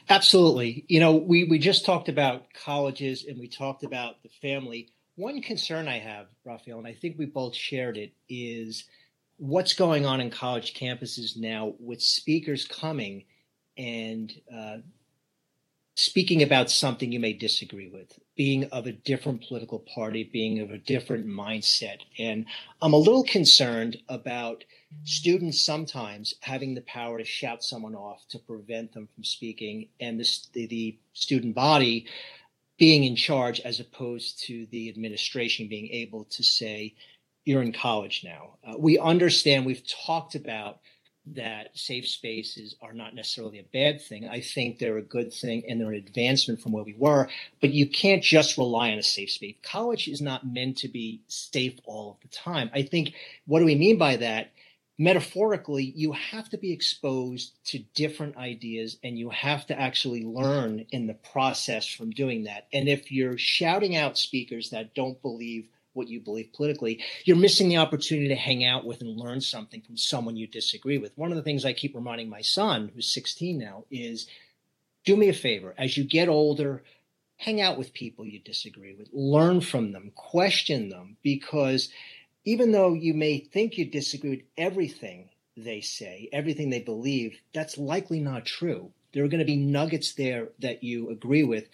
Absolutely. 0.09 0.85
You 0.89 1.01
know, 1.01 1.17
we, 1.17 1.45
we 1.45 1.59
just 1.59 1.85
talked 1.85 2.09
about 2.09 2.53
colleges 2.55 3.25
and 3.29 3.39
we 3.39 3.49
talked 3.49 3.83
about 3.83 4.23
the 4.23 4.29
family. 4.41 4.89
One 5.17 5.43
concern 5.43 5.89
I 5.89 5.99
have, 5.99 6.27
Raphael, 6.45 6.79
and 6.79 6.87
I 6.87 6.95
think 6.95 7.19
we 7.19 7.27
both 7.27 7.55
shared 7.55 7.97
it, 7.97 8.13
is 8.29 8.85
what's 9.39 9.75
going 9.75 10.07
on 10.07 10.21
in 10.21 10.31
college 10.31 10.75
campuses 10.75 11.37
now 11.37 11.75
with 11.79 12.01
speakers 12.01 12.67
coming 12.67 13.25
and 13.77 14.33
uh, 14.55 14.79
speaking 15.97 16.43
about 16.43 16.71
something 16.71 17.11
you 17.11 17.19
may 17.19 17.33
disagree 17.33 17.89
with, 17.89 18.19
being 18.37 18.65
of 18.65 18.87
a 18.87 18.93
different 18.93 19.43
political 19.49 19.79
party, 19.95 20.29
being 20.31 20.61
of 20.61 20.71
a 20.71 20.79
different 20.79 21.27
mindset. 21.27 22.01
And 22.19 22.45
I'm 22.83 22.93
a 22.93 22.99
little 22.99 23.25
concerned 23.25 23.97
about 24.11 24.65
students 25.05 25.65
sometimes 25.65 26.35
having 26.41 26.75
the 26.75 26.83
power 26.83 27.17
to 27.19 27.25
shout 27.25 27.65
someone 27.65 27.95
off 27.95 28.29
to 28.29 28.39
prevent 28.39 28.93
them 28.93 29.09
from 29.15 29.25
speaking, 29.25 29.89
and 29.99 30.21
the, 30.21 30.67
the 30.67 30.99
student 31.15 31.55
body 31.55 32.07
being 32.79 33.05
in 33.05 33.17
charge 33.17 33.61
as 33.61 33.81
opposed 33.81 34.39
to 34.45 34.67
the 34.67 34.91
administration 34.91 35.67
being 35.67 35.89
able 35.89 36.25
to 36.25 36.43
say, 36.43 36.95
you're 37.47 37.63
in 37.63 37.73
college 37.73 38.23
now. 38.23 38.59
Uh, 38.67 38.75
we 38.77 38.99
understand, 38.99 39.65
we've 39.65 39.87
talked 40.05 40.35
about 40.35 40.81
that 41.35 41.77
safe 41.77 42.07
spaces 42.07 42.77
are 42.81 42.93
not 42.93 43.15
necessarily 43.15 43.59
a 43.59 43.65
bad 43.65 44.01
thing. 44.01 44.29
I 44.29 44.41
think 44.41 44.79
they're 44.79 44.99
a 44.99 45.03
good 45.03 45.33
thing 45.33 45.65
and 45.69 45.81
they're 45.81 45.93
an 45.93 45.97
advancement 45.97 46.61
from 46.61 46.73
where 46.73 46.85
we 46.85 46.95
were, 46.97 47.29
but 47.61 47.71
you 47.71 47.89
can't 47.89 48.23
just 48.23 48.57
rely 48.57 48.93
on 48.93 48.99
a 48.99 49.03
safe 49.03 49.31
space. 49.33 49.57
College 49.63 50.07
is 50.09 50.21
not 50.21 50.47
meant 50.47 50.79
to 50.79 50.89
be 50.89 51.23
safe 51.27 51.79
all 51.85 52.13
of 52.13 52.21
the 52.21 52.37
time. 52.37 52.71
I 52.73 52.83
think 52.83 53.15
what 53.47 53.59
do 53.59 53.65
we 53.65 53.75
mean 53.75 53.99
by 53.99 54.17
that? 54.17 54.53
Metaphorically, 54.99 55.93
you 55.95 56.13
have 56.13 56.49
to 56.49 56.57
be 56.57 56.73
exposed 56.73 57.53
to 57.67 57.81
different 57.95 58.37
ideas 58.39 58.97
and 59.05 59.19
you 59.19 59.29
have 59.29 59.67
to 59.67 59.79
actually 59.79 60.25
learn 60.25 60.87
in 60.91 61.07
the 61.07 61.15
process 61.15 61.87
from 61.87 62.11
doing 62.11 62.45
that. 62.45 62.67
And 62.73 62.89
if 62.89 63.13
you're 63.13 63.37
shouting 63.37 63.95
out 63.95 64.17
speakers 64.17 64.71
that 64.71 64.95
don't 64.95 65.21
believe 65.21 65.69
what 65.97 66.09
you 66.09 66.21
believe 66.21 66.53
politically, 66.53 67.03
you're 67.25 67.37
missing 67.37 67.69
the 67.69 67.79
opportunity 67.79 68.29
to 68.29 68.35
hang 68.35 68.65
out 68.65 68.85
with 68.85 69.01
and 69.01 69.17
learn 69.17 69.41
something 69.41 69.81
from 69.81 69.97
someone 69.97 70.37
you 70.37 70.47
disagree 70.47 70.99
with. 70.99 71.17
One 71.17 71.31
of 71.31 71.37
the 71.37 71.43
things 71.43 71.65
I 71.65 71.73
keep 71.73 71.95
reminding 71.95 72.29
my 72.29 72.43
son, 72.43 72.91
who's 72.95 73.13
16 73.13 73.59
now, 73.59 73.85
is 73.91 74.27
do 75.05 75.17
me 75.17 75.29
a 75.29 75.33
favor. 75.33 75.75
As 75.79 75.97
you 75.97 76.05
get 76.05 76.29
older, 76.29 76.83
hang 77.37 77.61
out 77.61 77.79
with 77.79 77.93
people 77.93 78.27
you 78.27 78.39
disagree 78.39 78.95
with, 78.95 79.09
learn 79.13 79.61
from 79.61 79.93
them, 79.93 80.13
question 80.15 80.89
them, 80.89 81.17
because 81.23 81.91
even 82.45 82.73
though 82.73 82.95
you 82.95 83.15
may 83.15 83.39
think 83.39 83.77
you 83.77 83.85
disagree 83.85 84.31
with 84.31 84.43
everything 84.57 85.29
they 85.57 85.81
say, 85.81 86.29
everything 86.33 86.71
they 86.71 86.81
believe, 86.81 87.39
that's 87.55 87.79
likely 87.79 88.21
not 88.21 88.45
true. 88.45 88.93
There 89.13 89.25
are 89.25 89.29
going 89.29 89.41
to 89.41 89.47
be 89.47 89.57
nuggets 89.57 90.13
there 90.13 90.49
that 90.59 90.85
you 90.85 91.11
agree 91.11 91.43
with 91.43 91.69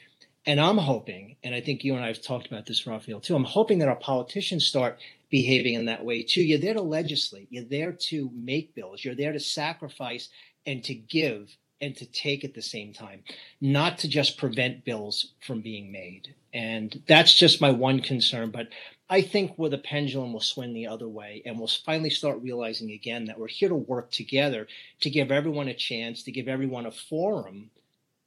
and 0.46 0.60
I'm 0.60 0.78
hoping, 0.78 1.36
and 1.44 1.54
I 1.54 1.60
think 1.60 1.84
you 1.84 1.94
and 1.94 2.04
I 2.04 2.08
have 2.08 2.22
talked 2.22 2.46
about 2.46 2.66
this, 2.66 2.86
Raphael, 2.86 3.20
too. 3.20 3.36
I'm 3.36 3.44
hoping 3.44 3.78
that 3.78 3.88
our 3.88 3.96
politicians 3.96 4.66
start 4.66 4.98
behaving 5.30 5.74
in 5.74 5.86
that 5.86 6.04
way 6.04 6.22
too. 6.22 6.42
You're 6.42 6.58
there 6.58 6.74
to 6.74 6.82
legislate. 6.82 7.48
You're 7.50 7.64
there 7.64 7.92
to 7.92 8.30
make 8.34 8.74
bills. 8.74 9.04
You're 9.04 9.14
there 9.14 9.32
to 9.32 9.40
sacrifice 9.40 10.28
and 10.66 10.84
to 10.84 10.94
give 10.94 11.56
and 11.80 11.96
to 11.96 12.06
take 12.06 12.44
at 12.44 12.54
the 12.54 12.62
same 12.62 12.92
time, 12.92 13.24
not 13.60 13.98
to 13.98 14.08
just 14.08 14.38
prevent 14.38 14.84
bills 14.84 15.32
from 15.40 15.60
being 15.60 15.90
made. 15.90 16.34
And 16.54 17.02
that's 17.08 17.34
just 17.34 17.60
my 17.60 17.70
one 17.72 18.00
concern. 18.00 18.50
But 18.50 18.68
I 19.10 19.20
think 19.20 19.54
where 19.56 19.70
the 19.70 19.78
pendulum 19.78 20.32
will 20.32 20.40
swing 20.40 20.74
the 20.74 20.86
other 20.86 21.08
way, 21.08 21.42
and 21.44 21.58
we'll 21.58 21.66
finally 21.66 22.10
start 22.10 22.40
realizing 22.40 22.92
again 22.92 23.24
that 23.24 23.38
we're 23.38 23.48
here 23.48 23.68
to 23.68 23.74
work 23.74 24.10
together 24.10 24.68
to 25.00 25.10
give 25.10 25.32
everyone 25.32 25.68
a 25.68 25.74
chance, 25.74 26.22
to 26.22 26.32
give 26.32 26.46
everyone 26.46 26.86
a 26.86 26.92
forum 26.92 27.70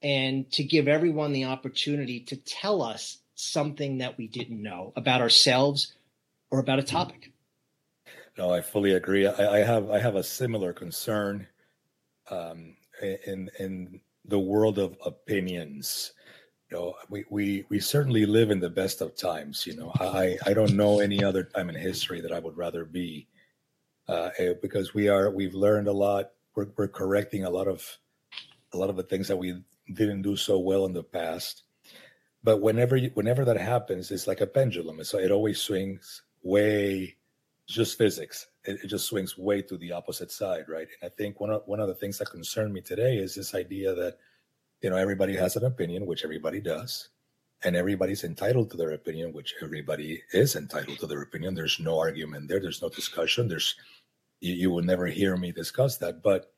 and 0.02 0.52
to 0.52 0.64
give 0.64 0.88
everyone 0.88 1.34
the 1.34 1.46
opportunity 1.46 2.20
to 2.22 2.36
tell 2.36 2.82
us 2.82 3.20
something 3.36 4.00
that 4.00 4.18
we 4.18 4.28
didn't 4.28 4.62
know 4.62 4.94
about 4.96 5.22
ourselves 5.22 5.94
or 6.50 6.60
about 6.60 6.80
a 6.80 6.84
topic. 6.84 7.32
No, 8.38 8.54
I 8.54 8.62
fully 8.62 8.94
agree. 8.94 9.28
I, 9.28 9.58
I 9.58 9.60
have 9.60 9.90
I 9.90 10.00
have 10.00 10.16
a 10.16 10.24
similar 10.24 10.74
concern 10.74 11.48
um, 12.30 12.76
in 13.02 13.50
in 13.60 14.02
the 14.26 14.40
world 14.40 14.78
of 14.78 14.98
opinions. 15.06 16.12
You 16.70 16.78
know, 16.78 16.94
we, 17.10 17.26
we 17.30 17.66
we 17.70 17.80
certainly 17.80 18.26
live 18.26 18.52
in 18.52 18.60
the 18.60 18.70
best 18.70 19.02
of 19.02 19.16
times. 19.16 19.66
You 19.66 19.76
know, 19.78 19.92
I 20.00 20.38
I 20.46 20.54
don't 20.54 20.76
know 20.76 21.00
any 21.00 21.24
other 21.24 21.44
time 21.44 21.70
in 21.70 21.76
history 21.76 22.22
that 22.22 22.34
I 22.34 22.40
would 22.40 22.58
rather 22.58 22.84
be, 22.84 23.28
uh, 24.08 24.32
eh, 24.38 24.54
because 24.62 24.94
we 24.94 25.08
are 25.08 25.30
we've 25.30 25.54
learned 25.54 25.88
a 25.88 25.94
lot. 25.94 26.32
We're 26.56 26.68
we're 26.76 26.88
correcting 26.90 27.46
a 27.46 27.50
lot 27.50 27.68
of 27.68 27.98
a 28.74 28.78
lot 28.78 28.90
of 28.90 28.98
the 28.98 29.04
things 29.04 29.30
that 29.30 29.38
we 29.38 29.62
didn't 29.94 30.22
do 30.22 30.36
so 30.36 30.60
well 30.60 30.86
in 30.86 30.94
the 30.94 31.04
past. 31.04 31.64
But 32.44 32.62
whenever 32.62 32.96
you, 32.96 33.12
whenever 33.16 33.44
that 33.46 33.58
happens, 33.58 34.12
it's 34.12 34.28
like 34.28 34.42
a 34.42 34.48
pendulum. 34.48 35.04
So 35.04 35.18
it 35.18 35.32
always 35.32 35.60
swings 35.60 36.24
way, 36.44 37.16
just 37.68 37.98
physics. 37.98 38.48
It, 38.66 38.80
it, 38.84 38.88
just 38.88 39.08
swings 39.08 39.38
way 39.38 39.62
to 39.64 39.78
the 39.78 39.92
opposite 39.92 40.32
side, 40.32 40.66
right? 40.68 40.88
And 41.02 41.12
I 41.12 41.16
think 41.16 41.40
one 41.40 41.50
of 41.50 41.64
one 41.66 41.80
of 41.80 41.88
the 41.88 41.96
things 41.96 42.20
that 42.20 42.30
concern 42.30 42.72
me 42.72 42.82
today 42.82 43.18
is 43.18 43.34
this 43.34 43.56
idea 43.56 43.96
that 43.96 44.18
you 44.82 44.90
know 44.90 44.98
everybody 44.98 45.36
has 45.36 45.56
an 45.56 45.66
opinion, 45.66 46.06
which 46.06 46.24
everybody 46.24 46.62
does, 46.62 47.10
and 47.64 47.76
everybody's 47.76 48.24
entitled 48.24 48.70
to 48.72 48.78
their 48.78 48.92
opinion, 48.92 49.34
which 49.34 49.56
everybody 49.64 50.22
is 50.32 50.56
entitled 50.56 51.00
to 51.00 51.08
their 51.08 51.24
opinion. 51.24 51.56
There's 51.56 51.80
no 51.80 51.98
argument 51.98 52.48
there. 52.48 52.60
There's 52.60 52.82
no 52.82 52.90
discussion. 52.90 53.48
There's 53.48 53.76
you, 54.40 54.54
you 54.54 54.72
will 54.72 54.84
never 54.84 55.08
hear 55.08 55.36
me 55.36 55.52
discuss 55.52 55.98
that, 55.98 56.22
but 56.22 56.55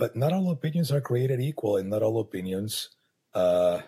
but 0.00 0.16
not 0.16 0.32
all 0.32 0.50
opinions 0.50 0.90
are 0.90 1.02
created 1.02 1.40
equal, 1.40 1.76
and 1.76 1.90
not 1.90 2.02
all 2.02 2.20
opinions, 2.20 2.88
uh, 3.34 3.82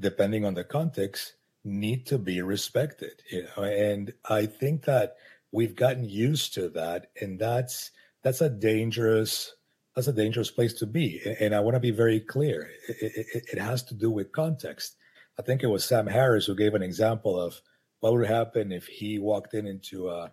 depending 0.00 0.44
on 0.44 0.54
the 0.54 0.64
context, 0.64 1.34
need 1.62 2.04
to 2.06 2.18
be 2.18 2.42
respected. 2.42 3.22
You 3.30 3.44
know, 3.44 3.62
and 3.62 4.12
I 4.28 4.46
think 4.46 4.84
that 4.84 5.16
we've 5.52 5.76
gotten 5.76 6.04
used 6.04 6.54
to 6.54 6.68
that, 6.70 7.12
and 7.20 7.38
that's 7.38 7.92
that's 8.22 8.40
a 8.40 8.50
dangerous 8.50 9.54
that's 9.94 10.08
a 10.08 10.12
dangerous 10.12 10.50
place 10.50 10.74
to 10.74 10.86
be. 10.86 11.22
And 11.40 11.54
I 11.54 11.60
want 11.60 11.76
to 11.76 11.80
be 11.80 11.92
very 11.92 12.18
clear. 12.18 12.68
It, 12.88 13.28
it, 13.34 13.44
it, 13.52 13.58
has 13.58 13.82
to 13.84 13.94
do 13.94 14.10
with 14.10 14.32
context. 14.32 14.96
I 15.38 15.42
think 15.42 15.62
it 15.62 15.68
was 15.68 15.84
Sam 15.84 16.06
Harris 16.06 16.46
who 16.46 16.54
gave 16.56 16.74
an 16.74 16.82
example 16.82 17.40
of 17.40 17.62
what 18.00 18.12
would 18.12 18.26
happen 18.26 18.72
if 18.72 18.86
he 18.86 19.18
walked 19.20 19.54
in 19.54 19.68
into 19.68 20.10
a 20.10 20.32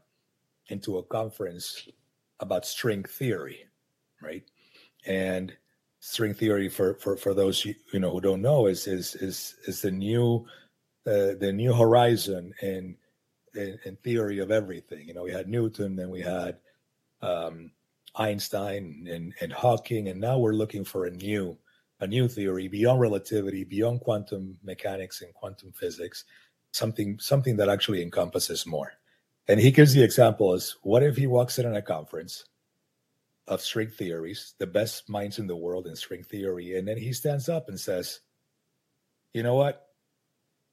into 0.67 0.97
a 0.97 1.03
conference 1.03 1.87
about 2.39 2.65
string 2.65 3.03
theory, 3.03 3.67
right? 4.21 4.43
And 5.05 5.53
string 5.99 6.33
theory 6.33 6.67
for 6.67 6.95
for 6.95 7.15
for 7.15 7.33
those 7.33 7.65
you 7.65 7.75
know 7.93 8.11
who 8.11 8.21
don't 8.21 8.41
know 8.41 8.67
is 8.67 8.87
is 8.87 9.15
is 9.15 9.55
is 9.67 9.81
the 9.81 9.91
new 9.91 10.45
uh, 11.05 11.35
the 11.39 11.51
new 11.53 11.73
horizon 11.73 12.53
in, 12.61 12.95
in, 13.55 13.77
in 13.85 13.95
theory 13.97 14.39
of 14.39 14.51
everything. 14.51 15.07
You 15.07 15.13
know 15.13 15.23
we 15.23 15.31
had 15.31 15.47
newton 15.47 15.95
then 15.95 16.09
we 16.09 16.21
had 16.21 16.57
um, 17.21 17.71
einstein 18.15 19.07
and, 19.09 19.33
and 19.39 19.53
hawking 19.53 20.09
and 20.09 20.19
now 20.19 20.37
we're 20.37 20.53
looking 20.53 20.83
for 20.83 21.05
a 21.05 21.11
new 21.11 21.57
a 22.01 22.07
new 22.07 22.27
theory 22.27 22.67
beyond 22.67 22.99
relativity 22.99 23.63
beyond 23.63 24.01
quantum 24.01 24.57
mechanics 24.61 25.21
and 25.21 25.33
quantum 25.33 25.71
physics 25.71 26.25
something 26.73 27.17
something 27.19 27.55
that 27.55 27.69
actually 27.69 28.01
encompasses 28.01 28.65
more. 28.65 28.93
And 29.47 29.59
he 29.59 29.71
gives 29.71 29.93
the 29.93 30.03
example 30.03 30.53
as 30.53 30.75
what 30.83 31.03
if 31.03 31.15
he 31.15 31.27
walks 31.27 31.59
in 31.59 31.65
on 31.65 31.75
a 31.75 31.81
conference 31.81 32.45
of 33.47 33.61
string 33.61 33.89
theories, 33.89 34.55
the 34.57 34.67
best 34.67 35.09
minds 35.09 35.39
in 35.39 35.47
the 35.47 35.55
world 35.55 35.87
in 35.87 35.95
string 35.95 36.23
theory. 36.23 36.77
And 36.77 36.87
then 36.87 36.97
he 36.97 37.13
stands 37.13 37.49
up 37.49 37.67
and 37.67 37.79
says, 37.79 38.21
You 39.33 39.43
know 39.43 39.55
what? 39.55 39.87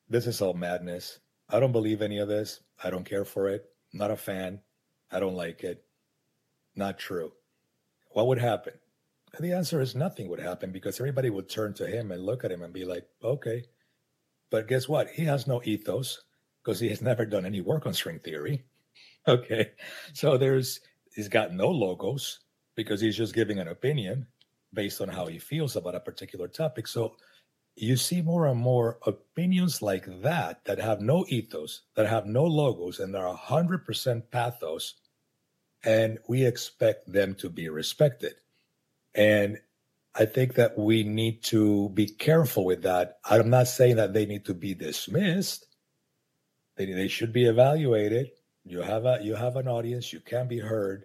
This 0.09 0.27
is 0.27 0.41
all 0.41 0.55
madness. 0.55 1.18
I 1.49 1.61
don't 1.61 1.73
believe 1.73 2.03
any 2.03 2.18
of 2.18 2.29
this. 2.29 2.61
I 2.83 2.91
don't 2.91 3.05
care 3.05 3.25
for 3.25 3.49
it. 3.49 3.64
Not 3.93 4.11
a 4.11 4.16
fan. 4.16 4.61
I 5.11 5.18
don't 5.21 5.35
like 5.35 5.64
it. 5.64 5.85
Not 6.77 6.99
true. 6.99 7.33
What 8.11 8.29
would 8.29 8.39
happen? 8.39 8.75
And 9.35 9.45
the 9.45 9.53
answer 9.53 9.81
is 9.81 9.95
nothing 9.95 10.29
would 10.29 10.41
happen 10.41 10.73
because 10.73 10.99
everybody 10.99 11.31
would 11.31 11.49
turn 11.49 11.75
to 11.75 11.87
him 11.87 12.11
and 12.11 12.25
look 12.25 12.45
at 12.45 12.53
him 12.53 12.62
and 12.62 12.73
be 12.73 12.85
like, 12.85 13.07
okay. 13.23 13.64
But 14.51 14.68
guess 14.68 14.89
what? 14.89 15.09
He 15.09 15.25
has 15.25 15.47
no 15.47 15.61
ethos 15.64 16.23
because 16.62 16.81
he 16.81 16.89
has 16.89 17.03
never 17.03 17.25
done 17.25 17.47
any 17.47 17.61
work 17.61 17.87
on 17.87 17.95
string 17.95 18.18
theory. 18.18 18.64
Okay. 19.29 19.73
So 20.14 20.39
there's, 20.39 20.81
he's 21.14 21.29
got 21.29 21.53
no 21.53 21.68
logos 21.68 22.41
because 22.83 23.01
he's 23.01 23.16
just 23.16 23.35
giving 23.35 23.59
an 23.59 23.68
opinion 23.68 24.26
based 24.72 25.01
on 25.01 25.09
how 25.09 25.26
he 25.26 25.39
feels 25.39 25.76
about 25.76 25.95
a 25.95 26.01
particular 26.01 26.49
topic. 26.49 26.87
So 26.87 27.16
you 27.76 27.97
see 27.97 28.22
more 28.22 28.47
and 28.47 28.59
more 28.59 28.99
opinions 29.07 29.83
like 29.83 30.07
that 30.22 30.64
that 30.64 30.78
have 30.78 31.01
no 31.01 31.24
ethos, 31.28 31.83
that 31.95 32.07
have 32.07 32.26
no 32.26 32.45
logos, 32.45 33.01
and 33.01 33.14
they're 33.14 33.22
100% 33.22 34.22
pathos, 34.31 34.95
and 35.85 36.18
we 36.28 36.45
expect 36.45 37.11
them 37.11 37.35
to 37.37 37.49
be 37.49 37.68
respected. 37.68 38.35
And 39.14 39.59
I 40.14 40.24
think 40.24 40.55
that 40.55 40.76
we 40.76 41.05
need 41.05 41.43
to 41.45 41.89
be 41.91 42.07
careful 42.07 42.64
with 42.64 42.83
that. 42.83 43.18
I'm 43.24 43.51
not 43.51 43.68
saying 43.68 43.97
that 43.97 44.12
they 44.12 44.26
need 44.26 44.45
to 44.47 44.55
be 44.55 44.74
dismissed. 44.74 45.66
They, 46.76 46.87
they 46.87 47.09
should 47.09 47.33
be 47.33 47.45
evaluated. 47.47 48.31
You 48.64 48.83
have 48.83 49.07
a 49.07 49.20
you 49.22 49.35
have 49.35 49.57
an 49.57 49.68
audience, 49.68 50.12
you 50.12 50.20
can 50.20 50.47
be 50.49 50.59
heard, 50.59 51.05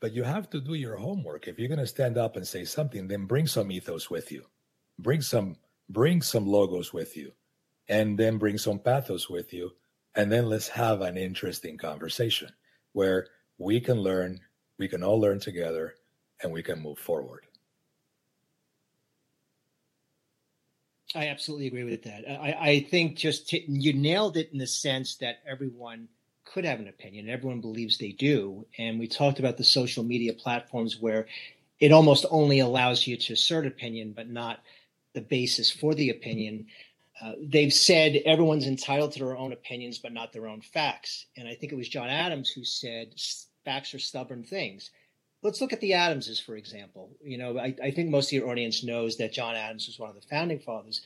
but 0.00 0.12
you 0.12 0.22
have 0.22 0.48
to 0.50 0.60
do 0.60 0.74
your 0.74 0.96
homework. 0.96 1.48
If 1.48 1.58
you're 1.58 1.68
going 1.68 1.78
to 1.78 1.86
stand 1.86 2.16
up 2.16 2.36
and 2.36 2.46
say 2.46 2.64
something, 2.64 3.08
then 3.08 3.26
bring 3.26 3.46
some 3.46 3.72
ethos 3.72 4.10
with 4.10 4.30
you. 4.30 4.44
Bring 4.98 5.20
some 5.20 5.56
bring 5.88 6.20
some 6.20 6.46
logos 6.46 6.92
with 6.92 7.16
you 7.16 7.32
and 7.88 8.18
then 8.18 8.36
bring 8.36 8.58
some 8.58 8.78
pathos 8.78 9.30
with 9.30 9.54
you 9.54 9.72
and 10.14 10.30
then 10.30 10.46
let's 10.48 10.68
have 10.68 11.00
an 11.00 11.16
interesting 11.16 11.78
conversation 11.78 12.50
where 12.92 13.28
we 13.58 13.80
can 13.80 14.00
learn, 14.00 14.40
we 14.78 14.88
can 14.88 15.02
all 15.02 15.20
learn 15.20 15.40
together 15.40 15.94
and 16.42 16.52
we 16.52 16.62
can 16.62 16.82
move 16.82 16.98
forward. 16.98 17.44
I 21.14 21.28
absolutely 21.28 21.68
agree 21.68 21.84
with 21.84 22.02
that. 22.02 22.28
I, 22.28 22.56
I 22.60 22.80
think 22.80 23.16
just 23.16 23.48
to, 23.50 23.70
you 23.70 23.94
nailed 23.94 24.36
it 24.36 24.50
in 24.52 24.58
the 24.58 24.66
sense 24.66 25.16
that 25.16 25.38
everyone 25.46 26.08
could 26.52 26.64
have 26.64 26.80
an 26.80 26.88
opinion. 26.88 27.28
Everyone 27.28 27.60
believes 27.60 27.98
they 27.98 28.12
do. 28.12 28.66
And 28.78 28.98
we 28.98 29.06
talked 29.06 29.38
about 29.38 29.56
the 29.56 29.64
social 29.64 30.04
media 30.04 30.32
platforms 30.32 30.98
where 31.00 31.26
it 31.80 31.92
almost 31.92 32.26
only 32.30 32.58
allows 32.58 33.06
you 33.06 33.16
to 33.16 33.32
assert 33.32 33.66
opinion, 33.66 34.12
but 34.14 34.28
not 34.28 34.60
the 35.14 35.20
basis 35.20 35.70
for 35.70 35.94
the 35.94 36.10
opinion. 36.10 36.66
Uh, 37.22 37.32
they've 37.40 37.72
said 37.72 38.20
everyone's 38.24 38.66
entitled 38.66 39.12
to 39.12 39.18
their 39.18 39.36
own 39.36 39.52
opinions, 39.52 39.98
but 39.98 40.12
not 40.12 40.32
their 40.32 40.48
own 40.48 40.60
facts. 40.60 41.26
And 41.36 41.48
I 41.48 41.54
think 41.54 41.72
it 41.72 41.76
was 41.76 41.88
John 41.88 42.08
Adams 42.08 42.50
who 42.50 42.64
said 42.64 43.14
facts 43.64 43.94
are 43.94 43.98
stubborn 43.98 44.44
things 44.44 44.90
let's 45.42 45.60
look 45.60 45.72
at 45.72 45.80
the 45.80 45.94
Adamses, 45.94 46.40
for 46.40 46.56
example. 46.56 47.10
You 47.22 47.38
know, 47.38 47.58
I, 47.58 47.74
I, 47.82 47.90
think 47.90 48.10
most 48.10 48.28
of 48.28 48.32
your 48.32 48.48
audience 48.48 48.82
knows 48.82 49.16
that 49.18 49.32
John 49.32 49.54
Adams 49.54 49.86
was 49.86 49.98
one 49.98 50.10
of 50.10 50.16
the 50.16 50.26
founding 50.28 50.58
fathers. 50.58 51.02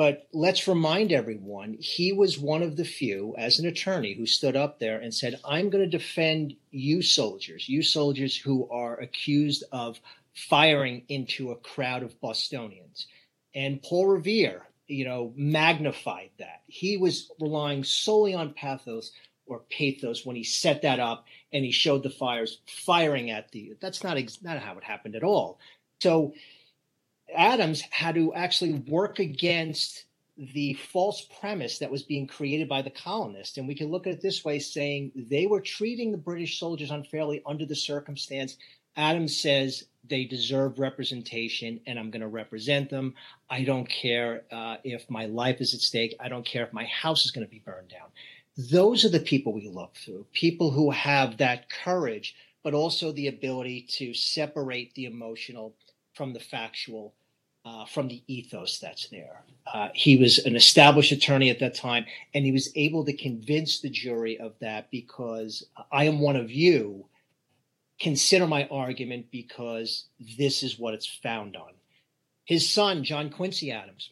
But 0.00 0.28
let's 0.32 0.66
remind 0.66 1.12
everyone 1.12 1.76
he 1.78 2.10
was 2.10 2.38
one 2.38 2.62
of 2.62 2.78
the 2.78 2.86
few, 2.86 3.34
as 3.36 3.58
an 3.58 3.66
attorney, 3.66 4.14
who 4.14 4.24
stood 4.24 4.56
up 4.56 4.78
there 4.78 4.98
and 4.98 5.12
said, 5.12 5.38
I'm 5.44 5.68
going 5.68 5.84
to 5.84 5.98
defend 5.98 6.54
you 6.70 7.02
soldiers, 7.02 7.68
you 7.68 7.82
soldiers 7.82 8.34
who 8.34 8.66
are 8.70 8.98
accused 8.98 9.62
of 9.72 10.00
firing 10.32 11.02
into 11.10 11.50
a 11.50 11.56
crowd 11.56 12.02
of 12.02 12.18
Bostonians. 12.18 13.08
And 13.54 13.82
Paul 13.82 14.06
Revere, 14.06 14.62
you 14.86 15.04
know, 15.04 15.34
magnified 15.36 16.30
that. 16.38 16.62
He 16.66 16.96
was 16.96 17.30
relying 17.38 17.84
solely 17.84 18.32
on 18.32 18.54
pathos 18.54 19.12
or 19.44 19.64
pathos 19.70 20.24
when 20.24 20.34
he 20.34 20.44
set 20.44 20.80
that 20.80 20.98
up 20.98 21.26
and 21.52 21.62
he 21.62 21.72
showed 21.72 22.04
the 22.04 22.08
fires 22.08 22.62
firing 22.66 23.30
at 23.30 23.50
the. 23.50 23.74
That's 23.82 24.02
not 24.02 24.16
ex- 24.16 24.42
not 24.42 24.60
how 24.60 24.78
it 24.78 24.84
happened 24.84 25.14
at 25.14 25.24
all. 25.24 25.58
So 26.00 26.32
Adams 27.34 27.82
had 27.90 28.14
to 28.14 28.34
actually 28.34 28.74
work 28.88 29.18
against 29.18 30.04
the 30.36 30.74
false 30.74 31.26
premise 31.40 31.78
that 31.78 31.90
was 31.90 32.02
being 32.02 32.26
created 32.26 32.68
by 32.68 32.80
the 32.82 32.90
colonists. 32.90 33.58
And 33.58 33.68
we 33.68 33.74
can 33.74 33.90
look 33.90 34.06
at 34.06 34.14
it 34.14 34.22
this 34.22 34.44
way 34.44 34.58
saying 34.58 35.12
they 35.14 35.46
were 35.46 35.60
treating 35.60 36.12
the 36.12 36.18
British 36.18 36.58
soldiers 36.58 36.90
unfairly 36.90 37.42
under 37.44 37.66
the 37.66 37.76
circumstance. 37.76 38.56
Adams 38.96 39.36
says 39.36 39.84
they 40.08 40.24
deserve 40.24 40.78
representation 40.78 41.78
and 41.86 41.98
I'm 41.98 42.10
going 42.10 42.22
to 42.22 42.28
represent 42.28 42.88
them. 42.88 43.14
I 43.50 43.64
don't 43.64 43.88
care 43.88 44.44
uh, 44.50 44.76
if 44.82 45.08
my 45.10 45.26
life 45.26 45.60
is 45.60 45.74
at 45.74 45.80
stake. 45.80 46.16
I 46.18 46.28
don't 46.28 46.46
care 46.46 46.64
if 46.64 46.72
my 46.72 46.84
house 46.84 47.26
is 47.26 47.30
going 47.30 47.46
to 47.46 47.50
be 47.50 47.62
burned 47.64 47.88
down 47.88 48.08
those 48.56 49.04
are 49.04 49.10
the 49.10 49.20
people 49.20 49.52
we 49.52 49.68
look 49.68 49.94
through 49.96 50.26
people 50.32 50.70
who 50.70 50.90
have 50.90 51.36
that 51.38 51.70
courage 51.70 52.34
but 52.62 52.74
also 52.74 53.10
the 53.12 53.28
ability 53.28 53.80
to 53.82 54.12
separate 54.12 54.94
the 54.94 55.06
emotional 55.06 55.74
from 56.12 56.32
the 56.32 56.40
factual 56.40 57.14
uh, 57.64 57.84
from 57.86 58.08
the 58.08 58.22
ethos 58.26 58.78
that's 58.78 59.08
there 59.08 59.42
uh, 59.72 59.88
he 59.94 60.16
was 60.16 60.38
an 60.38 60.56
established 60.56 61.12
attorney 61.12 61.50
at 61.50 61.58
that 61.58 61.74
time 61.74 62.04
and 62.34 62.44
he 62.44 62.52
was 62.52 62.70
able 62.74 63.04
to 63.04 63.12
convince 63.12 63.80
the 63.80 63.90
jury 63.90 64.38
of 64.38 64.52
that 64.60 64.90
because 64.90 65.66
i 65.92 66.04
am 66.04 66.20
one 66.20 66.36
of 66.36 66.50
you 66.50 67.04
consider 68.00 68.46
my 68.46 68.66
argument 68.70 69.26
because 69.30 70.06
this 70.38 70.62
is 70.62 70.78
what 70.78 70.94
it's 70.94 71.06
found 71.06 71.56
on 71.56 71.72
his 72.44 72.68
son 72.68 73.04
john 73.04 73.28
quincy 73.30 73.70
adams 73.70 74.10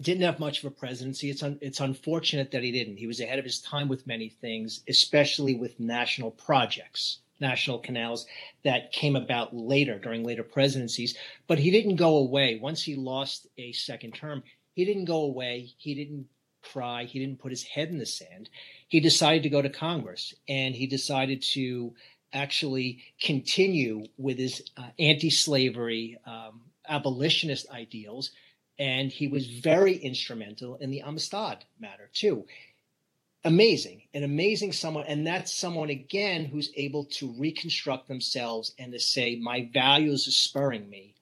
didn't 0.00 0.24
have 0.24 0.38
much 0.38 0.62
of 0.62 0.70
a 0.70 0.74
presidency. 0.74 1.30
It's 1.30 1.42
un, 1.42 1.58
it's 1.60 1.80
unfortunate 1.80 2.50
that 2.50 2.62
he 2.62 2.70
didn't. 2.70 2.98
He 2.98 3.06
was 3.06 3.20
ahead 3.20 3.38
of 3.38 3.44
his 3.44 3.60
time 3.60 3.88
with 3.88 4.06
many 4.06 4.28
things, 4.28 4.82
especially 4.88 5.54
with 5.54 5.80
national 5.80 6.32
projects, 6.32 7.20
national 7.40 7.78
canals 7.78 8.26
that 8.64 8.92
came 8.92 9.16
about 9.16 9.54
later 9.54 9.98
during 9.98 10.24
later 10.24 10.42
presidencies. 10.42 11.16
But 11.46 11.58
he 11.58 11.70
didn't 11.70 11.96
go 11.96 12.16
away 12.16 12.58
once 12.60 12.82
he 12.82 12.94
lost 12.94 13.46
a 13.58 13.72
second 13.72 14.12
term. 14.12 14.42
He 14.74 14.84
didn't 14.84 15.06
go 15.06 15.22
away. 15.22 15.72
He 15.78 15.94
didn't 15.94 16.26
cry. 16.62 17.04
He 17.04 17.18
didn't 17.18 17.40
put 17.40 17.52
his 17.52 17.62
head 17.62 17.88
in 17.88 17.98
the 17.98 18.06
sand. 18.06 18.50
He 18.88 19.00
decided 19.00 19.42
to 19.44 19.48
go 19.48 19.62
to 19.62 19.70
Congress 19.70 20.34
and 20.48 20.74
he 20.74 20.86
decided 20.86 21.42
to 21.54 21.94
actually 22.32 23.04
continue 23.20 24.04
with 24.18 24.38
his 24.38 24.62
uh, 24.76 24.88
anti-slavery 24.98 26.18
um, 26.26 26.60
abolitionist 26.88 27.70
ideals 27.70 28.32
and 28.78 29.10
he 29.10 29.26
was 29.26 29.46
very 29.46 29.96
instrumental 29.96 30.76
in 30.76 30.90
the 30.90 31.02
Amistad 31.02 31.64
matter 31.80 32.10
too. 32.12 32.44
Amazing, 33.46 34.02
an 34.12 34.24
amazing 34.24 34.72
someone, 34.72 35.04
and 35.06 35.24
that's 35.24 35.54
someone 35.54 35.88
again 35.88 36.46
who's 36.46 36.72
able 36.74 37.04
to 37.04 37.32
reconstruct 37.38 38.08
themselves 38.08 38.74
and 38.76 38.90
to 38.92 38.98
say, 38.98 39.36
"My 39.36 39.70
values 39.72 40.26
are 40.26 40.32
spurring 40.32 40.90
me, 40.90 41.14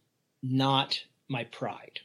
not 0.43 1.05
my 1.29 1.45
pride." 1.45 2.01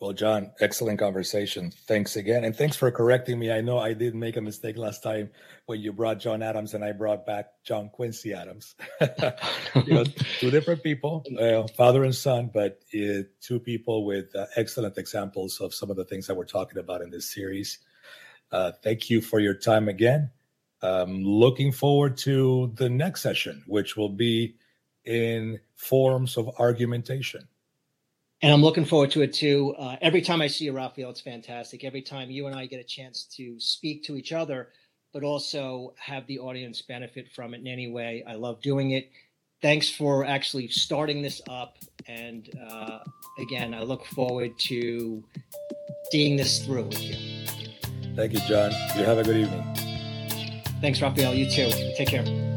Well, 0.00 0.12
John, 0.12 0.50
excellent 0.60 0.98
conversation. 0.98 1.70
Thanks 1.86 2.16
again. 2.16 2.44
And 2.44 2.56
thanks 2.56 2.76
for 2.76 2.90
correcting 2.90 3.38
me. 3.38 3.52
I 3.52 3.60
know 3.60 3.78
I 3.78 3.92
did 3.92 4.16
make 4.16 4.36
a 4.36 4.40
mistake 4.40 4.76
last 4.76 5.04
time 5.04 5.30
when 5.66 5.80
you 5.80 5.92
brought 5.92 6.18
John 6.18 6.42
Adams 6.42 6.74
and 6.74 6.84
I 6.84 6.90
brought 6.90 7.24
back 7.24 7.52
John 7.62 7.88
Quincy 7.88 8.34
Adams. 8.34 8.74
you 9.00 9.94
know, 9.94 10.04
two 10.40 10.50
different 10.50 10.82
people, 10.82 11.24
uh, 11.40 11.68
father 11.68 12.02
and 12.02 12.14
son, 12.14 12.50
but 12.52 12.80
uh, 12.92 13.22
two 13.40 13.60
people 13.60 14.04
with 14.04 14.34
uh, 14.34 14.46
excellent 14.56 14.98
examples 14.98 15.60
of 15.60 15.72
some 15.72 15.88
of 15.88 15.96
the 15.96 16.04
things 16.04 16.26
that 16.26 16.34
we're 16.34 16.44
talking 16.44 16.78
about 16.78 17.00
in 17.00 17.10
this 17.10 17.32
series. 17.32 17.78
Uh, 18.54 18.72
thank 18.82 19.10
you 19.10 19.20
for 19.20 19.40
your 19.40 19.54
time 19.54 19.88
again. 19.88 20.30
Um, 20.82 21.24
looking 21.24 21.72
forward 21.72 22.16
to 22.18 22.72
the 22.76 22.88
next 22.88 23.22
session, 23.22 23.62
which 23.66 23.96
will 23.96 24.08
be 24.08 24.56
in 25.04 25.60
forms 25.74 26.36
of 26.36 26.48
argumentation 26.58 27.48
and 28.44 28.52
I'm 28.52 28.60
looking 28.60 28.84
forward 28.84 29.10
to 29.12 29.22
it 29.22 29.32
too. 29.32 29.74
Uh, 29.78 29.96
every 30.02 30.20
time 30.20 30.42
I 30.42 30.48
see 30.48 30.66
you, 30.66 30.72
Raphael, 30.72 31.08
it's 31.08 31.22
fantastic. 31.22 31.82
Every 31.82 32.02
time 32.02 32.30
you 32.30 32.46
and 32.46 32.54
I 32.54 32.66
get 32.66 32.78
a 32.78 32.84
chance 32.84 33.24
to 33.36 33.58
speak 33.58 34.04
to 34.04 34.16
each 34.16 34.32
other, 34.32 34.68
but 35.14 35.22
also 35.22 35.94
have 35.96 36.26
the 36.26 36.40
audience 36.40 36.82
benefit 36.82 37.32
from 37.32 37.54
it 37.54 37.60
in 37.60 37.66
any 37.66 37.90
way, 37.90 38.22
I 38.26 38.34
love 38.34 38.60
doing 38.60 38.90
it. 38.90 39.10
Thanks 39.62 39.88
for 39.88 40.26
actually 40.26 40.68
starting 40.68 41.22
this 41.22 41.40
up. 41.48 41.78
And 42.06 42.50
uh, 42.68 42.98
again, 43.38 43.72
I 43.72 43.80
look 43.80 44.04
forward 44.04 44.58
to 44.58 45.24
seeing 46.12 46.36
this 46.36 46.66
through 46.66 46.84
with 46.84 47.02
you. 47.02 47.23
Thank 48.14 48.32
you, 48.32 48.40
John. 48.40 48.70
You 48.96 49.04
have 49.04 49.18
a 49.18 49.24
good 49.24 49.36
evening. 49.36 49.62
Thanks, 50.80 51.00
Raphael. 51.00 51.34
You 51.34 51.50
too. 51.50 51.70
Take 51.96 52.08
care. 52.08 52.53